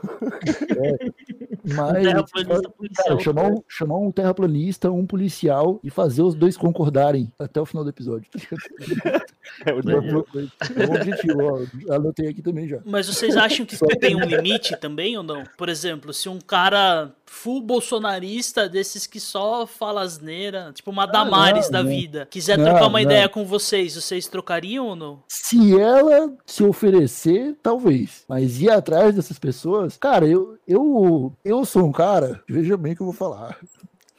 Mas, 1.63 2.03
terraplanista 2.03 2.69
policial. 2.69 3.07
cara, 3.07 3.19
chamar, 3.19 3.51
um, 3.51 3.63
chamar 3.67 3.97
um 3.97 4.11
terraplanista, 4.11 4.91
um 4.91 5.05
policial 5.05 5.79
e 5.83 5.89
fazer 5.89 6.21
os 6.21 6.35
dois 6.35 6.55
concordarem 6.55 7.31
até 7.37 7.59
o 7.59 7.65
final 7.65 7.83
do 7.83 7.89
episódio. 7.89 8.29
tá? 8.31 9.25
É 9.65 9.73
o 9.73 9.79
É 9.79 10.87
um 10.87 10.95
objetivo, 10.95 11.37
ó. 11.41 11.95
Anotei 11.95 12.27
aqui 12.27 12.41
também 12.41 12.67
já. 12.67 12.79
Mas 12.85 13.07
vocês 13.07 13.35
acham 13.35 13.65
que 13.65 13.75
tem 13.97 14.15
um 14.15 14.23
limite 14.23 14.77
também 14.77 15.17
ou 15.17 15.23
não? 15.23 15.43
Por 15.57 15.69
exemplo, 15.69 16.13
se 16.13 16.29
um 16.29 16.39
cara 16.39 17.11
full 17.29 17.61
bolsonarista, 17.61 18.67
desses 18.67 19.05
que 19.05 19.19
só 19.19 19.65
fala 19.65 20.01
asneira, 20.01 20.71
tipo 20.73 20.89
uma 20.91 21.05
Damares 21.05 21.65
não, 21.65 21.71
da 21.71 21.83
não. 21.83 21.89
vida, 21.89 22.27
quiser 22.29 22.57
Não, 22.57 22.65
trocar 22.65 22.87
uma 22.87 22.93
não. 22.93 22.99
ideia 22.99 23.29
com 23.29 23.45
vocês, 23.45 23.95
vocês 23.95 24.27
trocariam 24.27 24.87
ou 24.87 24.95
não? 24.95 25.23
Se 25.27 25.79
ela 25.79 26.33
se 26.45 26.63
oferecer, 26.63 27.55
talvez. 27.61 28.25
Mas 28.27 28.59
ir 28.59 28.69
atrás 28.71 29.15
dessas 29.15 29.37
pessoas, 29.39 29.95
cara, 29.95 30.27
eu, 30.27 30.57
eu, 30.67 31.31
eu 31.45 31.63
sou 31.65 31.85
um 31.85 31.91
cara, 31.91 32.41
veja 32.49 32.75
bem 32.75 32.93
o 32.93 32.95
que 32.95 33.01
eu 33.01 33.05
vou 33.05 33.15
falar. 33.15 33.57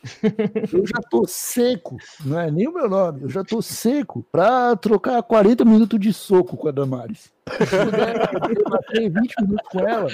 Eu 0.73 0.87
já 0.87 0.99
tô 1.11 1.27
seco, 1.29 1.99
não 2.25 2.41
é 2.41 2.51
nem 2.51 2.67
o 2.67 2.73
meu 2.73 2.89
nome, 2.89 3.25
eu 3.25 3.29
já 3.29 3.45
tô 3.45 3.61
seco 3.61 4.25
pra 4.33 4.75
trocar 4.75 5.23
40 5.23 5.63
minutos 5.63 6.01
de 6.01 6.11
soco 6.11 6.57
com 6.57 6.69
a 6.69 6.71
Damares. 6.71 7.31
Se 7.51 7.85
puder 7.85 8.63
bater 8.71 9.11
20 9.11 9.35
minutos 9.43 9.69
com 9.71 9.81
ela, 9.81 10.09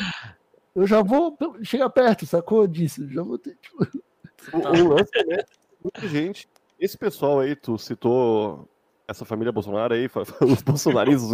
eu 0.76 0.86
já 0.86 1.02
vou 1.02 1.36
chegar 1.62 1.90
perto, 1.90 2.26
sacou 2.26 2.66
disso? 2.66 3.08
Já 3.10 3.22
vou 3.22 3.38
ter, 3.38 3.56
tipo, 3.60 3.84
O, 4.52 4.58
o 4.58 4.88
lance 4.88 5.10
é 5.16 5.44
muita 5.82 6.06
gente. 6.08 6.46
Esse 6.78 6.96
pessoal 6.96 7.40
aí, 7.40 7.56
tu 7.56 7.76
citou 7.78 8.68
essa 9.08 9.24
família 9.24 9.50
Bolsonaro 9.52 9.94
aí, 9.94 10.08
os 10.42 10.62
bolsonaristas. 10.62 11.30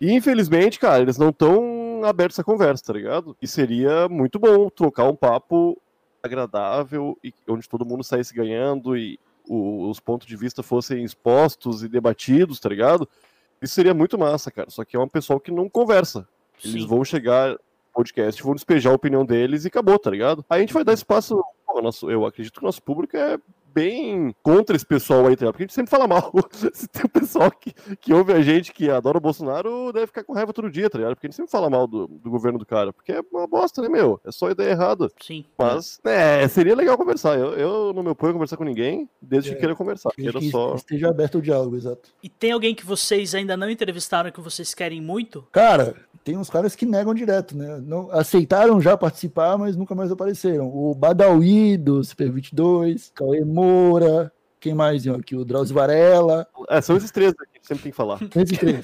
e 0.00 0.12
infelizmente, 0.14 0.78
cara, 0.78 1.02
eles 1.02 1.18
não 1.18 1.30
estão 1.30 2.02
abertos 2.04 2.38
a 2.38 2.44
conversa, 2.44 2.84
tá 2.84 2.92
ligado? 2.92 3.36
E 3.42 3.46
seria 3.48 4.08
muito 4.08 4.38
bom 4.38 4.68
trocar 4.70 5.04
um 5.08 5.16
papo 5.16 5.76
agradável 6.22 7.16
e 7.22 7.32
onde 7.48 7.68
todo 7.68 7.84
mundo 7.86 8.04
saísse 8.04 8.34
ganhando 8.34 8.96
e 8.96 9.18
o- 9.48 9.88
os 9.88 9.98
pontos 10.00 10.26
de 10.26 10.36
vista 10.36 10.62
fossem 10.62 11.04
expostos 11.04 11.82
e 11.82 11.88
debatidos, 11.88 12.60
tá 12.60 12.68
ligado? 12.68 13.08
Isso 13.62 13.74
seria 13.74 13.94
muito 13.94 14.18
massa, 14.18 14.50
cara. 14.50 14.68
Só 14.70 14.84
que 14.84 14.96
é 14.96 15.00
um 15.00 15.08
pessoal 15.08 15.40
que 15.40 15.50
não 15.50 15.68
conversa. 15.68 16.28
Eles 16.62 16.82
Sim. 16.82 16.86
vão 16.88 17.04
chegar 17.04 17.56
podcast, 17.96 18.42
vão 18.42 18.54
despejar 18.54 18.92
a 18.92 18.96
opinião 18.96 19.24
deles 19.24 19.64
e 19.64 19.68
acabou, 19.68 19.98
tá 19.98 20.10
ligado? 20.10 20.44
Aí 20.50 20.58
a 20.58 20.60
gente 20.60 20.74
vai 20.74 20.84
dar 20.84 20.92
espaço. 20.92 21.42
pô, 21.66 21.80
nosso, 21.80 22.10
eu 22.10 22.26
acredito 22.26 22.58
que 22.58 22.64
o 22.64 22.68
nosso 22.68 22.82
público 22.82 23.16
é 23.16 23.38
bem 23.76 24.34
contra 24.42 24.74
esse 24.74 24.86
pessoal 24.86 25.26
aí, 25.26 25.36
tá 25.36 25.40
ligado? 25.40 25.52
Porque 25.52 25.64
a 25.64 25.66
gente 25.66 25.74
sempre 25.74 25.90
fala 25.90 26.08
mal. 26.08 26.32
Se 26.72 26.88
tem 26.88 27.02
um 27.04 27.08
pessoal 27.08 27.50
que, 27.50 27.74
que 28.00 28.14
ouve 28.14 28.32
a 28.32 28.40
gente 28.40 28.72
que 28.72 28.88
adora 28.90 29.18
o 29.18 29.20
Bolsonaro, 29.20 29.92
deve 29.92 30.06
ficar 30.06 30.24
com 30.24 30.32
raiva 30.32 30.50
todo 30.52 30.70
dia, 30.70 30.88
tá 30.88 30.96
ligado? 30.96 31.14
Porque 31.14 31.26
a 31.26 31.28
gente 31.28 31.36
sempre 31.36 31.50
fala 31.50 31.68
mal 31.68 31.86
do, 31.86 32.06
do 32.08 32.30
governo 32.30 32.58
do 32.58 32.64
cara. 32.64 32.90
Porque 32.90 33.12
é 33.12 33.20
uma 33.30 33.46
bosta, 33.46 33.82
né, 33.82 33.88
meu? 33.90 34.18
É 34.24 34.32
só 34.32 34.50
ideia 34.50 34.70
errada. 34.70 35.10
Sim. 35.20 35.44
Mas, 35.58 36.00
é, 36.04 36.48
seria 36.48 36.74
legal 36.74 36.96
conversar. 36.96 37.38
Eu, 37.38 37.52
eu 37.52 37.92
não 37.92 38.02
me 38.02 38.08
oponho 38.08 38.30
a 38.30 38.32
conversar 38.34 38.56
com 38.56 38.64
ninguém, 38.64 39.08
desde 39.20 39.50
que 39.50 39.56
É. 39.56 39.58
queira 39.58 39.76
conversar. 39.76 40.10
Queira 40.12 40.38
que 40.40 40.50
só. 40.50 40.74
esteja 40.74 41.10
aberto 41.10 41.34
ao 41.34 41.42
diálogo, 41.42 41.76
exato. 41.76 42.08
E 42.22 42.30
tem 42.30 42.52
alguém 42.52 42.74
que 42.74 42.86
vocês 42.86 43.34
ainda 43.34 43.56
não 43.58 43.68
entrevistaram 43.68 44.30
que 44.30 44.40
vocês 44.40 44.72
querem 44.72 45.02
muito? 45.02 45.46
Cara, 45.52 45.94
tem 46.24 46.36
uns 46.36 46.48
caras 46.50 46.74
que 46.74 46.86
negam 46.86 47.14
direto, 47.14 47.56
né? 47.56 47.78
Não, 47.84 48.10
aceitaram 48.10 48.80
já 48.80 48.96
participar, 48.96 49.56
mas 49.58 49.76
nunca 49.76 49.94
mais 49.94 50.10
apareceram. 50.10 50.66
O 50.74 50.94
Badawi 50.94 51.76
do 51.76 52.02
Super 52.02 52.32
22, 52.32 53.12
Cauê 53.14 53.44
Moura, 53.66 54.32
quem 54.60 54.74
mais 54.74 55.06
aqui? 55.08 55.34
O 55.34 55.44
Drauzio 55.44 55.74
Varela. 55.74 56.46
É, 56.68 56.80
são 56.80 56.96
esses 56.96 57.10
três 57.10 57.32
aqui 57.32 57.56
sempre 57.66 57.82
tem 57.82 57.92
que 57.92 57.96
falar. 57.96 58.18
Esses 58.34 58.58
três. 58.58 58.80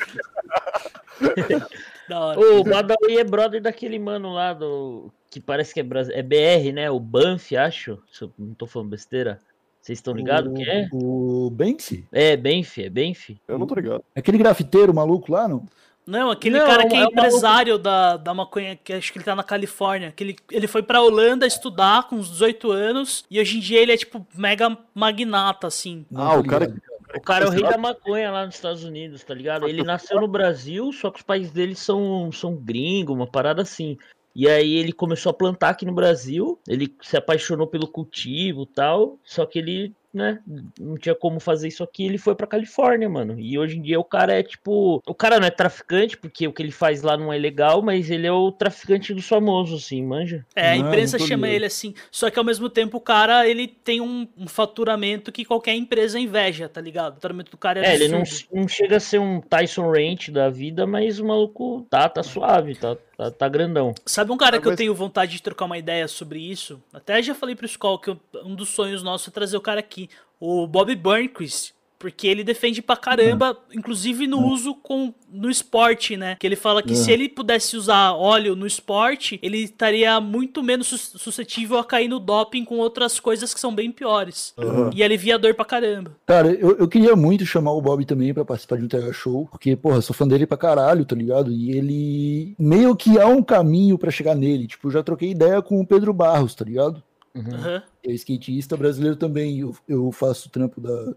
Da 2.09 2.18
hora. 2.18 2.41
O 2.41 2.64
Badawi 2.64 3.16
é 3.16 3.24
brother 3.24 3.62
daquele 3.62 3.97
mano 3.97 4.33
lá 4.33 4.53
do. 4.53 5.12
Que 5.30 5.41
parece 5.41 5.72
que 5.72 5.78
é, 5.78 5.83
Bras... 5.85 6.09
é 6.09 6.20
BR, 6.20 6.72
né? 6.74 6.91
O 6.91 6.99
Banff, 6.99 7.57
acho. 7.57 7.97
Se 8.11 8.24
eu 8.24 8.33
não 8.37 8.55
tô 8.55 8.66
falando 8.66 8.91
besteira. 8.91 9.41
Vocês 9.80 9.99
estão 9.99 10.12
ligados 10.12 10.53
quem 10.53 10.68
é? 10.68 10.89
O 10.93 11.49
Banksy. 11.51 12.07
É, 12.12 12.37
Banff, 12.37 12.83
é 12.83 12.91
Banff. 12.91 13.41
Eu 13.47 13.57
não 13.57 13.66
tô 13.66 13.76
ligado. 13.76 14.05
Aquele 14.14 14.37
grafiteiro 14.37 14.93
maluco 14.93 15.30
lá, 15.30 15.47
não? 15.47 15.64
Não, 16.07 16.30
aquele 16.30 16.59
Não, 16.59 16.66
cara 16.66 16.88
que 16.88 16.96
é, 16.96 17.00
é 17.00 17.05
empresário 17.05 17.78
da, 17.78 18.16
da 18.16 18.34
maconha, 18.34 18.76
que 18.76 18.92
acho 18.92 19.12
que 19.12 19.18
ele 19.18 19.24
tá 19.24 19.36
na 19.36 19.44
Califórnia. 19.44 20.12
Que 20.14 20.24
ele, 20.24 20.36
ele 20.50 20.66
foi 20.66 20.82
pra 20.82 21.00
Holanda 21.00 21.46
estudar 21.46 22.09
com 22.09 22.16
uns 22.16 22.28
18 22.30 22.70
anos 22.72 23.24
e 23.30 23.40
hoje 23.40 23.59
em 23.59 23.61
dia 23.61 23.80
ele 23.80 23.92
é 23.92 23.96
tipo 23.96 24.26
mega 24.34 24.76
magnata, 24.94 25.66
assim. 25.66 26.05
Ah, 26.14 26.36
o 26.36 26.44
cara. 26.44 26.74
O 27.14 27.20
cara 27.20 27.44
é 27.44 27.48
o 27.48 27.50
rei 27.50 27.62
da 27.62 27.76
maconha 27.76 28.30
lá 28.30 28.46
nos 28.46 28.55
Estados 28.55 28.84
Unidos, 28.84 29.22
tá 29.22 29.34
ligado? 29.34 29.68
Ele 29.68 29.82
nasceu 29.84 30.18
no 30.18 30.26
Brasil, 30.26 30.90
só 30.92 31.11
que 31.11 31.18
os 31.18 31.22
pais 31.22 31.50
dele 31.50 31.74
são, 31.74 32.32
são 32.32 32.55
gringos, 32.55 33.14
uma 33.14 33.26
parada 33.26 33.61
assim. 33.61 33.98
E 34.34 34.48
aí 34.48 34.74
ele 34.74 34.92
começou 34.92 35.30
a 35.30 35.34
plantar 35.34 35.70
aqui 35.70 35.84
no 35.84 35.92
Brasil, 35.92 36.59
ele 36.66 36.94
se 37.03 37.16
apaixonou 37.16 37.66
pelo 37.66 37.86
cultivo 37.86 38.62
e 38.62 38.66
tal, 38.66 39.18
só 39.22 39.44
que 39.44 39.59
ele, 39.59 39.92
né, 40.13 40.41
não 40.79 40.97
tinha 40.97 41.15
como 41.15 41.41
fazer 41.41 41.69
isso 41.69 41.83
aqui, 41.83 42.05
ele 42.05 42.19
foi 42.19 42.35
pra 42.35 42.47
Califórnia, 42.47 43.09
mano. 43.09 43.39
E 43.39 43.59
hoje 43.59 43.79
em 43.79 43.83
dia 43.83 43.99
o 43.99 44.05
cara 44.05 44.35
é 44.35 44.43
tipo, 44.43 45.03
o 45.07 45.15
cara 45.15 45.41
não 45.41 45.47
é 45.47 45.51
traficante, 45.51 46.17
porque 46.17 46.47
o 46.47 46.53
que 46.53 46.63
ele 46.63 46.71
faz 46.73 47.03
lá 47.03 47.17
não 47.17 47.33
é 47.33 47.39
legal, 47.39 47.83
mas 47.83 48.11
ele 48.11 48.27
é 48.27 48.33
o 48.33 48.53
traficante 48.53 49.15
dos 49.15 49.27
famosos, 49.27 49.85
assim, 49.85 50.03
manja? 50.03 50.45
É, 50.55 50.71
a 50.71 50.77
imprensa 50.77 51.19
não 51.19 51.27
chama 51.27 51.47
ligado. 51.47 51.57
ele 51.57 51.67
assim. 51.67 51.95
Só 52.11 52.31
que 52.31 52.39
ao 52.39 52.45
mesmo 52.45 52.69
tempo 52.69 52.99
o 52.99 53.01
cara, 53.01 53.49
ele 53.49 53.67
tem 53.67 54.01
um, 54.01 54.27
um 54.37 54.47
faturamento 54.47 55.33
que 55.33 55.45
qualquer 55.45 55.75
empresa 55.75 56.19
inveja, 56.19 56.69
tá 56.69 56.81
ligado? 56.81 57.13
O 57.13 57.15
faturamento 57.17 57.51
do 57.51 57.57
cara 57.57 57.81
é, 57.81 57.87
É, 57.91 57.95
ele 57.95 58.09
não, 58.09 58.19
absurdo. 58.19 58.49
não 58.53 58.69
chega 58.69 58.97
a 58.97 59.01
ser 59.01 59.19
um 59.19 59.41
Tyson 59.41 59.91
Ranch 59.91 60.31
da 60.31 60.49
vida, 60.51 60.87
mas 60.87 61.19
o 61.19 61.25
maluco 61.27 61.87
tá, 61.89 62.09
tá 62.09 62.23
suave, 62.23 62.75
tá, 62.75 62.97
tá, 63.25 63.31
tá 63.31 63.49
grandão. 63.49 63.95
Sabe 64.07 64.33
um 64.33 64.37
cara 64.37 64.57
Ah, 64.57 64.61
que 64.61 64.66
eu 64.66 64.70
mas- 64.73 64.77
tenho 64.79 64.95
vontade 64.95 65.33
de 65.33 65.43
trocar 65.43 65.64
uma 65.66 65.79
ideia 65.79 66.07
sobre 66.09 66.39
isso? 66.41 66.83
Até 66.93 67.23
já 67.23 67.35
falei 67.35 67.55
pro 67.55 67.66
Skull 67.66 67.99
que 67.99 68.11
eu- 68.11 68.20
um 68.45 68.55
dos 68.55 68.70
sonhos 68.70 69.03
nossos 69.03 69.29
é 69.29 69.31
trazer 69.31 69.57
o 69.57 69.61
cara 69.61 69.81
aqui, 69.81 70.09
o 70.41 70.66
Bob 70.66 70.95
Burnquist. 70.97 71.73
Porque 72.03 72.26
ele 72.26 72.42
defende 72.42 72.82
pra 72.82 72.96
caramba, 72.96 73.57
inclusive 73.72 74.26
no 74.26 74.44
uso 74.44 74.74
com, 74.74 75.14
no 75.32 75.48
esporte, 75.48 76.16
né? 76.16 76.34
Que 76.40 76.44
ele 76.48 76.57
fala 76.57 76.82
que 76.82 76.94
É. 76.94 76.96
se 76.96 77.12
ele 77.12 77.28
pudesse 77.28 77.76
usar 77.76 78.11
óleo 78.14 78.57
no 78.57 78.66
esporte, 78.66 79.38
ele 79.40 79.59
estaria 79.59 80.20
muito 80.20 80.64
menos 80.64 80.88
sus- 80.88 81.12
suscetível 81.16 81.78
a 81.78 81.84
cair 81.84 82.09
no 82.09 82.18
doping 82.18 82.64
com 82.64 82.78
outras 82.78 83.20
coisas 83.20 83.55
que 83.55 83.61
são 83.61 83.72
bem 83.72 83.92
piores. 83.92 84.53
E 84.92 85.00
alivia 85.00 85.36
a 85.36 85.38
dor 85.38 85.55
pra 85.55 85.64
caramba. 85.64 86.11
Cara, 86.26 86.48
eu, 86.50 86.76
eu 86.76 86.88
queria 86.88 87.14
muito 87.14 87.46
chamar 87.46 87.70
o 87.70 87.80
Bob 87.80 88.05
também 88.05 88.34
pra 88.34 88.44
participar 88.44 88.78
de 88.78 88.84
um 88.84 88.88
TH 88.88 89.12
Show, 89.12 89.46
porque, 89.48 89.76
porra, 89.76 90.00
sou 90.03 90.12
fã 90.12 90.26
dele 90.26 90.44
pra 90.44 90.59
caralho, 90.59 91.05
tá 91.05 91.14
ligado? 91.14 91.53
E 91.53 91.70
ele 91.70 92.57
meio 92.59 92.96
que 92.96 93.16
há 93.16 93.28
um 93.28 93.44
caminho 93.44 93.96
pra 93.96 94.11
chegar 94.11 94.34
nele. 94.34 94.66
Tipo, 94.66 94.88
eu 94.88 94.92
já 94.92 95.05
troquei 95.05 95.30
ideia 95.30 95.62
com 95.62 95.80
o 95.80 95.86
Pedro 95.86 96.12
Barros, 96.12 96.53
tá 96.57 96.64
ligado? 96.64 97.00
Uhum. 97.32 97.55
Aham. 97.55 97.82
é 98.05 98.12
skatista 98.12 98.76
brasileiro 98.76 99.16
também. 99.16 99.61
Eu, 99.61 99.74
eu 99.88 100.12
faço 100.12 100.50
trampo 100.50 100.80
da, 100.82 101.14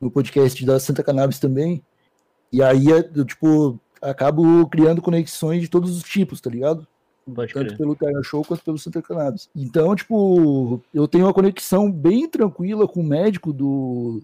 no 0.00 0.10
podcast 0.10 0.64
da 0.64 0.78
Santa 0.78 1.02
Cannabis 1.02 1.38
também. 1.38 1.82
E 2.52 2.62
aí, 2.62 2.92
é, 2.92 3.10
eu, 3.14 3.24
tipo, 3.24 3.80
acabo 4.00 4.66
criando 4.68 5.02
conexões 5.02 5.62
de 5.62 5.68
todos 5.68 5.96
os 5.96 6.02
tipos, 6.02 6.40
tá 6.40 6.50
ligado? 6.50 6.86
Pode 7.32 7.54
Tanto 7.54 7.66
crer. 7.66 7.78
pelo 7.78 7.96
TH 7.96 8.22
Show 8.22 8.44
quanto 8.44 8.62
pelo 8.62 8.78
Santa 8.78 9.00
Cannabis. 9.00 9.48
Então, 9.56 9.94
tipo, 9.94 10.82
eu 10.92 11.08
tenho 11.08 11.24
uma 11.24 11.32
conexão 11.32 11.90
bem 11.90 12.28
tranquila 12.28 12.86
com 12.86 13.00
o 13.00 13.06
médico 13.06 13.50
do, 13.52 14.20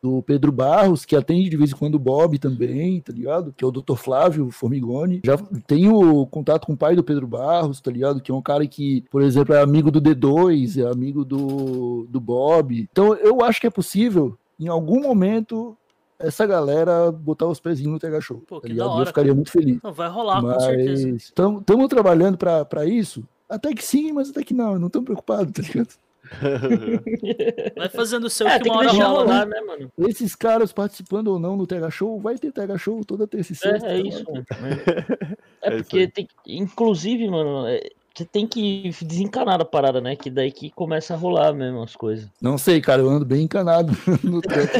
do 0.00 0.22
Pedro 0.22 0.52
Barros, 0.52 1.04
que 1.04 1.16
atende 1.16 1.50
de 1.50 1.56
vez 1.56 1.72
em 1.72 1.74
quando 1.74 1.96
o 1.96 1.98
Bob 1.98 2.38
também, 2.38 3.00
tá 3.00 3.12
ligado? 3.12 3.52
Que 3.56 3.64
é 3.64 3.66
o 3.66 3.72
Dr. 3.72 3.96
Flávio 3.96 4.50
Formigoni. 4.50 5.20
Já 5.24 5.36
tenho 5.66 6.26
contato 6.26 6.66
com 6.66 6.74
o 6.74 6.76
pai 6.76 6.94
do 6.94 7.02
Pedro 7.02 7.26
Barros, 7.26 7.80
tá 7.80 7.90
ligado? 7.90 8.20
Que 8.20 8.30
é 8.30 8.34
um 8.34 8.42
cara 8.42 8.66
que, 8.66 9.04
por 9.10 9.22
exemplo, 9.22 9.54
é 9.54 9.60
amigo 9.60 9.90
do 9.90 10.00
D2, 10.00 10.80
é 10.80 10.90
amigo 10.90 11.24
do, 11.24 12.06
do 12.08 12.20
Bob. 12.20 12.88
Então, 12.90 13.14
eu 13.14 13.42
acho 13.42 13.60
que 13.60 13.66
é 13.66 13.70
possível, 13.70 14.38
em 14.58 14.68
algum 14.68 15.00
momento, 15.00 15.76
essa 16.18 16.46
galera 16.46 17.10
botar 17.12 17.46
os 17.46 17.60
pezinhos 17.60 17.92
no 17.92 17.98
TH 17.98 18.20
Show. 18.20 18.42
Pô, 18.46 18.56
tá 18.60 18.66
que 18.66 18.72
ligado? 18.72 18.86
da 18.88 18.92
E 18.92 18.94
hora, 18.94 19.02
eu 19.02 19.06
ficaria 19.06 19.34
muito 19.34 19.50
feliz. 19.50 19.78
Não, 19.82 19.92
vai 19.92 20.08
rolar, 20.08 20.40
com 20.42 20.60
certeza. 20.60 21.08
Mas 21.12 21.22
estamos 21.24 21.88
trabalhando 21.88 22.36
para 22.36 22.84
isso? 22.86 23.22
Até 23.48 23.72
que 23.72 23.84
sim, 23.84 24.12
mas 24.12 24.30
até 24.30 24.42
que 24.42 24.52
não. 24.52 24.78
Não 24.78 24.88
estamos 24.88 25.06
preocupados, 25.06 25.52
tá 25.52 25.62
ligado? 25.62 25.88
Vai 27.76 27.88
fazendo 27.88 28.24
o 28.26 28.30
seu 28.30 28.46
É, 28.46 28.58
que 28.58 28.64
tem 28.64 28.72
uma 28.72 28.82
que 28.82 28.88
hora 28.96 29.04
rola. 29.06 29.22
rolar, 29.24 29.46
né, 29.46 29.60
mano? 29.62 29.90
Esses 29.98 30.34
caras 30.34 30.72
participando 30.72 31.28
ou 31.28 31.38
não 31.38 31.56
no 31.56 31.66
TH 31.66 31.90
Show, 31.90 32.20
vai 32.20 32.36
ter 32.36 32.52
TH 32.52 32.76
Show 32.76 33.02
toda 33.04 33.26
terça 33.26 33.52
e 33.52 33.56
sexta. 33.56 33.86
É, 33.86 33.98
é 33.98 34.02
tá 34.02 34.08
isso, 34.08 34.24
mano. 34.30 34.44
É 35.62 35.68
É 35.68 35.70
porque 35.82 36.06
tem, 36.08 36.28
inclusive, 36.46 37.28
mano, 37.30 37.66
é, 37.66 37.80
você 38.18 38.24
tem 38.24 38.48
que 38.48 38.90
desencanar 39.02 39.58
da 39.58 39.64
parada, 39.64 40.00
né? 40.00 40.16
Que 40.16 40.28
daí 40.28 40.50
que 40.50 40.70
começa 40.70 41.14
a 41.14 41.16
rolar 41.16 41.52
mesmo 41.52 41.80
as 41.80 41.94
coisas. 41.94 42.28
Não 42.42 42.58
sei, 42.58 42.80
cara, 42.80 43.00
eu 43.00 43.08
ando 43.08 43.24
bem 43.24 43.44
encanado 43.44 43.92
no 44.24 44.40
trampo. 44.40 44.72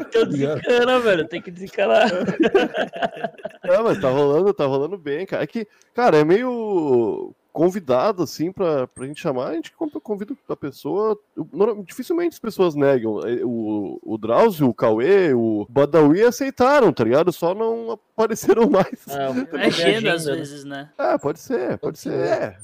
Então 0.00 0.24
desencana, 0.32 0.98
velho, 1.00 1.28
tem 1.28 1.42
que 1.42 1.50
desencanar. 1.50 2.08
Não, 3.62 3.84
mas 3.84 4.00
tá 4.00 4.08
rolando, 4.08 4.54
tá 4.54 4.64
rolando 4.64 4.96
bem, 4.96 5.26
cara. 5.26 5.42
É 5.44 5.46
que, 5.46 5.68
cara, 5.92 6.16
é 6.16 6.24
meio 6.24 7.34
convidado, 7.52 8.22
assim, 8.22 8.52
pra, 8.52 8.86
pra 8.86 9.06
gente 9.06 9.20
chamar, 9.20 9.48
a 9.48 9.54
gente 9.54 9.72
convida 10.02 10.34
a 10.48 10.56
pessoa. 10.56 11.18
Dificilmente 11.84 12.34
as 12.34 12.38
pessoas 12.38 12.74
negam. 12.74 13.20
É, 13.26 13.44
o, 13.44 13.98
o 14.02 14.18
Drauzio, 14.18 14.68
o 14.68 14.74
Cauê, 14.74 15.32
o 15.34 15.66
Badawi 15.68 16.22
aceitaram, 16.22 16.92
tá 16.92 17.04
ligado? 17.04 17.32
Só 17.32 17.54
não 17.54 17.98
apareceram 18.16 18.68
mais. 18.70 19.06
É, 19.08 19.62
é 19.62 19.66
agenda 19.66 20.14
às 20.14 20.24
vezes, 20.24 20.64
né? 20.64 20.90
É, 20.98 21.18
pode 21.18 21.40
ser, 21.40 21.78
pode, 21.78 21.98
ser. 21.98 22.12
É. 22.12 22.58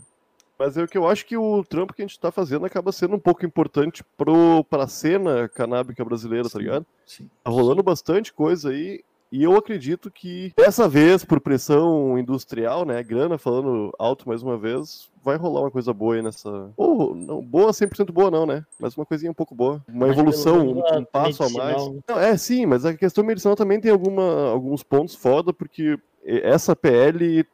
Mas 0.59 0.77
é 0.77 0.83
o 0.85 0.89
que 0.89 0.97
eu 0.97 1.09
acho 1.09 1.27
que 1.27 1.37
o 1.37 1.65
trampo 1.65 1.93
que 1.93 2.03
a 2.03 2.07
gente 2.07 2.19
tá 2.19 2.31
fazendo 2.31 2.65
acaba 2.65 2.93
sendo 2.93 3.17
um 3.17 3.21
pouco 3.21 3.45
importante 3.45 4.05
pro, 4.17 4.63
pra 4.65 4.87
cena 4.87 5.49
canábica 5.49 6.05
brasileira, 6.05 6.45
tá 6.45 6.51
sim, 6.51 6.53
tá 6.53 6.59
ligado? 6.61 6.87
Sim. 7.05 7.31
Tá 7.43 7.51
rolando 7.51 7.83
bastante 7.83 8.33
coisa 8.33 8.71
aí. 8.71 9.03
E 9.35 9.43
eu 9.43 9.57
acredito 9.57 10.13
que 10.13 10.53
dessa 10.57 10.89
vez, 10.89 11.25
por 11.25 11.41
pressão 11.41 12.17
industrial, 12.17 12.85
né, 12.85 13.03
grana 13.03 13.37
falando 13.37 13.93
alto 13.99 14.29
mais 14.29 14.45
uma 14.45 14.57
vez, 14.57 15.11
vai 15.25 15.37
rolar 15.37 15.63
uma 15.63 15.73
coisa 15.73 15.93
boa 15.93 16.15
aí 16.15 16.23
nessa. 16.23 16.71
Ou, 16.77 17.17
não, 17.17 17.43
boa 17.43 17.73
100% 17.73 18.13
boa 18.13 18.31
não, 18.31 18.47
né? 18.47 18.65
Mas 18.79 18.97
uma 18.97 19.05
coisinha 19.05 19.33
um 19.33 19.35
pouco 19.35 19.53
boa. 19.53 19.85
Uma 19.89 20.07
evolução, 20.07 20.69
um, 20.69 20.99
um 20.99 21.05
passo 21.05 21.43
a 21.43 21.49
mais. 21.49 21.85
Né? 21.85 22.01
Não, 22.09 22.21
é, 22.21 22.37
sim, 22.37 22.65
mas 22.65 22.85
a 22.85 22.95
questão 22.95 23.25
medicinal 23.25 23.57
também 23.57 23.81
tem 23.81 23.91
alguma, 23.91 24.51
alguns 24.51 24.85
pontos 24.85 25.17
foda, 25.17 25.53
porque 25.53 25.99
essa 26.25 26.77
PL 26.77 27.45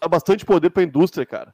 dá 0.00 0.06
bastante 0.06 0.44
poder 0.44 0.70
pra 0.70 0.84
indústria, 0.84 1.26
cara. 1.26 1.52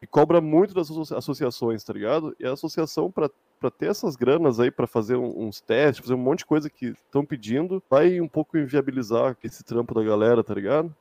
E 0.00 0.06
cobra 0.06 0.40
muito 0.40 0.72
das 0.72 0.90
associações, 1.12 1.84
tá 1.84 1.92
ligado? 1.92 2.34
E 2.40 2.46
a 2.46 2.54
associação, 2.54 3.10
para 3.10 3.30
para 3.62 3.70
ter 3.70 3.90
essas 3.90 4.16
granas 4.16 4.58
aí 4.58 4.72
para 4.72 4.88
fazer 4.88 5.16
uns 5.16 5.60
testes, 5.60 6.04
fazer 6.04 6.14
um 6.14 6.22
monte 6.22 6.40
de 6.40 6.46
coisa 6.46 6.68
que 6.68 6.86
estão 6.86 7.24
pedindo, 7.24 7.80
vai 7.88 8.20
um 8.20 8.26
pouco 8.26 8.58
inviabilizar 8.58 9.36
esse 9.44 9.62
trampo 9.62 9.94
da 9.94 10.02
galera, 10.02 10.42
tá 10.42 10.52
ligado? 10.52 10.92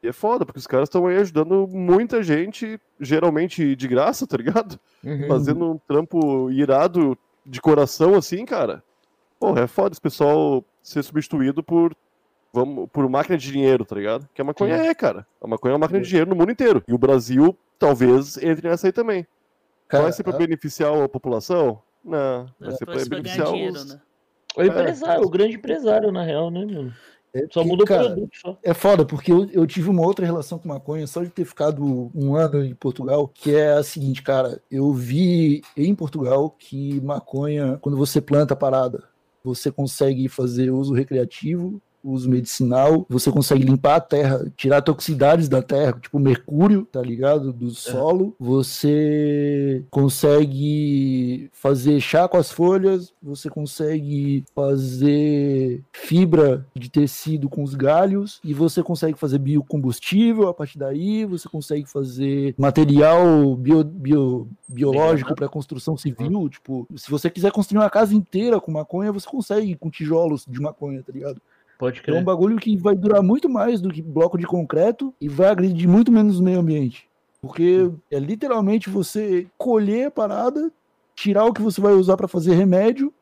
E 0.00 0.06
é 0.06 0.12
foda, 0.12 0.46
porque 0.46 0.60
os 0.60 0.66
caras 0.66 0.88
estão 0.88 1.06
aí 1.06 1.16
ajudando 1.16 1.66
muita 1.66 2.22
gente, 2.22 2.80
geralmente 3.00 3.74
de 3.74 3.88
graça, 3.88 4.24
tá 4.24 4.36
ligado? 4.36 4.78
Uhum. 5.02 5.26
Fazendo 5.26 5.72
um 5.72 5.78
trampo 5.78 6.48
irado 6.50 7.18
de 7.44 7.60
coração 7.60 8.14
assim, 8.14 8.44
cara. 8.44 8.84
Porra, 9.40 9.62
é 9.62 9.66
foda 9.66 9.92
esse 9.92 10.00
pessoal 10.00 10.64
ser 10.80 11.02
substituído 11.02 11.62
por 11.62 11.92
vamos, 12.52 12.88
por 12.90 13.08
máquina 13.08 13.36
de 13.36 13.50
dinheiro, 13.50 13.84
tá 13.84 13.96
ligado? 13.96 14.28
Que 14.32 14.40
a 14.40 14.44
maconha 14.44 14.78
Sim. 14.78 14.88
é, 14.88 14.94
cara. 14.94 15.26
A 15.42 15.46
maconha 15.48 15.72
é 15.72 15.74
uma 15.74 15.80
máquina 15.80 16.00
de 16.00 16.08
dinheiro 16.08 16.30
no 16.30 16.36
mundo 16.36 16.52
inteiro. 16.52 16.84
E 16.86 16.94
o 16.94 16.98
Brasil 16.98 17.56
talvez 17.78 18.36
entre 18.38 18.68
nessa 18.68 18.86
aí 18.86 18.92
também. 18.92 19.26
Cara, 19.88 20.04
vai 20.04 20.12
ser 20.12 20.24
para 20.24 20.36
beneficiar 20.36 20.92
a 20.92 21.08
população? 21.08 21.80
Não, 22.06 22.46
vai 22.60 22.70
ser 22.72 23.08
beneficiar 23.08 23.48
dinheiro, 23.48 23.74
os... 23.74 23.84
né? 23.86 24.00
O 24.56 24.62
empresário, 24.62 25.22
é. 25.22 25.26
o 25.26 25.28
grande 25.28 25.56
empresário, 25.56 26.10
na 26.10 26.22
real, 26.22 26.50
né, 26.50 26.64
mano? 26.64 26.94
É 27.34 27.46
só 27.50 27.62
muda 27.62 27.84
o 27.84 27.86
produto 27.86 28.30
só. 28.32 28.58
É 28.62 28.72
foda, 28.72 29.04
porque 29.04 29.30
eu, 29.30 29.46
eu, 29.50 29.66
tive 29.66 29.90
uma 29.90 30.00
outra 30.00 30.24
relação 30.24 30.58
com 30.58 30.68
maconha 30.68 31.06
só 31.06 31.22
de 31.22 31.28
ter 31.28 31.44
ficado 31.44 32.10
um 32.14 32.34
ano 32.34 32.64
em 32.64 32.74
Portugal, 32.74 33.28
que 33.28 33.54
é 33.54 33.72
a 33.72 33.82
seguinte, 33.82 34.22
cara. 34.22 34.62
Eu 34.70 34.92
vi 34.94 35.60
em 35.76 35.94
Portugal 35.94 36.48
que 36.48 36.98
maconha, 37.02 37.76
quando 37.82 37.98
você 37.98 38.22
planta 38.22 38.54
a 38.54 38.56
parada, 38.56 39.04
você 39.44 39.70
consegue 39.70 40.28
fazer 40.28 40.70
uso 40.70 40.94
recreativo 40.94 41.82
uso 42.10 42.28
medicinal, 42.28 43.06
você 43.08 43.30
consegue 43.30 43.64
limpar 43.64 43.96
a 43.96 44.00
terra, 44.00 44.52
tirar 44.56 44.82
toxicidades 44.82 45.48
da 45.48 45.62
terra, 45.62 45.92
tipo 46.00 46.18
mercúrio, 46.18 46.86
tá 46.90 47.00
ligado? 47.00 47.52
Do 47.52 47.68
é. 47.68 47.70
solo. 47.70 48.34
Você 48.38 49.84
consegue 49.90 51.50
fazer 51.52 52.00
chá 52.00 52.28
com 52.28 52.36
as 52.36 52.50
folhas, 52.50 53.12
você 53.22 53.48
consegue 53.48 54.44
fazer 54.54 55.82
fibra 55.92 56.66
de 56.74 56.88
tecido 56.88 57.48
com 57.48 57.62
os 57.62 57.74
galhos 57.74 58.40
e 58.44 58.54
você 58.54 58.82
consegue 58.82 59.18
fazer 59.18 59.38
biocombustível 59.38 60.48
a 60.48 60.54
partir 60.54 60.78
daí, 60.78 61.24
você 61.24 61.48
consegue 61.48 61.86
fazer 61.86 62.54
material 62.56 63.56
bio, 63.56 63.84
bio, 63.84 64.48
biológico 64.68 65.34
para 65.34 65.48
construção 65.48 65.96
civil, 65.96 66.40
uhum. 66.40 66.48
tipo, 66.48 66.86
se 66.96 67.10
você 67.10 67.30
quiser 67.30 67.52
construir 67.52 67.80
uma 67.80 67.90
casa 67.90 68.14
inteira 68.14 68.60
com 68.60 68.70
maconha, 68.70 69.12
você 69.12 69.28
consegue 69.28 69.74
com 69.76 69.90
tijolos 69.90 70.44
de 70.46 70.60
maconha, 70.60 71.02
tá 71.02 71.12
ligado? 71.12 71.40
Pode 71.78 72.02
crer. 72.02 72.16
É 72.16 72.20
um 72.20 72.24
bagulho 72.24 72.56
que 72.56 72.76
vai 72.76 72.94
durar 72.94 73.22
muito 73.22 73.48
mais 73.48 73.80
do 73.80 73.90
que 73.90 74.00
bloco 74.00 74.38
de 74.38 74.46
concreto 74.46 75.12
e 75.20 75.28
vai 75.28 75.48
agredir 75.48 75.88
muito 75.88 76.10
menos 76.10 76.40
o 76.40 76.42
meio 76.42 76.60
ambiente. 76.60 77.08
Porque 77.40 77.90
é 78.10 78.18
literalmente 78.18 78.88
você 78.88 79.46
colher 79.58 80.06
a 80.06 80.10
parada, 80.10 80.72
tirar 81.14 81.44
o 81.44 81.52
que 81.52 81.62
você 81.62 81.80
vai 81.80 81.92
usar 81.92 82.16
para 82.16 82.26
fazer 82.26 82.54
remédio, 82.54 83.12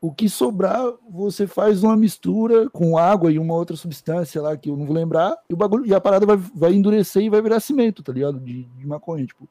o 0.00 0.10
que 0.10 0.30
sobrar, 0.30 0.82
você 1.10 1.46
faz 1.46 1.84
uma 1.84 1.94
mistura 1.94 2.70
com 2.70 2.96
água 2.96 3.30
e 3.30 3.38
uma 3.38 3.54
outra 3.54 3.76
substância 3.76 4.40
lá 4.40 4.56
que 4.56 4.70
eu 4.70 4.76
não 4.76 4.86
vou 4.86 4.94
lembrar, 4.96 5.36
e 5.48 5.52
o 5.52 5.56
bagulho 5.56 5.84
e 5.84 5.94
a 5.94 6.00
parada 6.00 6.24
vai, 6.24 6.38
vai 6.54 6.72
endurecer 6.72 7.22
e 7.22 7.28
vai 7.28 7.42
virar 7.42 7.60
cimento, 7.60 8.02
tá 8.02 8.12
ligado? 8.12 8.40
De, 8.40 8.64
de 8.64 8.86
maconha, 8.86 9.26
tipo. 9.26 9.46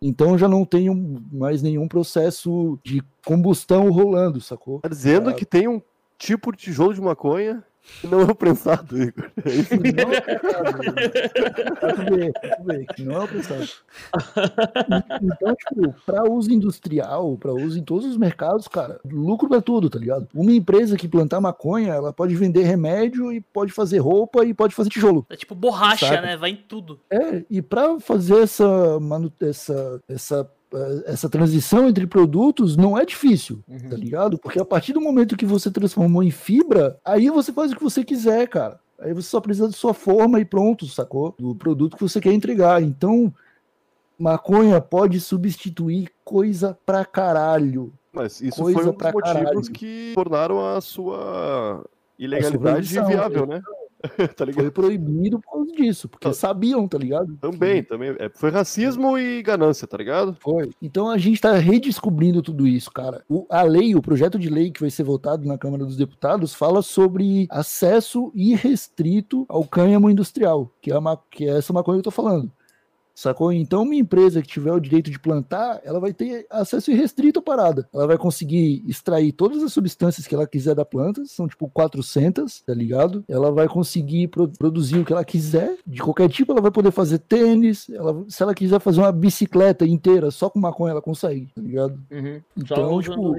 Então 0.00 0.38
já 0.38 0.48
não 0.48 0.64
tem 0.64 0.88
mais 1.32 1.60
nenhum 1.60 1.88
processo 1.88 2.78
de 2.84 3.02
combustão 3.26 3.90
rolando, 3.90 4.40
sacou? 4.40 4.80
Tá 4.80 4.88
dizendo 4.88 5.34
que 5.34 5.44
tem 5.44 5.68
um 5.68 5.82
tipo 6.16 6.52
de 6.52 6.58
tijolo 6.58 6.94
de 6.94 7.00
maconha 7.00 7.62
não 8.04 8.20
é 8.20 8.24
o 8.24 8.34
prensado, 8.34 9.00
Igor. 9.00 9.30
É 9.44 9.50
isso 9.50 9.74
não 9.74 10.12
é 10.12 10.18
o 10.18 10.22
prensado. 10.22 10.94
ver, 12.10 12.32
ver, 12.64 12.86
não 12.98 13.14
é 13.14 13.24
o 13.24 13.28
prensado. 13.28 13.68
Então, 15.22 15.54
tipo, 15.54 15.94
para 16.06 16.24
uso 16.30 16.52
industrial, 16.52 17.36
para 17.36 17.52
uso 17.52 17.78
em 17.78 17.82
todos 17.82 18.06
os 18.06 18.16
mercados, 18.16 18.68
cara, 18.68 19.00
lucro 19.04 19.54
é 19.54 19.60
tudo, 19.60 19.90
tá 19.90 19.98
ligado? 19.98 20.28
Uma 20.34 20.52
empresa 20.52 20.96
que 20.96 21.08
plantar 21.08 21.40
maconha, 21.40 21.92
ela 21.92 22.12
pode 22.12 22.34
vender 22.34 22.62
remédio 22.62 23.32
e 23.32 23.40
pode 23.40 23.72
fazer 23.72 23.98
roupa 23.98 24.44
e 24.44 24.54
pode 24.54 24.74
fazer 24.74 24.90
tijolo. 24.90 25.26
É 25.28 25.36
tipo 25.36 25.54
borracha, 25.54 26.06
sabe? 26.06 26.26
né? 26.26 26.36
Vai 26.36 26.50
em 26.50 26.56
tudo. 26.56 27.00
É, 27.10 27.44
e 27.50 27.60
para 27.60 27.98
fazer 28.00 28.42
essa, 28.42 28.98
manu... 29.00 29.32
essa, 29.40 30.00
essa 30.08 30.50
essa 31.06 31.28
transição 31.28 31.88
entre 31.88 32.06
produtos 32.06 32.76
não 32.76 32.96
é 32.96 33.04
difícil, 33.04 33.62
uhum. 33.68 33.88
tá 33.88 33.96
ligado? 33.96 34.38
Porque 34.38 34.60
a 34.60 34.64
partir 34.64 34.92
do 34.92 35.00
momento 35.00 35.36
que 35.36 35.46
você 35.46 35.70
transformou 35.70 36.22
em 36.22 36.30
fibra, 36.30 36.98
aí 37.04 37.28
você 37.28 37.52
faz 37.52 37.72
o 37.72 37.76
que 37.76 37.82
você 37.82 38.04
quiser, 38.04 38.48
cara. 38.48 38.78
Aí 38.98 39.12
você 39.14 39.28
só 39.28 39.40
precisa 39.40 39.68
de 39.68 39.76
sua 39.76 39.94
forma 39.94 40.40
e 40.40 40.44
pronto, 40.44 40.86
sacou? 40.86 41.34
Do 41.38 41.54
produto 41.54 41.96
que 41.96 42.02
você 42.02 42.20
quer 42.20 42.32
entregar. 42.32 42.82
Então, 42.82 43.32
maconha 44.18 44.80
pode 44.80 45.18
substituir 45.20 46.10
coisa 46.22 46.78
pra 46.84 47.04
caralho. 47.04 47.92
Mas 48.12 48.40
isso 48.40 48.62
coisa 48.62 48.78
foi 48.78 48.88
um 48.88 48.92
dos 48.92 49.12
motivos 49.12 49.22
caralho. 49.22 49.72
que 49.72 50.12
tornaram 50.14 50.76
a 50.76 50.80
sua 50.80 51.84
ilegalidade 52.18 52.98
a 52.98 53.04
viável, 53.04 53.46
né? 53.46 53.62
tá? 54.36 54.44
Foi 54.52 54.70
proibido 54.70 55.40
por 55.40 55.52
causa 55.52 55.72
disso, 55.72 56.08
porque 56.08 56.28
tá. 56.28 56.34
sabiam, 56.34 56.86
tá 56.88 56.98
ligado? 56.98 57.36
Também, 57.36 57.82
também. 57.82 58.14
É, 58.18 58.28
foi 58.28 58.50
racismo 58.50 59.18
e 59.18 59.42
ganância, 59.42 59.86
tá 59.86 59.96
ligado? 59.96 60.36
Foi. 60.40 60.70
Então 60.80 61.08
a 61.08 61.18
gente 61.18 61.40
tá 61.40 61.54
redescobrindo 61.54 62.42
tudo 62.42 62.66
isso, 62.66 62.90
cara. 62.90 63.22
O, 63.28 63.46
a 63.50 63.62
lei, 63.62 63.94
o 63.94 64.02
projeto 64.02 64.38
de 64.38 64.48
lei 64.48 64.70
que 64.70 64.80
vai 64.80 64.90
ser 64.90 65.02
votado 65.02 65.46
na 65.46 65.58
Câmara 65.58 65.84
dos 65.84 65.96
Deputados 65.96 66.54
fala 66.54 66.82
sobre 66.82 67.46
acesso 67.50 68.32
irrestrito 68.34 69.44
ao 69.48 69.64
cânhamo 69.64 70.10
industrial, 70.10 70.72
que 70.80 70.90
é, 70.90 70.98
uma, 70.98 71.16
que 71.30 71.46
é 71.46 71.58
essa 71.58 71.72
maconha 71.72 71.96
que 71.96 72.00
eu 72.00 72.04
tô 72.04 72.10
falando. 72.10 72.50
Sacou? 73.14 73.52
Então, 73.52 73.82
uma 73.82 73.94
empresa 73.94 74.40
que 74.42 74.48
tiver 74.48 74.72
o 74.72 74.80
direito 74.80 75.10
de 75.10 75.18
plantar, 75.18 75.80
ela 75.84 76.00
vai 76.00 76.12
ter 76.12 76.46
acesso 76.50 76.90
irrestrito 76.90 77.40
à 77.40 77.42
parada. 77.42 77.88
Ela 77.92 78.06
vai 78.06 78.18
conseguir 78.18 78.82
extrair 78.86 79.32
todas 79.32 79.62
as 79.62 79.72
substâncias 79.72 80.26
que 80.26 80.34
ela 80.34 80.46
quiser 80.46 80.74
da 80.74 80.84
planta, 80.84 81.24
são 81.26 81.46
tipo 81.46 81.68
400, 81.68 82.62
tá 82.62 82.74
ligado? 82.74 83.24
Ela 83.28 83.50
vai 83.50 83.68
conseguir 83.68 84.28
pro 84.28 84.48
produzir 84.48 84.98
o 84.98 85.04
que 85.04 85.12
ela 85.12 85.24
quiser, 85.24 85.76
de 85.86 86.00
qualquer 86.00 86.28
tipo, 86.28 86.52
ela 86.52 86.60
vai 86.60 86.70
poder 86.70 86.90
fazer 86.90 87.18
tênis, 87.18 87.88
ela, 87.90 88.24
se 88.28 88.42
ela 88.42 88.54
quiser 88.54 88.80
fazer 88.80 89.00
uma 89.00 89.12
bicicleta 89.12 89.86
inteira 89.86 90.30
só 90.30 90.48
com 90.48 90.58
maconha, 90.58 90.92
ela 90.92 91.02
consegue, 91.02 91.48
tá 91.54 91.60
ligado? 91.60 92.00
Uhum. 92.10 92.40
Então, 92.56 93.00
tipo, 93.00 93.34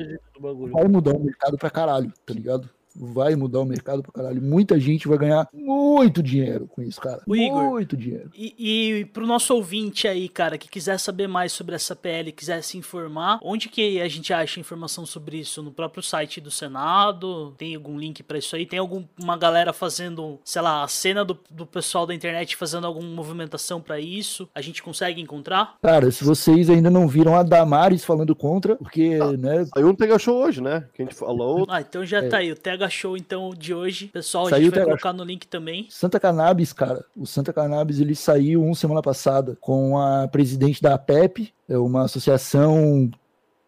vai 0.72 0.88
mudar 0.88 1.16
o 1.16 1.24
mercado 1.24 1.58
pra 1.58 1.70
caralho, 1.70 2.12
tá 2.26 2.34
ligado? 2.34 2.70
Vai 2.96 3.36
mudar 3.36 3.60
o 3.60 3.66
mercado 3.66 4.04
pra 4.04 4.12
caralho. 4.12 4.42
Muita 4.42 4.80
gente 4.80 5.08
vai 5.08 5.18
ganhar 5.18 5.48
muito 5.54 6.22
dinheiro 6.22 6.68
com 6.68 6.82
isso, 6.82 7.00
cara. 7.00 7.22
O 7.26 7.36
Igor, 7.36 7.64
muito 7.72 7.96
dinheiro. 7.98 8.30
E, 8.36 8.56
e 8.58 9.06
pro 9.06 9.28
nosso 9.28 9.54
ouvinte 9.54 10.08
aí, 10.08 10.28
cara, 10.28 10.58
que 10.58 10.70
quiser 10.70 11.00
saber 11.00 11.28
mais 11.28 11.52
sobre 11.52 11.76
essa 11.76 11.96
PL, 11.96 12.32
quiser 12.32 12.62
se 12.64 12.78
informar, 12.78 13.40
onde 13.44 13.70
que 13.70 14.02
a 14.02 14.08
gente 14.08 14.34
acha 14.34 14.60
informação 14.60 15.06
sobre 15.06 15.38
isso? 15.38 15.62
No 15.62 15.72
próprio 15.72 16.04
site 16.04 16.42
do 16.42 16.52
Senado? 16.52 17.54
Tem 17.58 17.76
algum 17.76 17.98
link 17.98 18.24
para 18.24 18.38
isso 18.38 18.56
aí? 18.56 18.66
Tem 18.66 18.80
alguma 18.80 19.38
galera 19.38 19.74
fazendo, 19.74 20.40
sei 20.44 20.62
lá, 20.62 20.84
a 20.84 20.88
cena 20.88 21.24
do, 21.24 21.38
do 21.50 21.66
pessoal 21.66 22.06
da 22.06 22.14
internet 22.14 22.56
fazendo 22.56 22.88
alguma 22.88 23.08
movimentação 23.08 23.82
para 23.82 24.00
isso? 24.00 24.50
A 24.54 24.62
gente 24.62 24.84
consegue 24.84 25.22
encontrar? 25.22 25.76
Cara, 25.82 26.12
se 26.12 26.24
vocês 26.24 26.70
ainda 26.70 26.90
não 26.90 27.08
viram 27.08 27.36
a 27.36 27.44
Damares 27.44 28.04
falando 28.04 28.36
contra, 28.36 28.76
porque, 28.76 29.20
ah, 29.22 29.32
né... 29.38 29.66
Saiu 29.66 29.90
um 29.90 29.96
Tega 29.96 30.20
Show 30.20 30.44
hoje, 30.44 30.62
né? 30.62 30.86
Que 30.94 31.02
a 31.02 31.06
gente 31.06 31.16
falou. 31.16 31.66
Ah, 31.70 31.82
então 31.82 32.06
já 32.06 32.20
é. 32.20 32.28
tá 32.28 32.38
aí. 32.38 32.52
O 32.52 32.56
Tega 32.56 32.81
Show, 32.90 33.18
então, 33.18 33.52
de 33.52 33.74
hoje. 33.74 34.08
Pessoal, 34.08 34.50
saiu 34.50 34.56
a 34.56 34.62
gente 34.64 34.76
vai 34.76 34.84
colocar 34.84 35.14
no 35.14 35.24
link 35.24 35.48
também. 35.48 35.88
Santa 35.90 36.20
Cannabis, 36.20 36.74
cara. 36.74 37.06
O 37.16 37.26
Santa 37.26 37.54
Cannabis, 37.54 38.00
ele 38.00 38.16
saiu 38.16 38.64
uma 38.64 38.76
semana 38.76 39.02
passada 39.02 39.58
com 39.60 39.98
a 39.98 40.28
presidente 40.28 40.82
da 40.82 40.96
APEP, 40.96 41.54
é 41.68 41.78
uma 41.78 42.04
associação 42.04 43.10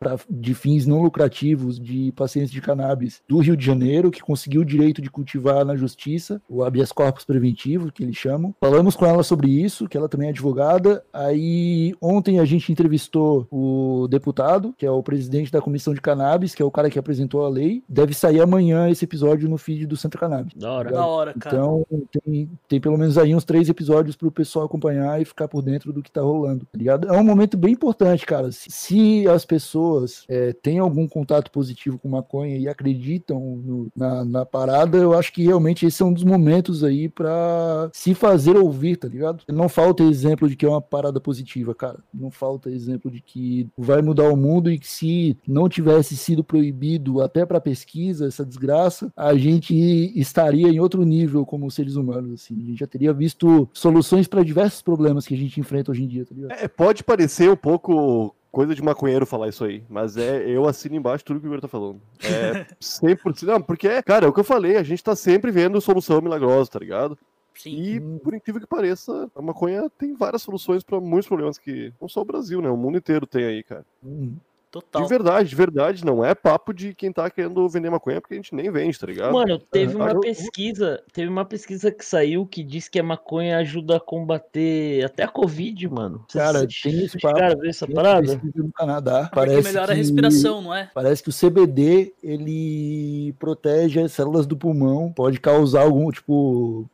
pra, 0.04 0.18
de 0.30 0.54
fins 0.54 0.86
não 0.86 1.02
lucrativos 1.02 1.80
de 1.80 2.12
pacientes 2.12 2.52
de 2.52 2.62
cannabis 2.62 3.22
do 3.28 3.40
Rio 3.40 3.56
de 3.56 3.66
Janeiro, 3.66 4.12
que 4.12 4.22
conseguiu 4.22 4.62
o 4.62 4.66
direito 4.66 5.02
de 5.02 5.10
cultivar 5.10 5.64
na 5.64 5.76
justiça, 5.76 6.42
o 6.50 6.64
habeas 6.64 6.92
corpus 6.92 7.24
preventivo, 7.24 7.92
que 7.92 8.04
eles 8.04 8.18
chamam. 8.18 8.54
Falamos 8.60 8.96
com 8.96 9.06
ela 9.06 9.24
sobre 9.24 9.50
isso, 9.50 9.88
que 9.88 9.98
ela 9.98 10.10
também 10.10 10.28
é 10.28 10.32
advogada. 10.32 11.04
Aí 11.14 11.94
ontem 12.02 12.40
a 12.40 12.46
gente 12.46 12.72
entrevistou 12.72 13.48
o 13.50 14.08
deputado, 14.10 14.74
que 14.78 14.86
é 14.86 14.92
o 14.92 15.02
presidente 15.02 15.52
da 15.52 15.62
comissão 15.62 15.94
de 15.94 16.02
cannabis, 16.02 16.54
que 16.54 16.62
é 16.62 16.66
o 16.66 16.72
cara 16.72 16.90
que 16.90 17.00
apresentou 17.00 17.46
a 17.46 17.50
lei. 17.50 17.84
Deve 17.88 18.14
sair 18.14 18.42
amanhã 18.42 18.90
esse 18.90 19.06
episódio 19.06 19.48
no 19.48 19.58
feed 19.58 19.86
do 19.86 19.96
Centro 19.96 20.20
Cannabis. 20.20 20.54
Da 20.56 20.72
hora. 20.72 20.92
Da 20.92 21.06
hora, 21.06 21.34
cara. 21.40 21.56
Então 21.56 21.86
tem, 22.12 22.50
tem 22.68 22.82
pelo 22.82 22.98
menos 22.98 23.18
aí 23.18 23.34
uns 23.34 23.46
três 23.46 23.70
episódios 23.70 24.16
pro 24.16 24.32
pessoal 24.32 24.66
acompanhar 24.66 25.22
e 25.22 25.26
ficar 25.26 25.48
por 25.48 25.62
dentro 25.62 25.94
do 25.94 26.02
que 26.02 26.12
tá 26.12 26.22
rolando, 26.22 26.66
tá 26.66 26.78
ligado? 26.78 27.08
É 27.08 27.20
um 27.20 27.24
momento 27.24 27.58
bem 27.58 27.74
importante, 27.74 28.26
cara. 28.26 28.52
Se, 28.52 28.70
se 28.70 29.28
as 29.28 29.46
pessoas 29.46 29.93
é, 30.30 30.54
têm 30.54 30.80
algum 30.80 31.08
contato 31.08 31.52
positivo 31.52 31.98
com 32.00 32.10
maconha 32.10 32.58
e 32.58 32.68
acreditam 32.68 33.40
no- 33.64 33.88
na, 33.96 34.26
na 34.26 34.46
parada, 34.46 34.98
eu 34.98 35.14
acho 35.18 35.32
que 35.34 35.44
realmente 35.44 35.86
esse 35.86 36.02
é 36.02 36.06
um 36.06 36.14
dos 36.14 36.24
momentos 36.24 36.84
aí 36.84 37.10
pra 37.10 37.90
se 37.94 38.14
fazer 38.14 38.56
ouvir, 38.58 38.98
tá 38.98 39.08
ligado? 39.08 39.44
Não 39.50 39.68
falta 39.70 40.04
exemplo 40.04 40.48
de 40.48 40.56
que 40.56 40.66
é 40.66 40.70
uma 40.70 40.82
parada 40.82 41.20
positiva, 41.20 41.74
cara. 41.76 42.00
Não 42.14 42.30
falta 42.32 42.70
exemplo 42.70 43.10
de 43.12 43.22
que 43.22 43.68
vai 43.78 44.02
mudar 44.02 44.30
o 44.32 44.36
mundo 44.38 44.72
e 44.72 44.78
que 44.80 44.88
se 44.88 45.38
não 45.48 45.68
tivesse 45.70 46.16
sido 46.16 46.44
proibido 46.44 47.22
até 47.22 47.46
pra 47.46 47.62
pesquisa 47.62 48.28
essa 48.28 48.46
desgraça, 48.46 49.12
a 49.16 49.36
gente 49.36 49.74
estaria 50.20 50.68
em 50.70 50.80
outro 50.80 51.04
nível 51.04 51.46
como 51.46 51.70
seres 51.72 51.96
humanos, 51.96 52.34
assim. 52.34 52.56
A 52.62 52.66
gente 52.68 52.80
já 52.80 52.88
teria 52.88 53.14
visto 53.14 53.70
soluções 53.74 54.28
pra 54.28 54.44
diversos 54.44 54.82
problemas 54.82 55.26
que 55.26 55.34
a 55.34 55.38
gente 55.38 55.60
enfrenta 55.60 55.92
hoje 55.92 56.04
em 56.04 56.08
dia, 56.08 56.26
tá 56.26 56.34
ligado? 56.36 56.52
É, 56.60 56.68
pode 56.68 57.04
parecer 57.04 57.50
um 57.50 57.56
pouco 57.56 58.34
coisa 58.54 58.76
de 58.76 58.84
maconheiro 58.84 59.26
falar 59.26 59.50
isso 59.50 59.66
aí, 59.66 59.84
mas 59.90 60.16
é 60.16 60.48
eu 60.48 60.68
assino 60.68 60.96
embaixo 60.96 61.26
tudo 61.26 61.40
que 61.40 61.48
o 61.48 61.50
Igor 61.50 61.60
tá 61.60 61.68
falando. 61.68 62.00
É 62.22 62.66
100%. 62.80 63.42
Não, 63.48 63.60
porque, 63.60 63.88
é, 63.88 64.02
cara, 64.04 64.28
é 64.28 64.30
o 64.30 64.34
que 64.34 64.40
eu 64.40 64.44
falei, 64.44 64.78
a 64.78 64.84
gente 64.84 65.04
tá 65.04 65.16
sempre 65.16 65.50
vendo 65.50 65.82
solução 65.82 66.22
milagrosa, 66.22 66.70
tá 66.70 66.80
ligado? 66.80 67.18
Sim. 67.56 67.76
E, 67.76 68.00
por 68.20 68.36
incrível 68.36 68.62
que 68.62 68.68
pareça, 68.68 69.30
a 69.36 69.42
maconha 69.42 69.90
tem 69.98 70.14
várias 70.14 70.44
soluções 70.44 70.84
pra 70.84 71.00
muitos 71.00 71.28
problemas 71.28 71.58
que 71.58 71.92
não 72.00 72.08
só 72.08 72.22
o 72.22 72.26
Brasil, 72.26 72.62
né? 72.62 72.70
O 72.70 72.78
mundo 72.78 72.98
inteiro 72.98 73.26
tem 73.26 73.44
aí, 73.44 73.64
cara. 73.64 73.86
Hum. 74.04 74.36
Total. 74.74 75.04
De 75.04 75.08
verdade, 75.08 75.50
de 75.50 75.56
verdade, 75.56 76.04
não 76.04 76.26
é 76.26 76.34
papo 76.34 76.74
de 76.74 76.96
quem 76.96 77.14
tá 77.14 77.30
querendo 77.30 77.70
vender 77.70 77.92
maconha 77.92 78.20
porque 78.20 78.34
a 78.34 78.38
gente 78.38 78.56
nem 78.56 78.72
vende, 78.72 78.98
tá 79.00 79.06
ligado? 79.06 79.32
Mano, 79.32 79.60
teve 79.60 79.96
uma 79.96 80.10
eu- 80.10 80.20
pesquisa, 80.20 81.00
teve 81.14 81.28
uma 81.30 81.46
pesquisa 81.46 81.92
que 81.92 82.04
saiu 82.04 82.44
que 82.48 82.64
diz 82.64 82.90
que 82.90 82.98
a 83.00 83.04
maconha 83.04 83.60
ajuda 83.60 83.98
a 83.98 84.00
combater 84.00 85.06
até 85.06 85.22
a 85.22 85.28
Covid, 85.28 85.88
mano. 85.90 86.26
Cara, 86.34 86.66
tem 86.68 87.04
esse 87.06 87.20
papo. 87.20 87.38
a 87.44 87.50
ver 87.54 87.70
essa 87.70 87.86
Tem 87.86 87.96
parada? 87.96 88.42
no 88.56 88.72
Canadá. 88.72 89.30
Porque 89.32 89.36
Parece 89.36 89.64
melhora 89.68 89.92
a 89.92 89.96
que- 89.96 90.02
respiração, 90.02 90.60
não 90.64 90.74
é? 90.74 90.90
Parece 90.92 91.22
que 91.22 91.30
o 91.30 91.34
CBD 91.34 92.12
ele 92.24 93.34
protege 93.38 94.00
as 94.02 94.12
células 94.12 94.48
do 94.48 94.58
pulmão, 94.58 95.14
pode 95.16 95.40
causar 95.40 95.82
algum 95.84 96.10
tipo 96.10 96.90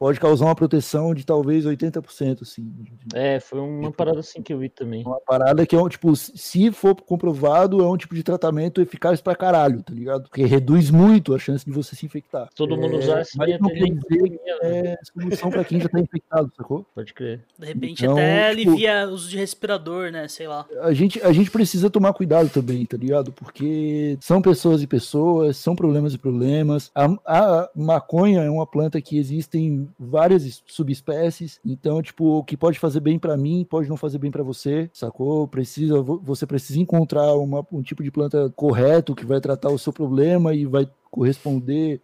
pode 0.00 0.18
causar 0.18 0.46
uma 0.46 0.54
proteção 0.54 1.14
de 1.14 1.26
talvez 1.26 1.66
80%, 1.66 2.40
assim. 2.40 2.72
É, 3.14 3.38
foi 3.38 3.60
uma 3.60 3.92
parada 3.92 4.20
assim 4.20 4.40
que 4.40 4.50
eu 4.50 4.58
vi 4.58 4.70
também. 4.70 5.04
Uma 5.04 5.20
parada 5.20 5.66
que 5.66 5.76
é 5.76 5.78
um, 5.78 5.86
tipo, 5.90 6.16
se 6.16 6.72
for 6.72 6.94
comprovado, 6.96 7.82
é 7.82 7.86
um 7.86 7.98
tipo 7.98 8.14
de 8.14 8.22
tratamento 8.22 8.80
eficaz 8.80 9.20
pra 9.20 9.36
caralho, 9.36 9.82
tá 9.82 9.92
ligado? 9.92 10.22
Porque 10.22 10.42
reduz 10.46 10.90
muito 10.90 11.34
a 11.34 11.38
chance 11.38 11.66
de 11.66 11.70
você 11.70 11.94
se 11.94 12.06
infectar. 12.06 12.48
Todo 12.56 12.78
mundo 12.78 12.94
É, 12.94 12.98
usasse, 12.98 13.36
mas 13.36 13.50
ia 13.50 13.58
não 13.58 13.68
ter 13.68 13.74
quer 13.74 13.80
nem 13.82 13.92
dizer 13.94 14.08
pandemia, 14.08 14.38
que 14.38 14.66
é 14.66 14.96
solução 15.12 15.50
pra 15.50 15.64
quem 15.64 15.78
já 15.80 15.88
tá 15.90 16.00
infectado, 16.00 16.50
sacou? 16.56 16.86
Pode 16.94 17.12
crer. 17.12 17.44
De 17.58 17.66
repente 17.66 18.02
Então, 18.02 18.14
até 18.16 18.54
tipo- 18.54 18.70
alivia 18.70 19.06
o 19.06 19.12
uso 19.12 19.28
de 19.28 19.36
respirador, 19.36 20.10
né? 20.10 20.26
Sei 20.28 20.48
lá. 20.48 20.64
a 20.80 20.94
gente, 20.94 21.20
a 21.22 21.30
gente 21.30 21.50
precisa 21.50 21.90
tomar 21.90 22.14
cuidado 22.14 22.48
também, 22.48 22.86
tá 22.86 22.96
ligado? 22.96 23.32
Porque 23.32 24.16
são 24.22 24.40
pessoas 24.40 24.80
e 24.82 24.86
pessoas, 24.86 25.58
são 25.58 25.76
problemas 25.76 26.14
e 26.14 26.18
problemas. 26.18 26.90
A, 26.94 27.04
a 27.26 27.70
maconha 27.76 28.40
é 28.40 28.48
uma 28.50 28.66
planta 28.66 28.98
que 29.02 29.18
existem 29.18 29.89
várias 29.98 30.44
es- 30.44 30.62
subespécies, 30.66 31.60
então, 31.64 32.02
tipo, 32.02 32.24
o 32.38 32.44
que 32.44 32.56
pode 32.56 32.78
fazer 32.78 33.00
bem 33.00 33.18
pra 33.18 33.36
mim 33.36 33.66
pode 33.68 33.88
não 33.88 33.96
fazer 33.96 34.18
bem 34.18 34.30
pra 34.30 34.42
você, 34.42 34.90
sacou? 34.92 35.46
Precisa, 35.48 36.00
vo- 36.02 36.20
você 36.22 36.46
precisa 36.46 36.78
encontrar 36.80 37.34
uma- 37.34 37.66
um 37.72 37.82
tipo 37.82 38.02
de 38.02 38.10
planta 38.10 38.50
correto 38.56 39.14
que 39.14 39.26
vai 39.26 39.40
tratar 39.40 39.70
o 39.70 39.78
seu 39.78 39.92
problema 39.92 40.54
e 40.54 40.66
vai 40.66 40.88
corresponder 41.10 42.00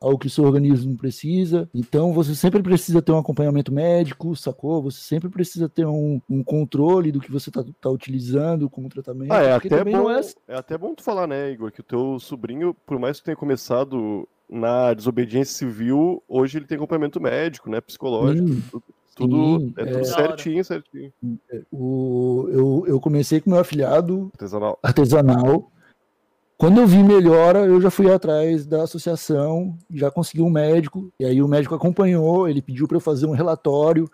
ao 0.00 0.16
que 0.16 0.28
o 0.28 0.30
seu 0.30 0.44
organismo 0.44 0.96
precisa. 0.96 1.68
Então 1.74 2.14
você 2.14 2.34
sempre 2.34 2.62
precisa 2.62 3.02
ter 3.02 3.12
um 3.12 3.18
acompanhamento 3.18 3.70
médico, 3.70 4.34
sacou? 4.34 4.80
Você 4.82 5.02
sempre 5.02 5.28
precisa 5.28 5.68
ter 5.68 5.84
um, 5.86 6.18
um 6.28 6.42
controle 6.42 7.12
do 7.12 7.20
que 7.20 7.30
você 7.30 7.50
está 7.50 7.90
utilizando 7.90 8.70
como 8.70 8.88
tratamento. 8.88 9.30
Ah, 9.30 9.42
é 9.42 9.52
até, 9.52 9.84
bom, 9.84 9.90
não 9.90 10.10
é 10.10 10.20
é 10.48 10.56
até 10.56 10.78
bom 10.78 10.94
tu 10.94 11.02
falar, 11.02 11.26
né, 11.26 11.50
Igor, 11.52 11.70
que 11.70 11.80
o 11.80 11.84
teu 11.84 12.18
sobrinho, 12.18 12.74
por 12.86 12.98
mais 12.98 13.18
que 13.18 13.26
tenha 13.26 13.36
começado 13.36 14.26
na 14.50 14.92
desobediência 14.92 15.54
civil, 15.54 16.22
hoje 16.28 16.58
ele 16.58 16.66
tem 16.66 16.76
acompanhamento 16.76 17.20
médico, 17.20 17.70
né, 17.70 17.80
psicológico, 17.80 18.48
Sim, 18.48 18.62
tudo, 19.14 19.60
sim, 19.60 19.74
é 19.76 19.82
é. 19.82 19.86
tudo 19.86 19.96
hora. 19.96 20.04
certinho, 20.04 20.64
certinho, 20.64 21.12
o, 21.70 22.48
eu, 22.50 22.84
eu 22.86 23.00
comecei 23.00 23.40
com 23.40 23.50
meu 23.50 23.60
afilhado 23.60 24.30
artesanal. 24.34 24.78
artesanal. 24.82 25.70
Quando 26.56 26.78
eu 26.78 26.86
vi 26.86 27.02
melhora, 27.02 27.60
eu 27.60 27.80
já 27.80 27.90
fui 27.90 28.12
atrás 28.12 28.66
da 28.66 28.82
associação, 28.82 29.78
já 29.90 30.10
consegui 30.10 30.42
um 30.42 30.50
médico, 30.50 31.10
e 31.18 31.24
aí 31.24 31.40
o 31.40 31.48
médico 31.48 31.74
acompanhou, 31.74 32.46
ele 32.48 32.60
pediu 32.60 32.86
para 32.86 32.98
eu 32.98 33.00
fazer 33.00 33.24
um 33.26 33.30
relatório. 33.30 34.10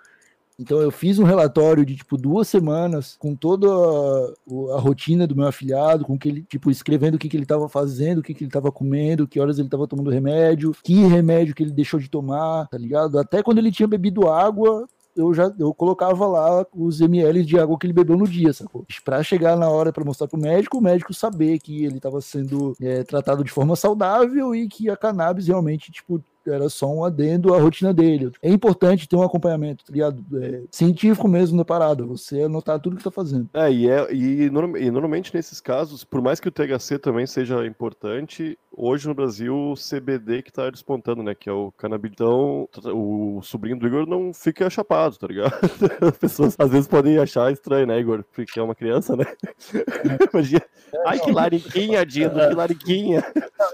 Então 0.59 0.80
eu 0.80 0.90
fiz 0.90 1.18
um 1.18 1.24
relatório 1.24 1.84
de 1.84 1.96
tipo 1.96 2.16
duas 2.16 2.48
semanas 2.48 3.14
com 3.18 3.34
toda 3.34 3.68
a, 3.68 4.76
a 4.76 4.80
rotina 4.80 5.26
do 5.26 5.36
meu 5.36 5.46
afilhado, 5.46 6.04
com 6.04 6.18
que 6.18 6.28
ele 6.28 6.42
tipo 6.42 6.70
escrevendo 6.70 7.16
o 7.16 7.18
que, 7.18 7.28
que 7.28 7.36
ele 7.36 7.44
estava 7.44 7.68
fazendo, 7.68 8.18
o 8.18 8.22
que, 8.22 8.32
que 8.32 8.42
ele 8.42 8.48
estava 8.48 8.72
comendo, 8.72 9.28
que 9.28 9.38
horas 9.38 9.59
ele 9.59 9.68
estava 9.68 9.86
tomando 9.86 10.11
remédio, 10.11 10.74
que 10.82 10.94
remédio 11.04 11.54
que 11.54 11.62
ele 11.62 11.72
deixou 11.72 12.00
de 12.00 12.09
tomar, 12.09 12.68
tá 12.68 12.78
ligado? 12.78 13.18
Até 13.18 13.42
quando 13.42 13.59
ele 13.59 13.70
tinha 13.70 13.86
bebido 13.86 14.30
água, 14.30 14.88
eu 15.16 15.32
já 15.34 15.52
eu 15.59 15.74
colocava 15.74 16.26
lá 16.26 16.64
os 16.74 17.00
ml 17.00 17.44
de 17.44 17.59
água 17.59 17.78
que 17.78 17.86
ele 17.86 17.92
bebeu 17.92 18.16
no 18.16 18.28
dia, 18.28 18.52
sacou? 18.52 18.86
Pra 19.04 19.22
chegar 19.22 19.57
na 19.57 19.68
hora 19.68 19.92
pra 19.92 20.04
mostrar 20.04 20.28
pro 20.28 20.38
médico, 20.38 20.78
o 20.78 20.82
médico 20.82 21.12
saber 21.12 21.59
que 21.59 21.84
ele 21.84 22.00
tava 22.00 22.20
sendo 22.20 22.74
é, 22.80 23.02
tratado 23.02 23.44
de 23.44 23.50
forma 23.50 23.76
saudável 23.76 24.54
e 24.54 24.68
que 24.68 24.90
a 24.90 24.96
cannabis 24.96 25.48
realmente, 25.48 25.92
tipo, 25.92 26.22
era 26.51 26.68
só 26.68 26.86
um 26.92 27.05
adendo 27.05 27.55
à 27.55 27.59
rotina 27.61 27.92
dele. 27.92 28.30
É 28.42 28.51
importante 28.51 29.09
ter 29.09 29.16
um 29.16 29.22
acompanhamento, 29.22 29.84
tá 29.84 29.92
ligado? 29.92 30.24
É, 30.42 30.62
científico 30.70 31.28
mesmo 31.28 31.57
na 31.57 31.64
parada, 31.64 32.05
você 32.05 32.42
anotar 32.42 32.80
tudo 32.80 32.97
que 32.97 33.05
tá 33.05 33.11
fazendo. 33.11 33.49
É, 33.55 33.70
e, 33.70 33.88
é, 33.88 34.12
e, 34.14 34.51
norm- 34.51 34.76
e 34.76 34.90
normalmente 34.90 35.34
nesses 35.34 35.61
casos, 35.61 36.05
por 36.05 36.20
mais 36.22 36.40
que 36.40 36.49
o 36.49 36.53
THC 36.53 36.99
também 36.99 37.26
seja 37.26 37.66
importante, 37.66 38.59
hoje 38.76 39.09
no 39.09 39.14
Brasil 39.14 39.55
o 39.55 39.74
CBD 39.74 40.42
que 40.42 40.53
tá 40.53 40.68
despontando, 40.70 41.22
né, 41.22 41.34
que 41.34 41.49
é 41.49 41.53
o 41.53 41.72
cannabis. 41.72 42.11
Então, 42.12 42.68
o 42.92 43.40
sobrinho 43.42 43.78
do 43.78 43.86
Igor 43.86 44.07
não 44.07 44.32
fica 44.32 44.68
chapado, 44.70 45.16
tá 45.16 45.26
ligado? 45.26 45.53
As 46.01 46.16
pessoas 46.18 46.57
às 46.59 46.70
vezes 46.70 46.86
podem 46.88 47.18
achar 47.18 47.53
estranho, 47.53 47.86
né, 47.86 47.99
Igor? 47.99 48.24
Porque 48.34 48.59
é 48.59 48.62
uma 48.62 48.74
criança, 48.74 49.16
né? 49.16 49.24
Imagina. 50.32 50.62
Ai, 51.07 51.18
que 51.18 51.32
lariquinha, 51.32 52.05
Dindo, 52.07 52.34
que 52.34 52.55
lariquinha. 52.55 53.24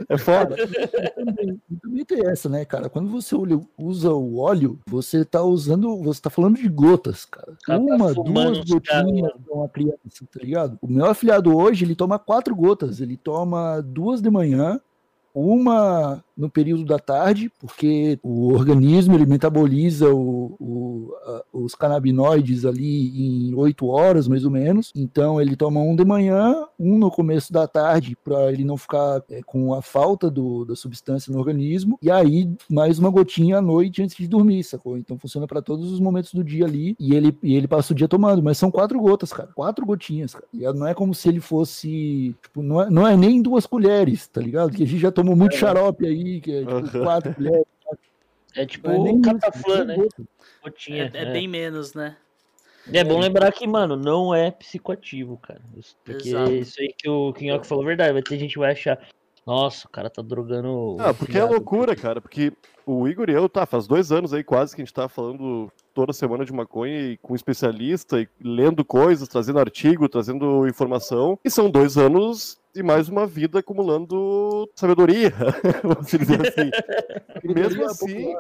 É 0.09 0.16
foda. 0.18 0.57
também, 1.14 1.61
também 1.83 2.05
tem 2.05 2.27
essa, 2.27 2.49
né, 2.49 2.62
cara? 2.65 2.89
Quando 2.89 3.09
você 3.11 3.35
usa 3.79 4.13
o 4.13 4.39
óleo, 4.39 4.79
você 4.87 5.25
tá 5.25 5.43
usando, 5.43 5.97
você 6.03 6.21
tá 6.21 6.31
falando 6.31 6.57
de 6.57 6.69
gotas, 6.69 7.25
cara. 7.25 7.57
Cara, 7.65 7.79
tá 7.79 7.95
Uma, 7.95 8.15
fumando 8.15 8.55
duas 8.55 8.71
gotinhas 8.71 9.33
pra 9.45 9.55
uma 9.55 9.69
criança, 9.69 9.99
tá 10.33 10.41
ligado? 10.41 10.79
O 10.81 10.87
meu 10.87 11.07
afilhado 11.07 11.57
hoje, 11.57 11.85
ele 11.85 11.95
toma 11.95 12.19
quatro 12.19 12.55
gotas. 12.55 13.01
Ele 13.01 13.17
toma 13.17 13.81
duas 13.81 14.21
de 14.21 14.31
manhã, 14.31 14.81
uma 15.35 16.23
no 16.37 16.49
período 16.51 16.85
da 16.85 16.99
tarde, 16.99 17.51
porque 17.61 18.18
o 18.22 18.53
organismo 18.53 19.14
ele 19.14 19.26
metaboliza 19.26 20.09
o- 20.12 20.57
o- 20.59 21.14
a- 21.26 21.43
os 21.53 21.74
canabinoides 21.74 22.64
ali 22.64 23.49
em 23.51 23.55
oito 23.55 23.87
horas, 23.87 24.26
mais 24.28 24.45
ou 24.45 24.51
menos. 24.51 24.93
Então 24.95 25.41
ele 25.41 25.57
toma 25.57 25.80
um 25.80 25.95
de 25.95 26.05
manhã, 26.05 26.55
um 26.78 26.99
no 26.99 27.11
começo 27.11 27.53
da 27.53 27.66
tarde, 27.66 28.16
para 28.24 28.53
ele 28.53 28.64
não 28.64 28.76
ficar 28.76 29.22
é, 29.30 29.41
com 29.45 29.72
a 29.74 29.83
falta 29.83 30.30
do- 30.30 30.64
da 30.64 30.74
substância 30.74 31.33
no 31.33 31.39
organismo, 31.39 31.99
e 32.03 32.11
aí 32.11 32.51
mais 32.68 32.99
uma 32.99 33.11
gotinha 33.11 33.59
à 33.59 33.62
noite 33.62 34.03
antes 34.03 34.16
de 34.16 34.26
dormir, 34.28 34.62
sacou? 34.64 34.97
Então 34.99 35.18
funciona 35.18 35.47
para 35.47 35.62
todos 35.62 35.91
os 35.93 36.01
momentos 36.01 36.33
do 36.35 36.43
dia 36.43 36.64
ali, 36.64 36.97
e 36.99 37.14
ele, 37.14 37.37
e 37.43 37.55
ele 37.55 37.68
passa 37.68 37.93
o 37.93 37.97
dia 37.97 38.09
tomando, 38.09 38.43
mas 38.43 38.59
são 38.59 38.70
quatro 38.70 38.99
gotas, 39.01 39.33
cara. 39.33 39.51
Quatro 39.55 39.85
gotinhas, 39.87 40.33
cara. 40.35 40.47
ligado? 40.53 40.78
Não 40.78 40.87
é 40.87 40.95
como 40.95 41.14
se 41.14 41.28
ele 41.28 41.41
fosse. 41.41 42.35
Tipo, 42.43 42.62
não, 42.62 42.83
é, 42.83 42.91
não 42.91 43.07
é 43.07 43.16
nem 43.16 43.41
duas 43.43 43.66
colheres, 43.66 44.26
tá 44.26 44.41
ligado? 44.41 44.70
Que 44.72 44.83
a 44.83 44.87
gente 44.87 45.01
já 45.01 45.11
tomou 45.12 45.35
muito 45.37 45.57
xarope 45.57 46.07
aí, 46.07 46.22
que 46.41 46.53
é 46.53 46.61
tipo 46.61 46.73
Aham. 46.73 47.03
quatro 47.03 47.35
colheres. 47.35 47.66
É 48.55 48.66
tipo 48.66 48.91
é 48.91 48.99
nem 48.99 49.16
um 49.16 49.23
cataflã, 49.23 49.85
né? 49.85 49.97
gotas. 49.97 50.27
Gotinha. 50.62 51.11
É, 51.14 51.23
é 51.23 51.33
bem 51.33 51.49
menos, 51.49 51.95
né? 51.95 52.16
É 52.93 53.05
bom 53.05 53.20
lembrar 53.20 53.53
que, 53.53 53.66
mano, 53.66 53.97
não 53.97 54.35
é 54.35 54.51
psicoativo, 54.51 55.39
cara. 55.39 55.62
Porque 56.05 56.29
Exato. 56.29 56.53
isso 56.53 56.81
aí 56.81 56.93
que 56.97 57.09
o 57.09 57.33
Kinhoque 57.33 57.66
falou 57.66 57.85
é 57.85 57.87
verdade. 57.87 58.12
Vai 58.12 58.23
ter 58.23 58.39
gente 58.39 58.53
que 58.53 58.59
vai 58.59 58.73
achar, 58.73 58.99
nossa, 59.47 59.87
o 59.87 59.91
cara 59.91 60.11
tá 60.11 60.20
drogando. 60.20 60.97
Ah, 60.99 61.14
porque 61.14 61.39
é 61.39 61.45
loucura, 61.45 61.95
cara. 61.95 62.20
Porque 62.20 62.53
o 62.85 63.07
Igor 63.07 63.31
e 63.31 63.35
eu, 63.35 63.49
tá, 63.49 63.66
faz 63.66 63.87
dois 63.87 64.11
anos 64.11 64.35
aí 64.35 64.43
quase 64.43 64.75
que 64.75 64.83
a 64.83 64.85
gente 64.85 64.95
tá 64.95 65.09
falando 65.09 65.73
toda 65.95 66.12
semana 66.12 66.45
de 66.45 66.53
maconha 66.53 67.12
e 67.12 67.16
com 67.18 67.32
um 67.32 67.36
especialista, 67.36 68.20
e 68.20 68.28
lendo 68.40 68.84
coisas, 68.84 69.28
trazendo 69.28 69.59
artigo, 69.59 70.09
trazendo 70.09 70.66
informação. 70.66 71.38
E 71.45 71.51
são 71.51 71.70
dois 71.70 71.97
anos 71.97 72.61
e 72.74 72.82
mais 72.82 73.09
uma 73.09 73.26
vida 73.26 73.59
acumulando 73.59 74.68
sabedoria, 74.74 75.32
vamos 75.82 76.07
dizer 76.07 76.40
assim. 76.40 76.70
E 77.45 77.53
mesmo 77.53 77.84
assim. 77.84 78.34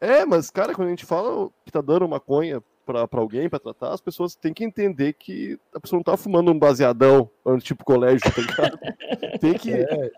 É, 0.00 0.24
mas, 0.24 0.50
cara, 0.50 0.74
quando 0.74 0.88
a 0.88 0.90
gente 0.90 1.04
fala 1.04 1.50
que 1.64 1.72
tá 1.72 1.80
dando 1.80 2.08
maconha 2.08 2.62
pra, 2.86 3.06
pra 3.06 3.20
alguém, 3.20 3.48
pra 3.48 3.58
tratar, 3.58 3.92
as 3.92 4.00
pessoas 4.00 4.34
têm 4.34 4.52
que 4.52 4.64
entender 4.64 5.12
que 5.14 5.58
a 5.74 5.80
pessoa 5.80 5.98
não 5.98 6.04
tá 6.04 6.16
fumando 6.16 6.50
um 6.50 6.58
baseadão, 6.58 7.30
tipo 7.62 7.84
colégio, 7.84 8.20
tá 8.32 8.40
ligado? 8.40 8.78
Tem 9.40 9.54
que. 9.54 9.72
É, 9.72 10.10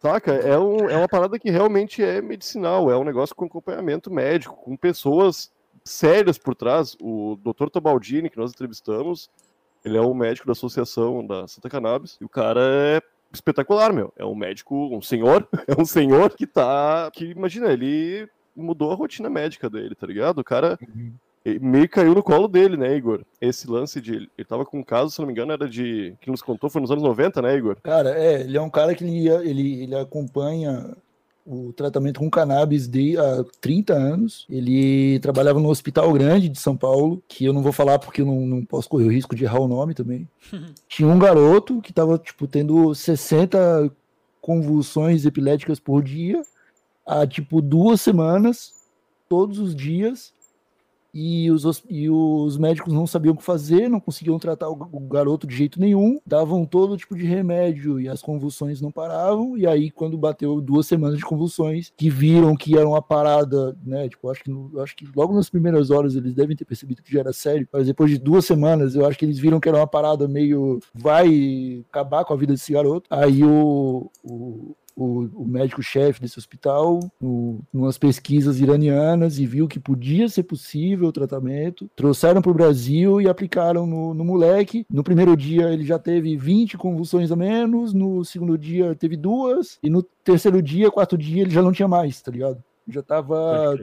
Saca? 0.00 0.32
É, 0.32 0.58
um, 0.58 0.88
é 0.88 0.96
uma 0.96 1.08
parada 1.08 1.38
que 1.38 1.50
realmente 1.50 2.02
é 2.02 2.22
medicinal, 2.22 2.90
é 2.90 2.96
um 2.96 3.04
negócio 3.04 3.36
com 3.36 3.44
acompanhamento 3.44 4.10
médico, 4.10 4.56
com 4.56 4.74
pessoas 4.74 5.52
sérias 5.90 6.38
por 6.38 6.54
trás. 6.54 6.96
O 7.00 7.38
Dr. 7.42 7.68
Tabaldini, 7.70 8.30
que 8.30 8.38
nós 8.38 8.52
entrevistamos, 8.52 9.28
ele 9.84 9.96
é 9.96 10.00
um 10.00 10.14
médico 10.14 10.46
da 10.46 10.52
associação 10.52 11.26
da 11.26 11.46
Santa 11.46 11.68
Cannabis, 11.68 12.16
e 12.20 12.24
o 12.24 12.28
cara 12.28 12.60
é 12.62 13.02
espetacular, 13.32 13.92
meu. 13.92 14.12
É 14.16 14.24
um 14.24 14.34
médico, 14.34 14.74
um 14.94 15.02
senhor, 15.02 15.46
é 15.66 15.80
um 15.80 15.84
senhor 15.84 16.30
que 16.34 16.46
tá. 16.46 17.10
que 17.12 17.26
imagina, 17.26 17.72
ele 17.72 18.28
mudou 18.54 18.92
a 18.92 18.94
rotina 18.94 19.30
médica 19.30 19.70
dele, 19.70 19.94
tá 19.94 20.06
ligado? 20.06 20.38
O 20.40 20.44
cara 20.44 20.78
e 21.44 21.58
meio 21.58 21.88
caiu 21.88 22.14
no 22.14 22.22
colo 22.22 22.46
dele, 22.46 22.76
né, 22.76 22.94
Igor? 22.94 23.24
Esse 23.40 23.68
lance 23.68 24.00
de. 24.00 24.28
Ele 24.36 24.44
tava 24.46 24.64
com 24.64 24.78
um 24.78 24.84
caso, 24.84 25.10
se 25.10 25.18
não 25.18 25.26
me 25.26 25.32
engano, 25.32 25.52
era 25.52 25.68
de. 25.68 26.14
que 26.20 26.30
nos 26.30 26.42
contou, 26.42 26.68
foi 26.68 26.82
nos 26.82 26.90
anos 26.90 27.02
90, 27.02 27.40
né, 27.40 27.56
Igor? 27.56 27.76
Cara, 27.82 28.10
é, 28.10 28.42
ele 28.42 28.56
é 28.56 28.60
um 28.60 28.70
cara 28.70 28.94
que 28.94 29.04
ele, 29.04 29.28
ele, 29.28 29.82
ele 29.84 29.94
acompanha 29.94 30.94
o 31.50 31.72
tratamento 31.72 32.20
com 32.20 32.30
cannabis 32.30 32.86
de 32.86 33.18
há 33.18 33.44
30 33.60 33.92
anos. 33.92 34.46
Ele 34.48 35.18
trabalhava 35.18 35.58
no 35.58 35.68
Hospital 35.68 36.12
Grande 36.12 36.48
de 36.48 36.60
São 36.60 36.76
Paulo, 36.76 37.20
que 37.26 37.44
eu 37.44 37.52
não 37.52 37.60
vou 37.60 37.72
falar 37.72 37.98
porque 37.98 38.20
eu 38.20 38.26
não, 38.26 38.46
não 38.46 38.64
posso 38.64 38.88
correr 38.88 39.06
o 39.06 39.12
risco 39.12 39.34
de 39.34 39.42
errar 39.42 39.58
o 39.58 39.66
nome 39.66 39.92
também. 39.92 40.28
Tinha 40.88 41.08
um 41.08 41.18
garoto 41.18 41.82
que 41.82 41.92
tava, 41.92 42.16
tipo, 42.18 42.46
tendo 42.46 42.94
60 42.94 43.90
convulsões 44.40 45.26
epiléticas 45.26 45.80
por 45.80 46.04
dia 46.04 46.40
há, 47.04 47.26
tipo, 47.26 47.60
duas 47.60 48.00
semanas, 48.00 48.72
todos 49.28 49.58
os 49.58 49.74
dias. 49.74 50.32
E 51.12 51.50
os, 51.50 51.82
e 51.88 52.08
os 52.08 52.56
médicos 52.56 52.92
não 52.92 53.06
sabiam 53.06 53.34
o 53.34 53.36
que 53.36 53.42
fazer, 53.42 53.88
não 53.88 53.98
conseguiam 54.00 54.38
tratar 54.38 54.68
o, 54.68 54.72
o 54.92 55.00
garoto 55.00 55.46
de 55.46 55.56
jeito 55.56 55.80
nenhum, 55.80 56.18
davam 56.26 56.64
todo 56.64 56.96
tipo 56.96 57.16
de 57.16 57.24
remédio 57.24 58.00
e 58.00 58.08
as 58.08 58.22
convulsões 58.22 58.80
não 58.80 58.90
paravam. 58.92 59.56
E 59.58 59.66
aí, 59.66 59.90
quando 59.90 60.16
bateu 60.16 60.60
duas 60.60 60.86
semanas 60.86 61.18
de 61.18 61.24
convulsões, 61.24 61.92
que 61.96 62.08
viram 62.08 62.54
que 62.56 62.76
era 62.76 62.88
uma 62.88 63.02
parada, 63.02 63.76
né? 63.84 64.08
Tipo, 64.08 64.30
acho 64.30 64.44
que, 64.44 64.50
no- 64.50 64.80
acho 64.80 64.96
que 64.96 65.06
logo 65.16 65.34
nas 65.34 65.50
primeiras 65.50 65.90
horas 65.90 66.14
eles 66.14 66.34
devem 66.34 66.56
ter 66.56 66.64
percebido 66.64 67.02
que 67.02 67.12
já 67.12 67.20
era 67.20 67.32
sério, 67.32 67.68
mas 67.72 67.86
depois 67.86 68.10
de 68.10 68.18
duas 68.18 68.44
semanas 68.44 68.94
eu 68.94 69.04
acho 69.06 69.18
que 69.18 69.24
eles 69.24 69.38
viram 69.38 69.58
que 69.60 69.68
era 69.68 69.78
uma 69.78 69.86
parada 69.86 70.28
meio 70.28 70.78
vai 70.94 71.84
acabar 71.88 72.24
com 72.24 72.32
a 72.32 72.36
vida 72.36 72.52
desse 72.52 72.72
garoto. 72.72 73.06
Aí 73.10 73.42
o, 73.44 74.10
o, 74.22 74.76
o, 74.96 75.28
o 75.34 75.46
médico-chefe 75.46 76.20
desse 76.20 76.38
hospital, 76.38 77.00
no, 77.20 77.60
umas 77.72 77.98
pesquisas 77.98 78.60
iranianas, 78.60 79.38
e 79.38 79.46
viu 79.46 79.68
que 79.68 79.80
podia 79.80 80.28
ser 80.28 80.44
possível 80.44 81.08
o 81.08 81.12
tratamento. 81.12 81.90
Trouxeram 81.96 82.42
para 82.42 82.50
o 82.50 82.54
Brasil 82.54 83.20
e 83.20 83.28
aplicaram 83.28 83.86
no, 83.86 84.14
no 84.14 84.24
moleque. 84.24 84.86
No 84.90 85.02
primeiro 85.02 85.36
dia 85.36 85.72
ele 85.72 85.84
já 85.84 85.98
teve 85.98 86.36
20 86.36 86.76
convulsões 86.76 87.30
a 87.30 87.36
menos, 87.36 87.92
no 87.92 88.24
segundo 88.24 88.56
dia 88.56 88.94
teve 88.94 89.16
duas, 89.16 89.78
e 89.82 89.90
no 89.90 90.02
terceiro 90.02 90.62
dia, 90.62 90.90
quarto 90.90 91.16
dia, 91.16 91.42
ele 91.42 91.50
já 91.50 91.62
não 91.62 91.72
tinha 91.72 91.88
mais, 91.88 92.20
tá 92.20 92.30
ligado? 92.30 92.62
Já 92.88 93.02
tava 93.02 93.78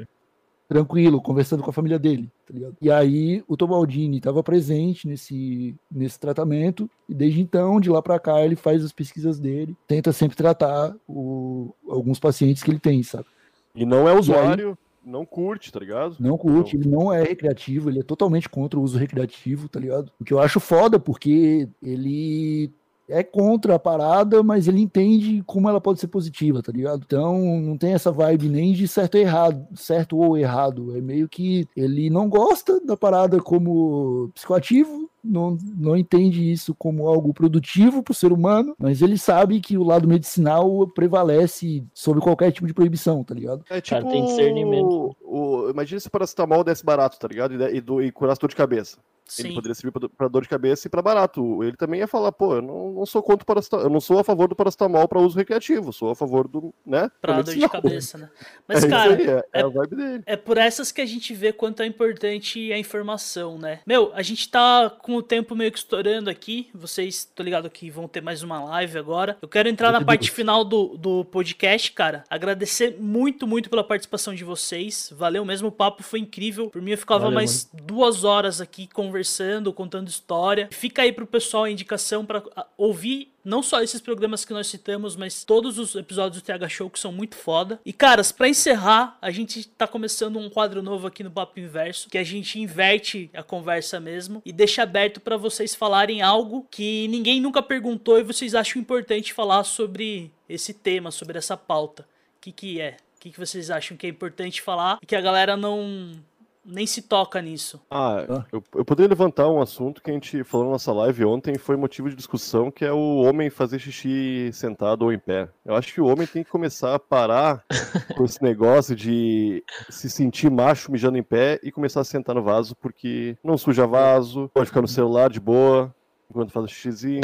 tranquilo, 0.68 1.22
conversando 1.22 1.64
com 1.64 1.70
a 1.70 1.74
família 1.74 1.98
dele, 1.98 2.30
tá 2.46 2.54
ligado? 2.54 2.76
E 2.82 2.92
aí 2.92 3.44
o 3.48 3.56
Tobaldini 3.56 4.18
estava 4.18 4.44
presente 4.44 5.08
nesse, 5.08 5.74
nesse 5.90 6.20
tratamento, 6.20 6.90
e 7.08 7.14
desde 7.14 7.40
então, 7.42 7.80
de 7.80 7.90
lá 7.90 8.02
para 8.02 8.20
cá, 8.20 8.44
ele 8.44 8.56
faz 8.56 8.84
as 8.84 8.92
pesquisas 8.92 9.40
dele, 9.40 9.76
tenta 9.88 10.12
sempre 10.12 10.36
tratar 10.36 10.94
o- 11.08 11.74
alguns 11.90 12.20
pacientes 12.20 12.62
que 12.64 12.70
ele 12.72 12.80
tem, 12.80 13.02
sabe? 13.02 13.26
E 13.74 13.86
não 13.86 14.08
é 14.10 14.14
usuário, 14.14 14.78
não 15.06 15.26
curte, 15.26 15.72
tá 15.72 15.80
ligado? 15.80 16.18
Não 16.20 16.38
curte, 16.38 16.76
ele 16.76 16.90
não 16.90 17.14
é 17.14 17.24
recreativo, 17.24 17.90
ele 17.90 18.00
é 18.00 18.04
totalmente 18.04 18.50
contra 18.50 18.78
o 18.78 18.84
uso 18.84 18.98
recreativo, 18.98 19.70
tá 19.70 19.80
ligado? 19.80 20.12
O 20.20 20.26
que 20.26 20.34
eu 20.34 20.40
acho 20.40 20.60
foda, 20.60 21.00
porque 21.00 21.70
ele 21.82 22.70
é 23.10 23.24
contra 23.24 23.76
a 23.76 23.80
parada, 23.80 24.44
mas 24.44 24.68
ele 24.68 24.82
entende 24.82 25.42
como 25.46 25.70
ela 25.70 25.80
pode 25.80 26.00
ser 26.00 26.08
positiva, 26.08 26.62
tá 26.62 26.72
ligado? 26.72 27.04
Então 27.06 27.40
não 27.62 27.78
tem 27.78 27.94
essa 27.94 28.12
vibe 28.12 28.50
nem 28.50 28.74
de 28.74 28.88
certo 28.88 29.16
errado, 29.16 29.66
certo 29.76 30.18
ou 30.18 30.38
errado. 30.38 30.96
É 30.98 31.02
meio 31.02 31.30
que 31.30 31.68
ele 31.76 32.10
não 32.10 32.28
gosta 32.28 32.80
da 32.86 32.98
parada 32.98 33.40
como 33.40 34.30
psicoativo, 34.34 35.10
não, 35.28 35.58
não 35.76 35.96
entende 35.96 36.52
isso 36.52 36.74
como 36.76 37.08
algo 37.08 37.34
produtivo 37.34 38.02
para 38.02 38.12
o 38.12 38.16
ser 38.16 38.32
humano, 38.32 38.76
mas 38.80 39.02
ele 39.02 39.18
sabe 39.18 39.60
que 39.60 39.78
o 39.78 39.84
lado 39.84 40.08
medicinal 40.08 40.88
prevalece 40.88 41.84
sobre 41.94 42.22
qualquer 42.22 42.52
tipo 42.52 42.68
de 42.68 42.74
proibição, 42.74 43.24
tá 43.24 43.34
ligado? 43.34 43.64
É 43.70 43.82
Cara, 43.82 44.02
tipo. 44.02 44.12
tem 44.12 44.26
discernimento. 44.26 45.16
O, 45.22 45.70
imagina 45.70 46.00
se 46.00 46.08
o 46.08 46.12
paracetamol 46.12 46.64
desse 46.64 46.86
barato, 46.86 47.20
tá 47.20 47.28
ligado? 47.28 47.54
E, 47.54 47.78
e, 47.78 47.82
do, 47.82 48.02
e 48.02 48.12
curasse 48.12 48.42
dor 48.42 48.50
de 48.50 48.56
cabeça. 48.56 48.98
Ele 49.38 49.50
Sim. 49.50 49.56
poderia 49.56 49.76
servir 49.76 49.92
pra 50.16 50.28
dor 50.28 50.42
de 50.42 50.50
cabeça 50.50 50.88
e 50.88 50.90
pra 50.90 51.02
barato. 51.02 51.62
Ele 51.64 51.76
também 51.76 52.00
ia 52.00 52.08
falar, 52.08 52.32
pô, 52.32 52.56
eu 52.56 52.62
não, 52.62 52.92
não 52.94 53.06
sou 53.06 53.22
contra 53.22 53.44
o 53.44 53.46
paracetamol, 53.46 53.86
eu 53.86 53.90
não 53.90 54.00
sou 54.00 54.20
a 54.20 54.24
favor 54.24 54.48
do 54.48 54.56
paracetamol 54.56 55.08
pra 55.08 55.20
uso 55.20 55.38
recreativo, 55.38 55.92
sou 55.92 56.12
a 56.12 56.16
favor 56.16 56.48
do, 56.48 56.74
né? 56.86 57.12
Pra 57.22 57.42
dor 57.42 57.54
de 57.54 57.70
cabeça, 57.70 58.18
né? 58.18 58.30
É 58.70 58.74
Mas, 58.74 58.80
isso 58.80 58.90
cara, 58.90 59.16
aí, 59.16 59.28
é, 59.28 59.46
é 59.54 59.62
a 59.62 59.68
vibe 59.68 59.96
dele. 59.96 60.24
É 60.26 60.36
por 60.36 60.58
essas 60.58 60.92
que 60.92 61.02
a 61.02 61.06
gente 61.06 61.34
vê 61.34 61.52
quanto 61.52 61.82
é 61.82 61.86
importante 61.86 62.72
a 62.72 62.78
informação, 62.78 63.58
né? 63.58 63.80
Meu, 63.86 64.12
a 64.14 64.22
gente 64.22 64.50
tá 64.50 64.90
com 64.90 65.17
o 65.18 65.24
tempo 65.24 65.56
meio 65.56 65.72
que 65.72 65.78
estourando 65.78 66.30
aqui. 66.30 66.70
Vocês, 66.74 67.26
tô 67.26 67.44
ligado 67.44 67.70
que 67.70 67.90
vão 67.90 68.08
ter 68.08 68.22
mais 68.22 68.44
uma 68.44 68.64
live 68.64 68.98
agora. 68.98 69.38
Eu 69.42 69.48
quero 69.48 69.68
entrar 69.68 69.92
na 69.92 70.04
parte 70.04 70.32
final 70.32 70.64
do, 70.64 70.98
do 70.98 71.26
podcast, 71.26 71.92
cara. 71.92 72.24
Agradecer 72.30 72.98
muito, 73.00 73.48
muito 73.48 73.70
pela 73.70 73.84
participação 73.84 74.34
de 74.34 74.44
vocês. 74.44 75.12
Valeu 75.16 75.44
mesmo, 75.44 75.70
o 75.70 75.72
papo 75.72 76.04
foi 76.04 76.20
incrível. 76.20 76.70
Por 76.70 76.82
mim, 76.82 76.92
eu 76.92 76.98
ficava 76.98 77.26
Valeu, 77.26 77.36
mais 77.36 77.70
duas 77.74 78.24
horas 78.24 78.62
aqui 78.62 78.88
conversando, 78.88 79.74
contando 79.74 80.08
história. 80.08 80.68
Fica 80.72 81.02
aí 81.02 81.12
pro 81.12 81.28
pessoal 81.28 81.66
a 81.66 81.72
indicação 81.72 82.26
pra 82.26 82.44
ah, 82.56 82.66
ouvir 82.78 83.32
não 83.48 83.64
só 83.64 83.82
esses 83.82 84.02
programas 84.02 84.44
que 84.44 84.52
nós 84.52 84.68
citamos, 84.68 85.16
mas 85.16 85.46
todos 85.46 85.80
os 85.80 85.96
episódios 85.96 86.42
do 86.42 86.46
TH 86.46 86.68
Show 86.68 86.90
que 86.90 87.00
são 87.00 87.14
muito 87.14 87.38
foda. 87.38 87.80
E 87.86 87.94
caras, 87.94 88.30
pra 88.32 88.50
encerrar, 88.50 89.18
a 89.22 89.32
gente 89.32 89.66
tá 89.70 89.88
começando 89.88 90.38
um 90.38 90.50
quadro 90.50 90.84
novo 90.84 91.08
aqui 91.08 91.24
no 91.24 91.32
Papo 91.32 91.58
Inverso, 91.58 92.10
que 92.10 92.18
a 92.18 92.24
gente 92.24 92.60
inverte 92.60 93.30
a 93.34 93.42
conversa 93.42 94.02
mesmo 94.02 94.42
e 94.46 94.52
deixa 94.52 94.84
aberto 94.84 95.22
pra 95.22 95.38
vocês 95.38 95.74
falarem 95.74 96.22
algo 96.22 96.68
que 96.70 97.08
ninguém 97.08 97.40
nunca 97.40 97.64
perguntou 97.64 98.20
e 98.20 98.24
vocês 98.24 98.54
acham 98.54 98.82
importante 98.82 99.32
falar 99.34 99.64
sobre 99.64 100.30
esse 100.50 100.74
tema, 100.74 101.10
sobre 101.10 101.38
essa 101.38 101.56
pauta. 101.56 102.04
O 102.04 102.42
que 102.42 102.52
que 102.52 102.82
é? 102.82 102.98
O 103.16 103.20
que 103.22 103.32
que 103.32 103.40
vocês 103.40 103.72
acham 103.72 103.96
que 103.96 104.06
é 104.06 104.10
importante 104.10 104.62
falar 104.62 105.00
e 105.02 105.06
que 105.06 105.16
a 105.16 105.22
galera 105.22 105.56
não 105.56 106.22
nem 106.68 106.86
se 106.86 107.02
toca 107.02 107.42
nisso? 107.42 107.80
Ah, 107.90 108.26
Ah. 108.30 108.46
eu, 108.52 108.62
eu 108.76 108.84
poderia 108.86 109.10
levantar 109.10 109.48
um 109.50 109.62
assunto 109.62 110.02
que 110.02 110.12
a 110.12 110.14
gente 110.14 110.44
falou 110.44 110.66
na 110.68 110.72
nossa 110.74 110.92
live 110.92 111.24
ontem 111.26 111.54
e 111.56 111.58
foi 111.58 111.78
motivo 111.78 112.10
de 112.10 112.16
discussão, 112.16 112.70
que 112.70 112.84
é 112.84 112.92
o 112.92 113.22
homem 113.24 113.50
fazer 113.50 113.80
xixi 113.80 114.50
sentado 114.54 115.04
ou 115.04 115.14
em 115.14 115.20
pé. 115.20 115.48
Eu 115.66 115.76
acho 115.76 115.94
que 115.94 116.02
o 116.02 116.06
homem 116.06 116.28
tem 116.28 116.44
que 116.44 116.50
começar 116.50 116.94
a 116.96 117.00
parar 117.00 117.64
com 118.18 118.26
esse 118.26 118.42
negócio 118.44 118.96
de 118.96 119.64
se 119.90 120.10
sentir 120.10 120.52
macho 120.52 120.92
mijando 120.92 121.18
em 121.18 121.24
pé 121.24 121.60
e 121.64 121.72
começar 121.72 122.02
a 122.02 122.04
sentar 122.04 122.36
no 122.36 122.44
vaso, 122.44 122.76
porque 122.76 123.38
não 123.44 123.58
suja 123.58 123.88
vaso, 123.88 124.50
pode 124.54 124.68
ficar 124.68 124.82
no 124.82 124.88
celular 124.88 125.30
de 125.30 125.40
boa. 125.40 125.94
Enquanto 126.38 126.52
faz 126.52 126.66
o 126.66 126.68
xixizinho. 126.70 127.22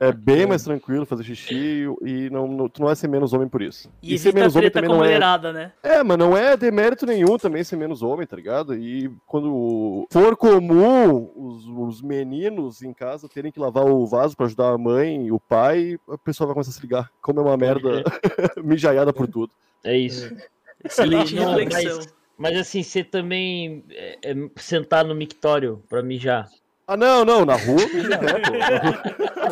É 0.00 0.10
bem 0.10 0.46
mais 0.46 0.62
tranquilo 0.64 1.04
fazer 1.04 1.22
xixi 1.24 1.84
e 2.02 2.30
não, 2.30 2.46
não- 2.48 2.68
tu 2.68 2.80
não 2.80 2.86
vai 2.86 2.96
ser 2.96 3.08
menos 3.08 3.32
homem 3.34 3.46
por 3.46 3.60
isso. 3.60 3.90
E, 4.02 4.18
ser 4.18 4.28
evita 4.28 4.40
menos 4.40 4.56
homem 4.56 4.70
também 4.70 4.88
não 4.88 4.96
é. 4.96 4.98
mulherada, 5.00 5.52
né? 5.52 5.72
É, 5.82 6.02
mas 6.02 6.16
não 6.16 6.34
é 6.36 6.56
demérito 6.56 7.04
nenhum 7.04 7.36
também 7.36 7.62
ser 7.62 7.76
menos 7.76 8.02
homem, 8.02 8.26
tá 8.26 8.36
ligado? 8.36 8.74
E 8.74 9.10
quando 9.26 10.06
for 10.10 10.34
comum 10.36 11.30
os, 11.36 11.66
os 11.66 12.02
meninos 12.02 12.80
em 12.82 12.92
casa 12.94 13.28
terem 13.28 13.52
que 13.52 13.60
lavar 13.60 13.84
o 13.84 14.06
vaso 14.06 14.34
pra 14.34 14.46
ajudar 14.46 14.70
a 14.72 14.78
mãe 14.78 15.26
e 15.26 15.32
o 15.32 15.38
pai, 15.38 15.98
a 16.08 16.16
pessoa 16.16 16.46
vai 16.46 16.54
começar 16.54 16.70
a 16.70 16.74
se 16.74 16.80
ligar. 16.80 17.10
Como 17.20 17.38
é 17.40 17.42
uma 17.42 17.56
merda 17.56 18.02
mijaiada 18.64 19.12
por 19.12 19.28
tudo. 19.28 19.52
É 19.84 19.96
isso. 19.96 20.34
Excelente 20.82 21.34
Não, 21.34 21.50
reflexão. 21.54 21.96
mas, 21.98 22.14
mas 22.38 22.56
assim, 22.58 22.82
você 22.82 23.04
também 23.04 23.84
é, 23.90 24.18
é, 24.30 24.34
sentar 24.56 25.04
no 25.04 25.14
mictório 25.14 25.82
pra 25.88 26.02
mijar. 26.02 26.48
Ah, 26.92 26.96
não, 26.96 27.24
não, 27.24 27.44
na 27.44 27.54
rua, 27.54 27.82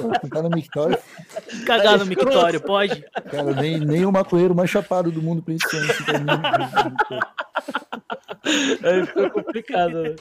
rua. 0.02 0.18
Tá 0.28 0.42
no 0.42 0.50
mictório, 0.50 0.98
Cagar 1.64 1.96
no 1.96 2.04
mictório, 2.04 2.60
pode? 2.60 3.04
cara, 3.30 3.52
nem, 3.54 3.78
nem 3.78 4.04
o 4.04 4.10
maconheiro 4.10 4.56
mais 4.56 4.68
chapado 4.68 5.12
do 5.12 5.22
mundo 5.22 5.40
pensa 5.40 5.68
pra 6.04 6.18
mim. 6.18 6.26
Aí 8.82 9.06
ficou 9.06 9.30
complicado. 9.30 10.02
né? 10.02 10.16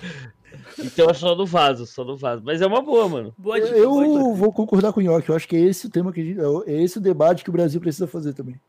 Então 0.78 1.10
é 1.10 1.14
só 1.16 1.36
no 1.36 1.48
vaso, 1.48 1.88
só 1.88 2.04
no 2.04 2.16
vaso. 2.16 2.44
Mas 2.46 2.62
é 2.62 2.68
uma 2.68 2.84
boa, 2.84 3.10
mano. 3.10 3.34
Boa 3.36 3.60
dica, 3.60 3.74
boa 3.74 4.06
dica. 4.06 4.20
Eu 4.20 4.36
vou 4.36 4.54
concordar 4.54 4.94
com 4.94 5.00
o 5.00 5.04
Nhoque, 5.04 5.30
eu 5.30 5.36
acho 5.36 5.48
que 5.48 5.56
é 5.56 5.62
esse 5.62 5.88
o 5.88 5.90
tema 5.90 6.14
que 6.14 6.22
a 6.22 6.24
gente, 6.24 6.40
é 6.68 6.84
esse 6.84 7.00
o 7.00 7.02
debate 7.02 7.44
que 7.44 7.50
o 7.50 7.54
Brasil 7.54 7.82
precisa 7.82 8.06
fazer 8.06 8.34
também. 8.34 8.62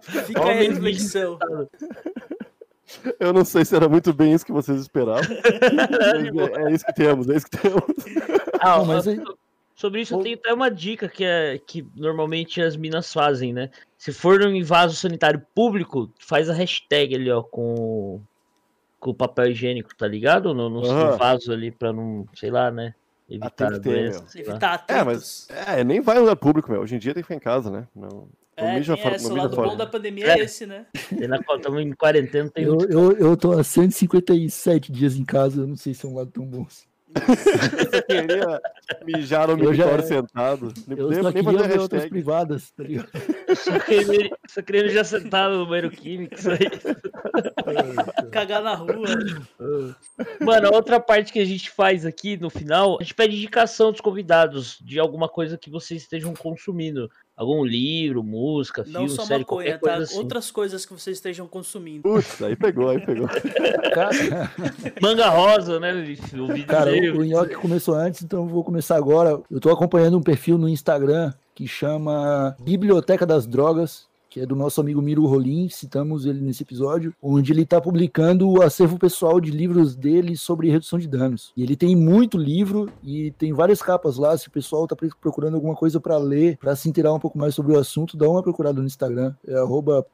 Fica 0.00 0.42
aí 0.44 0.50
a 0.50 0.70
reflexão. 0.70 1.38
Eu 3.18 3.32
não 3.32 3.44
sei 3.44 3.64
se 3.64 3.74
era 3.74 3.88
muito 3.88 4.12
bem 4.12 4.32
isso 4.32 4.46
que 4.46 4.52
vocês 4.52 4.80
esperavam. 4.80 5.22
é, 5.32 6.62
é, 6.62 6.72
isso 6.72 6.84
que 6.84 6.94
temos, 6.94 7.28
é 7.28 7.36
isso 7.36 7.46
que 7.46 7.58
temos. 7.58 7.82
Ah, 8.60 8.84
mas 8.84 9.06
aí... 9.08 9.20
Sobre 9.74 10.00
isso, 10.00 10.14
eu 10.14 10.20
tenho 10.20 10.38
até 10.38 10.54
uma 10.54 10.70
dica 10.70 11.06
que, 11.06 11.22
é, 11.22 11.58
que 11.58 11.86
normalmente 11.94 12.62
as 12.62 12.78
minas 12.78 13.12
fazem, 13.12 13.52
né? 13.52 13.68
Se 13.98 14.10
for 14.10 14.40
em 14.40 14.62
vaso 14.62 14.96
sanitário 14.96 15.44
público, 15.54 16.10
faz 16.18 16.48
a 16.48 16.54
hashtag 16.54 17.14
ali, 17.14 17.30
ó, 17.30 17.42
com, 17.42 18.22
com 18.98 19.10
o 19.10 19.14
papel 19.14 19.50
higiênico, 19.50 19.94
tá 19.94 20.08
ligado? 20.08 20.54
No, 20.54 20.70
no, 20.70 20.80
uhum. 20.80 21.10
no 21.10 21.18
vaso 21.18 21.52
ali, 21.52 21.70
pra 21.70 21.92
não, 21.92 22.26
sei 22.34 22.50
lá, 22.50 22.70
né? 22.70 22.94
Evitar 23.28 23.74
ah, 23.74 23.78
ter, 23.78 24.14
Evitar 24.34 24.84
É, 24.88 25.04
mas 25.04 25.46
é, 25.50 25.84
nem 25.84 26.00
vai 26.00 26.14
no 26.14 26.22
lugar 26.22 26.36
público, 26.36 26.72
meu. 26.72 26.80
Hoje 26.80 26.96
em 26.96 26.98
dia 26.98 27.12
tem 27.12 27.22
que 27.22 27.26
ficar 27.26 27.36
em 27.36 27.40
casa, 27.40 27.70
né? 27.70 27.86
Não, 27.94 28.28
é, 28.56 28.82
já 28.82 28.96
fora, 28.96 29.16
essa, 29.16 29.32
o 29.32 29.36
lado 29.36 29.54
bom 29.54 29.76
da 29.76 29.86
pandemia 29.86 30.26
é, 30.26 30.38
é 30.38 30.44
esse, 30.44 30.66
né? 30.66 30.86
Estamos 30.94 31.82
em 31.82 31.92
quarentena. 31.92 32.50
Tem 32.50 32.64
eu, 32.64 32.78
eu, 32.88 33.12
eu 33.12 33.36
tô 33.36 33.52
há 33.52 33.62
157 33.62 34.90
dias 34.90 35.16
em 35.16 35.24
casa, 35.24 35.60
eu 35.60 35.66
não 35.66 35.76
sei 35.76 35.92
se 35.92 36.06
é 36.06 36.08
um 36.08 36.14
lado 36.14 36.30
tão 36.30 36.46
bom 36.46 36.64
assim. 36.66 36.86
Você 37.16 38.02
queria 38.02 38.60
mijar 39.04 39.48
no 39.48 39.56
mictório 39.56 40.06
sentado. 40.06 40.72
Eu 40.88 41.08
nem, 41.08 41.22
só 41.22 41.30
nem 41.30 41.44
queria 41.44 41.68
ver 41.68 41.80
outras 41.80 42.06
privadas, 42.06 42.70
tá 42.70 42.82
ligado? 42.82 43.08
Só 43.54 43.78
queria, 43.78 44.30
só 44.48 44.62
queria 44.62 44.82
mijar 44.82 45.04
sentado 45.04 45.56
no 45.56 45.66
banheiro 45.66 45.90
químico, 45.90 46.34
isso 46.34 46.50
aí. 46.50 48.28
Cagar 48.30 48.62
na 48.62 48.74
rua. 48.74 49.06
Mano, 50.40 50.68
a 50.68 50.70
outra 50.74 51.00
parte 51.00 51.32
que 51.32 51.38
a 51.38 51.44
gente 51.44 51.70
faz 51.70 52.04
aqui 52.04 52.36
no 52.36 52.50
final, 52.50 52.98
a 53.00 53.02
gente 53.02 53.14
pede 53.14 53.36
indicação 53.36 53.92
dos 53.92 54.00
convidados 54.00 54.78
de 54.80 54.98
alguma 54.98 55.28
coisa 55.28 55.56
que 55.56 55.70
vocês 55.70 56.02
estejam 56.02 56.34
consumindo 56.34 57.10
algum 57.36 57.64
livro, 57.64 58.24
música, 58.24 58.82
filme, 58.82 58.98
Não 58.98 59.08
só 59.08 59.24
série, 59.24 59.40
maconha, 59.40 59.78
tá? 59.78 59.96
Assim. 59.96 60.16
Outras 60.16 60.50
coisas 60.50 60.86
que 60.86 60.92
vocês 60.92 61.18
estejam 61.18 61.46
consumindo. 61.46 62.02
Putz, 62.02 62.40
aí 62.42 62.56
pegou, 62.56 62.88
aí 62.88 63.04
pegou. 63.04 63.28
Manga 65.02 65.28
rosa, 65.28 65.78
né? 65.78 65.92
O 65.92 66.66
Cara, 66.66 66.90
o 66.90 67.24
Nhoque 67.24 67.54
começou 67.56 67.94
antes, 67.94 68.22
então 68.22 68.44
eu 68.44 68.48
vou 68.48 68.64
começar 68.64 68.96
agora. 68.96 69.40
Eu 69.50 69.60
tô 69.60 69.70
acompanhando 69.70 70.16
um 70.16 70.22
perfil 70.22 70.56
no 70.56 70.68
Instagram 70.68 71.32
que 71.54 71.68
chama 71.68 72.56
Biblioteca 72.60 73.26
das 73.26 73.46
Drogas 73.46 74.06
que 74.36 74.42
é 74.42 74.44
do 74.44 74.54
nosso 74.54 74.82
amigo 74.82 75.00
Miro 75.00 75.24
Rolim, 75.24 75.66
citamos 75.70 76.26
ele 76.26 76.42
nesse 76.42 76.62
episódio, 76.62 77.14
onde 77.22 77.54
ele 77.54 77.62
está 77.62 77.80
publicando 77.80 78.46
o 78.46 78.60
acervo 78.60 78.98
pessoal 78.98 79.40
de 79.40 79.50
livros 79.50 79.96
dele 79.96 80.36
sobre 80.36 80.68
redução 80.68 80.98
de 80.98 81.08
danos. 81.08 81.54
E 81.56 81.62
ele 81.62 81.74
tem 81.74 81.96
muito 81.96 82.36
livro 82.36 82.86
e 83.02 83.30
tem 83.30 83.54
várias 83.54 83.80
capas 83.80 84.18
lá. 84.18 84.36
Se 84.36 84.48
o 84.48 84.50
pessoal 84.50 84.84
está 84.84 84.94
procurando 85.22 85.54
alguma 85.54 85.74
coisa 85.74 85.98
para 85.98 86.18
ler, 86.18 86.58
para 86.58 86.76
se 86.76 86.86
inteirar 86.86 87.14
um 87.14 87.18
pouco 87.18 87.38
mais 87.38 87.54
sobre 87.54 87.72
o 87.72 87.78
assunto, 87.78 88.14
dá 88.14 88.28
uma 88.28 88.42
procurada 88.42 88.78
no 88.78 88.86
Instagram. 88.86 89.34
É 89.48 89.56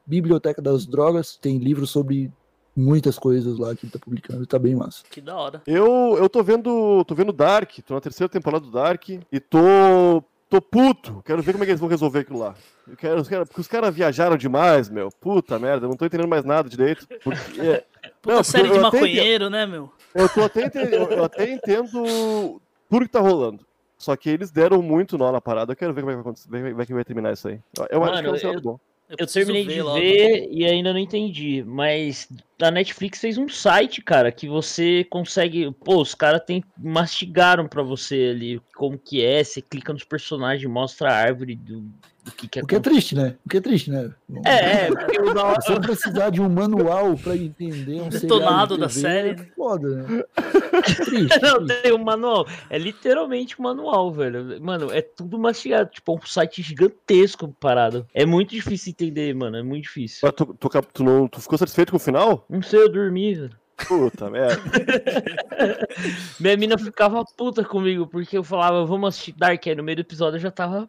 Biblioteca 0.07 0.63
das 0.63 0.87
Drogas. 0.87 1.37
Tem 1.37 1.59
livros 1.59 1.91
sobre 1.91 2.31
muitas 2.77 3.19
coisas 3.19 3.59
lá 3.59 3.75
que 3.75 3.87
ele 3.87 3.93
tá 3.93 3.99
publicando, 3.99 4.47
tá 4.47 4.59
bem 4.59 4.77
massa. 4.77 5.03
Que 5.11 5.21
da 5.21 5.37
hora. 5.37 5.63
Eu, 5.67 6.17
eu 6.17 6.29
tô 6.29 6.45
vendo, 6.45 7.05
tô 7.05 7.15
vendo 7.15 7.33
Dark, 7.33 7.71
tô 7.85 7.95
na 7.95 8.01
terceira 8.01 8.29
temporada 8.29 8.65
do 8.65 8.71
Dark 8.71 9.09
e 9.09 9.41
tô 9.41 10.23
tô 10.53 10.61
puto. 10.61 11.23
Quero 11.25 11.41
ver 11.41 11.53
como 11.53 11.65
é 11.65 11.67
que 11.67 11.71
eles 11.71 11.81
vão 11.81 11.89
resolver 11.89 12.19
aquilo 12.21 12.39
lá. 12.39 12.55
Eu 12.87 12.95
quero, 12.95 13.47
porque 13.47 13.61
os 13.61 13.67
caras 13.67 13.95
viajaram 13.95 14.37
demais, 14.37 14.91
meu. 14.91 15.09
Puta 15.11 15.59
merda, 15.59 15.87
eu 15.87 15.89
não 15.89 15.97
tô 15.97 16.05
entendendo 16.05 16.29
mais 16.29 16.45
nada 16.45 16.69
direito. 16.69 17.09
Porque, 17.25 17.61
é... 17.61 17.85
Puta 18.21 18.37
não, 18.37 18.45
série 18.45 18.69
de 18.69 18.79
maconheiro, 18.79 19.47
até, 19.47 19.57
né, 19.57 19.67
meu? 19.67 19.91
Eu, 20.15 20.29
tô 20.29 20.43
até 20.43 20.67
entendo, 20.67 20.95
eu 20.95 21.25
até 21.25 21.51
entendo 21.51 22.61
tudo 22.91 23.07
que 23.07 23.11
tá 23.11 23.21
rolando. 23.21 23.65
Só 23.97 24.15
que 24.15 24.29
eles 24.29 24.51
deram 24.51 24.83
muito 24.83 25.17
nó 25.17 25.33
na 25.33 25.41
parada. 25.41 25.73
Eu 25.73 25.77
quero 25.77 25.95
ver 25.95 26.03
como 26.03 26.11
é 26.11 26.15
que 26.15 26.23
vai, 26.23 26.31
acontecer, 26.31 26.49
como 26.49 26.83
é 26.83 26.87
que 26.87 26.95
vai 26.95 27.05
terminar 27.05 27.33
isso 27.33 27.49
aí. 27.49 27.59
Eu 27.89 28.01
Mano, 28.01 28.13
acho 28.13 28.41
que 28.41 28.47
é 28.47 28.51
um 28.51 28.55
eu, 28.55 28.61
bom. 28.61 28.81
Eu, 29.09 29.17
eu 29.21 29.27
terminei 29.27 29.65
ver 29.65 29.75
de 29.75 29.83
logo. 29.83 29.99
ver 29.99 30.49
e 30.51 30.67
ainda 30.67 30.93
não 30.93 30.99
entendi, 30.99 31.65
mas 31.67 32.29
a 32.61 32.71
Netflix 32.71 33.21
fez 33.21 33.39
um 33.39 33.49
site, 33.49 34.03
cara, 34.03 34.31
que 34.31 34.49
você 34.49 35.05
consegue. 35.05 35.71
Pô, 35.85 36.01
os 36.01 36.15
caras 36.15 36.43
mastigaram 36.79 37.67
pra 37.67 37.83
você 37.83 38.31
ali 38.35 38.61
como 38.75 38.99
que 38.99 39.25
é. 39.25 39.43
Você 39.43 39.61
clica 39.61 39.93
nos 39.93 40.05
personagens, 40.05 40.71
mostra 40.71 41.11
a 41.11 41.17
árvore 41.17 41.57
do, 41.57 41.85
o 42.25 42.31
que, 42.31 42.47
que, 42.47 42.61
é, 42.61 42.63
o 42.63 42.67
que 42.67 42.77
é 42.77 42.81
triste, 42.81 43.17
né? 43.17 43.35
O 43.45 43.49
que 43.49 43.57
é 43.57 43.61
triste, 43.61 43.91
né? 43.91 44.09
É, 44.45 44.87
é 44.87 44.87
porque 44.87 45.21
o 45.21 45.35
da 45.35 45.55
Você 45.55 45.81
precisar 45.81 46.31
de 46.31 46.41
um 46.41 46.49
manual 46.49 47.17
pra 47.17 47.37
entender 47.37 48.01
um 48.01 48.09
detonado 48.09 48.79
da 48.79 48.89
série. 48.89 49.31
É 49.31 49.37
foda, 49.57 49.89
né? 49.89 50.23
É 50.37 50.83
triste, 51.05 51.41
Não, 51.43 51.67
tem 51.67 51.93
um 51.93 51.99
manual. 51.99 52.47
É 52.71 52.79
literalmente 52.79 53.61
um 53.61 53.65
manual, 53.65 54.13
velho. 54.13 54.63
Mano, 54.63 54.93
é 54.93 55.03
tudo 55.03 55.37
mastigado. 55.37 55.91
Tipo, 55.91 56.15
um 56.15 56.25
site 56.25 56.63
gigantesco 56.63 57.49
parado. 57.59 58.07
É 58.15 58.25
muito 58.25 58.51
difícil 58.51 58.91
entender, 58.91 59.35
mano. 59.35 59.57
É 59.57 59.63
muito 59.63 59.83
difícil. 59.85 60.31
tu, 60.33 60.55
tu, 60.55 60.69
tu, 60.95 61.03
não, 61.03 61.27
tu 61.27 61.41
ficou 61.41 61.59
satisfeito 61.59 61.91
com 61.91 61.97
o 61.97 62.01
final? 62.01 62.47
Não 62.53 62.61
sei, 62.61 62.83
eu 62.83 62.93
dormi, 62.93 63.35
velho. 63.35 63.63
Puta 63.89 64.29
merda. 64.29 64.61
Minha 66.39 66.57
mina 66.59 66.77
ficava 66.77 67.25
puta 67.25 67.65
comigo, 67.65 68.07
porque 68.07 68.37
eu 68.37 68.45
falava, 68.45 68.85
vamos 68.85 69.09
assistir 69.09 69.33
Dark, 69.33 69.67
aí 69.67 69.75
no 69.75 69.83
meio 69.83 69.97
do 69.97 70.01
episódio 70.03 70.37
eu 70.37 70.41
já 70.41 70.51
tava 70.51 70.87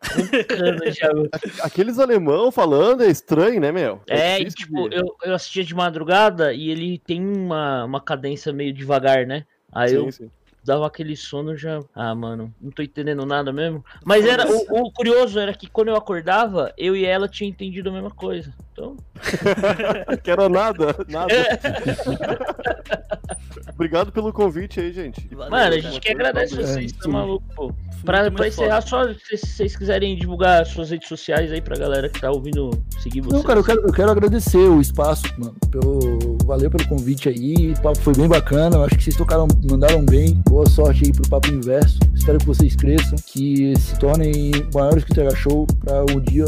já. 0.91 1.09
Aqueles 1.63 1.99
alemão 1.99 2.51
falando 2.51 3.01
é 3.01 3.07
estranho, 3.07 3.61
né, 3.61 3.71
meu? 3.71 4.01
É, 4.09 4.33
é 4.33 4.41
e, 4.41 4.45
tipo, 4.49 4.93
eu, 4.93 5.15
eu 5.23 5.33
assistia 5.33 5.63
de 5.63 5.73
madrugada 5.73 6.53
e 6.53 6.69
ele 6.69 6.99
tem 6.99 7.25
uma, 7.25 7.85
uma 7.85 8.01
cadência 8.01 8.51
meio 8.51 8.73
devagar, 8.73 9.25
né? 9.25 9.45
Aí 9.71 9.91
sim, 9.91 9.95
eu 9.95 10.11
sim 10.11 10.29
dava 10.63 10.87
aquele 10.87 11.15
sono 11.15 11.55
já. 11.57 11.79
Ah, 11.93 12.15
mano, 12.15 12.53
não 12.61 12.71
tô 12.71 12.81
entendendo 12.81 13.25
nada 13.25 13.51
mesmo. 13.51 13.83
Mas 14.03 14.25
era 14.25 14.49
o, 14.49 14.87
o, 14.87 14.91
curioso 14.91 15.39
era 15.39 15.53
que 15.53 15.67
quando 15.67 15.89
eu 15.89 15.95
acordava, 15.95 16.73
eu 16.77 16.95
e 16.95 17.05
ela 17.05 17.27
tinha 17.27 17.49
entendido 17.49 17.89
a 17.89 17.93
mesma 17.93 18.11
coisa. 18.11 18.53
Então. 18.73 18.97
Quero 20.23 20.49
nada, 20.49 20.95
nada. 21.07 21.33
Obrigado 23.75 24.11
pelo 24.11 24.33
convite 24.33 24.79
aí, 24.79 24.91
gente. 24.91 25.27
Valeu, 25.33 25.51
mano, 25.51 25.75
a 25.75 25.79
gente 25.79 25.99
quer 25.99 26.13
agradecer 26.13 26.55
vocês, 26.55 26.91
tá 26.91 27.07
maluco, 27.07 27.45
pô. 27.55 27.71
Pra, 28.03 28.29
pra 28.29 28.47
encerrar, 28.47 28.81
só 28.81 29.13
se 29.13 29.37
vocês 29.37 29.77
quiserem 29.77 30.15
divulgar 30.15 30.65
suas 30.65 30.89
redes 30.89 31.07
sociais 31.07 31.51
aí 31.51 31.61
pra 31.61 31.77
galera 31.77 32.09
que 32.09 32.19
tá 32.19 32.31
ouvindo 32.31 32.71
seguir 32.99 33.21
vocês. 33.21 33.41
Não, 33.41 33.47
cara, 33.47 33.59
eu 33.59 33.63
quero, 33.63 33.81
eu 33.81 33.93
quero 33.93 34.11
agradecer 34.11 34.57
o 34.57 34.81
espaço, 34.81 35.23
mano. 35.37 35.55
Pelo, 35.71 36.37
valeu 36.43 36.69
pelo 36.69 36.87
convite 36.87 37.29
aí. 37.29 37.71
O 37.71 37.81
papo 37.81 37.99
foi 37.99 38.13
bem 38.13 38.27
bacana. 38.27 38.75
Eu 38.75 38.83
acho 38.83 38.97
que 38.97 39.03
vocês 39.03 39.15
tocaram, 39.15 39.47
mandaram 39.69 40.03
bem. 40.03 40.41
Boa 40.49 40.67
sorte 40.67 41.05
aí 41.05 41.13
pro 41.13 41.29
Papo 41.29 41.49
Inverso. 41.49 41.99
Espero 42.13 42.39
que 42.39 42.45
vocês 42.45 42.75
cresçam, 42.75 43.17
que 43.25 43.73
se 43.77 43.97
tornem 43.99 44.51
maiores 44.73 45.03
que 45.03 45.11
o 45.11 45.15
TH 45.15 45.35
Show, 45.35 45.65
para 45.83 46.01
um 46.13 46.19
dia 46.19 46.45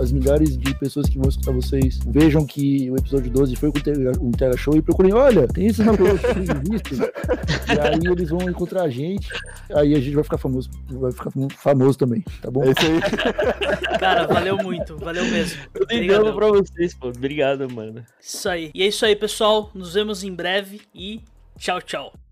as 0.00 0.10
milhares 0.10 0.58
de 0.58 0.74
pessoas 0.74 1.08
que 1.08 1.18
vão 1.18 1.28
escutar 1.28 1.52
vocês 1.52 1.65
vejam 2.06 2.46
que 2.46 2.90
o 2.90 2.96
episódio 2.96 3.30
12 3.30 3.56
foi 3.56 3.72
com 3.72 3.78
o 4.28 4.32
TH 4.32 4.56
Show 4.56 4.76
e 4.76 4.82
procurem, 4.82 5.12
olha, 5.12 5.46
tem 5.48 5.66
isso 5.66 5.84
na 5.84 5.92
visto. 5.92 6.94
e 7.74 7.80
aí 7.80 8.12
eles 8.12 8.30
vão 8.30 8.48
encontrar 8.48 8.82
a 8.82 8.88
gente, 8.88 9.28
aí 9.74 9.94
a 9.94 10.00
gente 10.00 10.14
vai 10.14 10.24
ficar 10.24 10.38
famoso, 10.38 10.70
vai 10.90 11.12
ficar 11.12 11.30
famoso 11.50 11.98
também, 11.98 12.24
tá 12.40 12.50
bom? 12.50 12.64
É 12.64 12.70
isso 12.70 12.80
aí. 12.80 13.98
Cara, 13.98 14.26
valeu 14.26 14.56
muito, 14.58 14.96
valeu 14.98 15.24
mesmo. 15.26 15.60
Obrigado 15.80 16.34
pra 16.34 16.48
vocês, 16.48 16.94
pô. 16.94 17.08
Obrigado, 17.08 17.68
mano. 17.70 18.04
Isso 18.20 18.48
aí. 18.48 18.70
E 18.74 18.82
é 18.82 18.86
isso 18.86 19.04
aí, 19.04 19.16
pessoal. 19.16 19.70
Nos 19.74 19.94
vemos 19.94 20.22
em 20.22 20.34
breve 20.34 20.82
e 20.94 21.22
tchau, 21.58 21.80
tchau. 21.80 22.25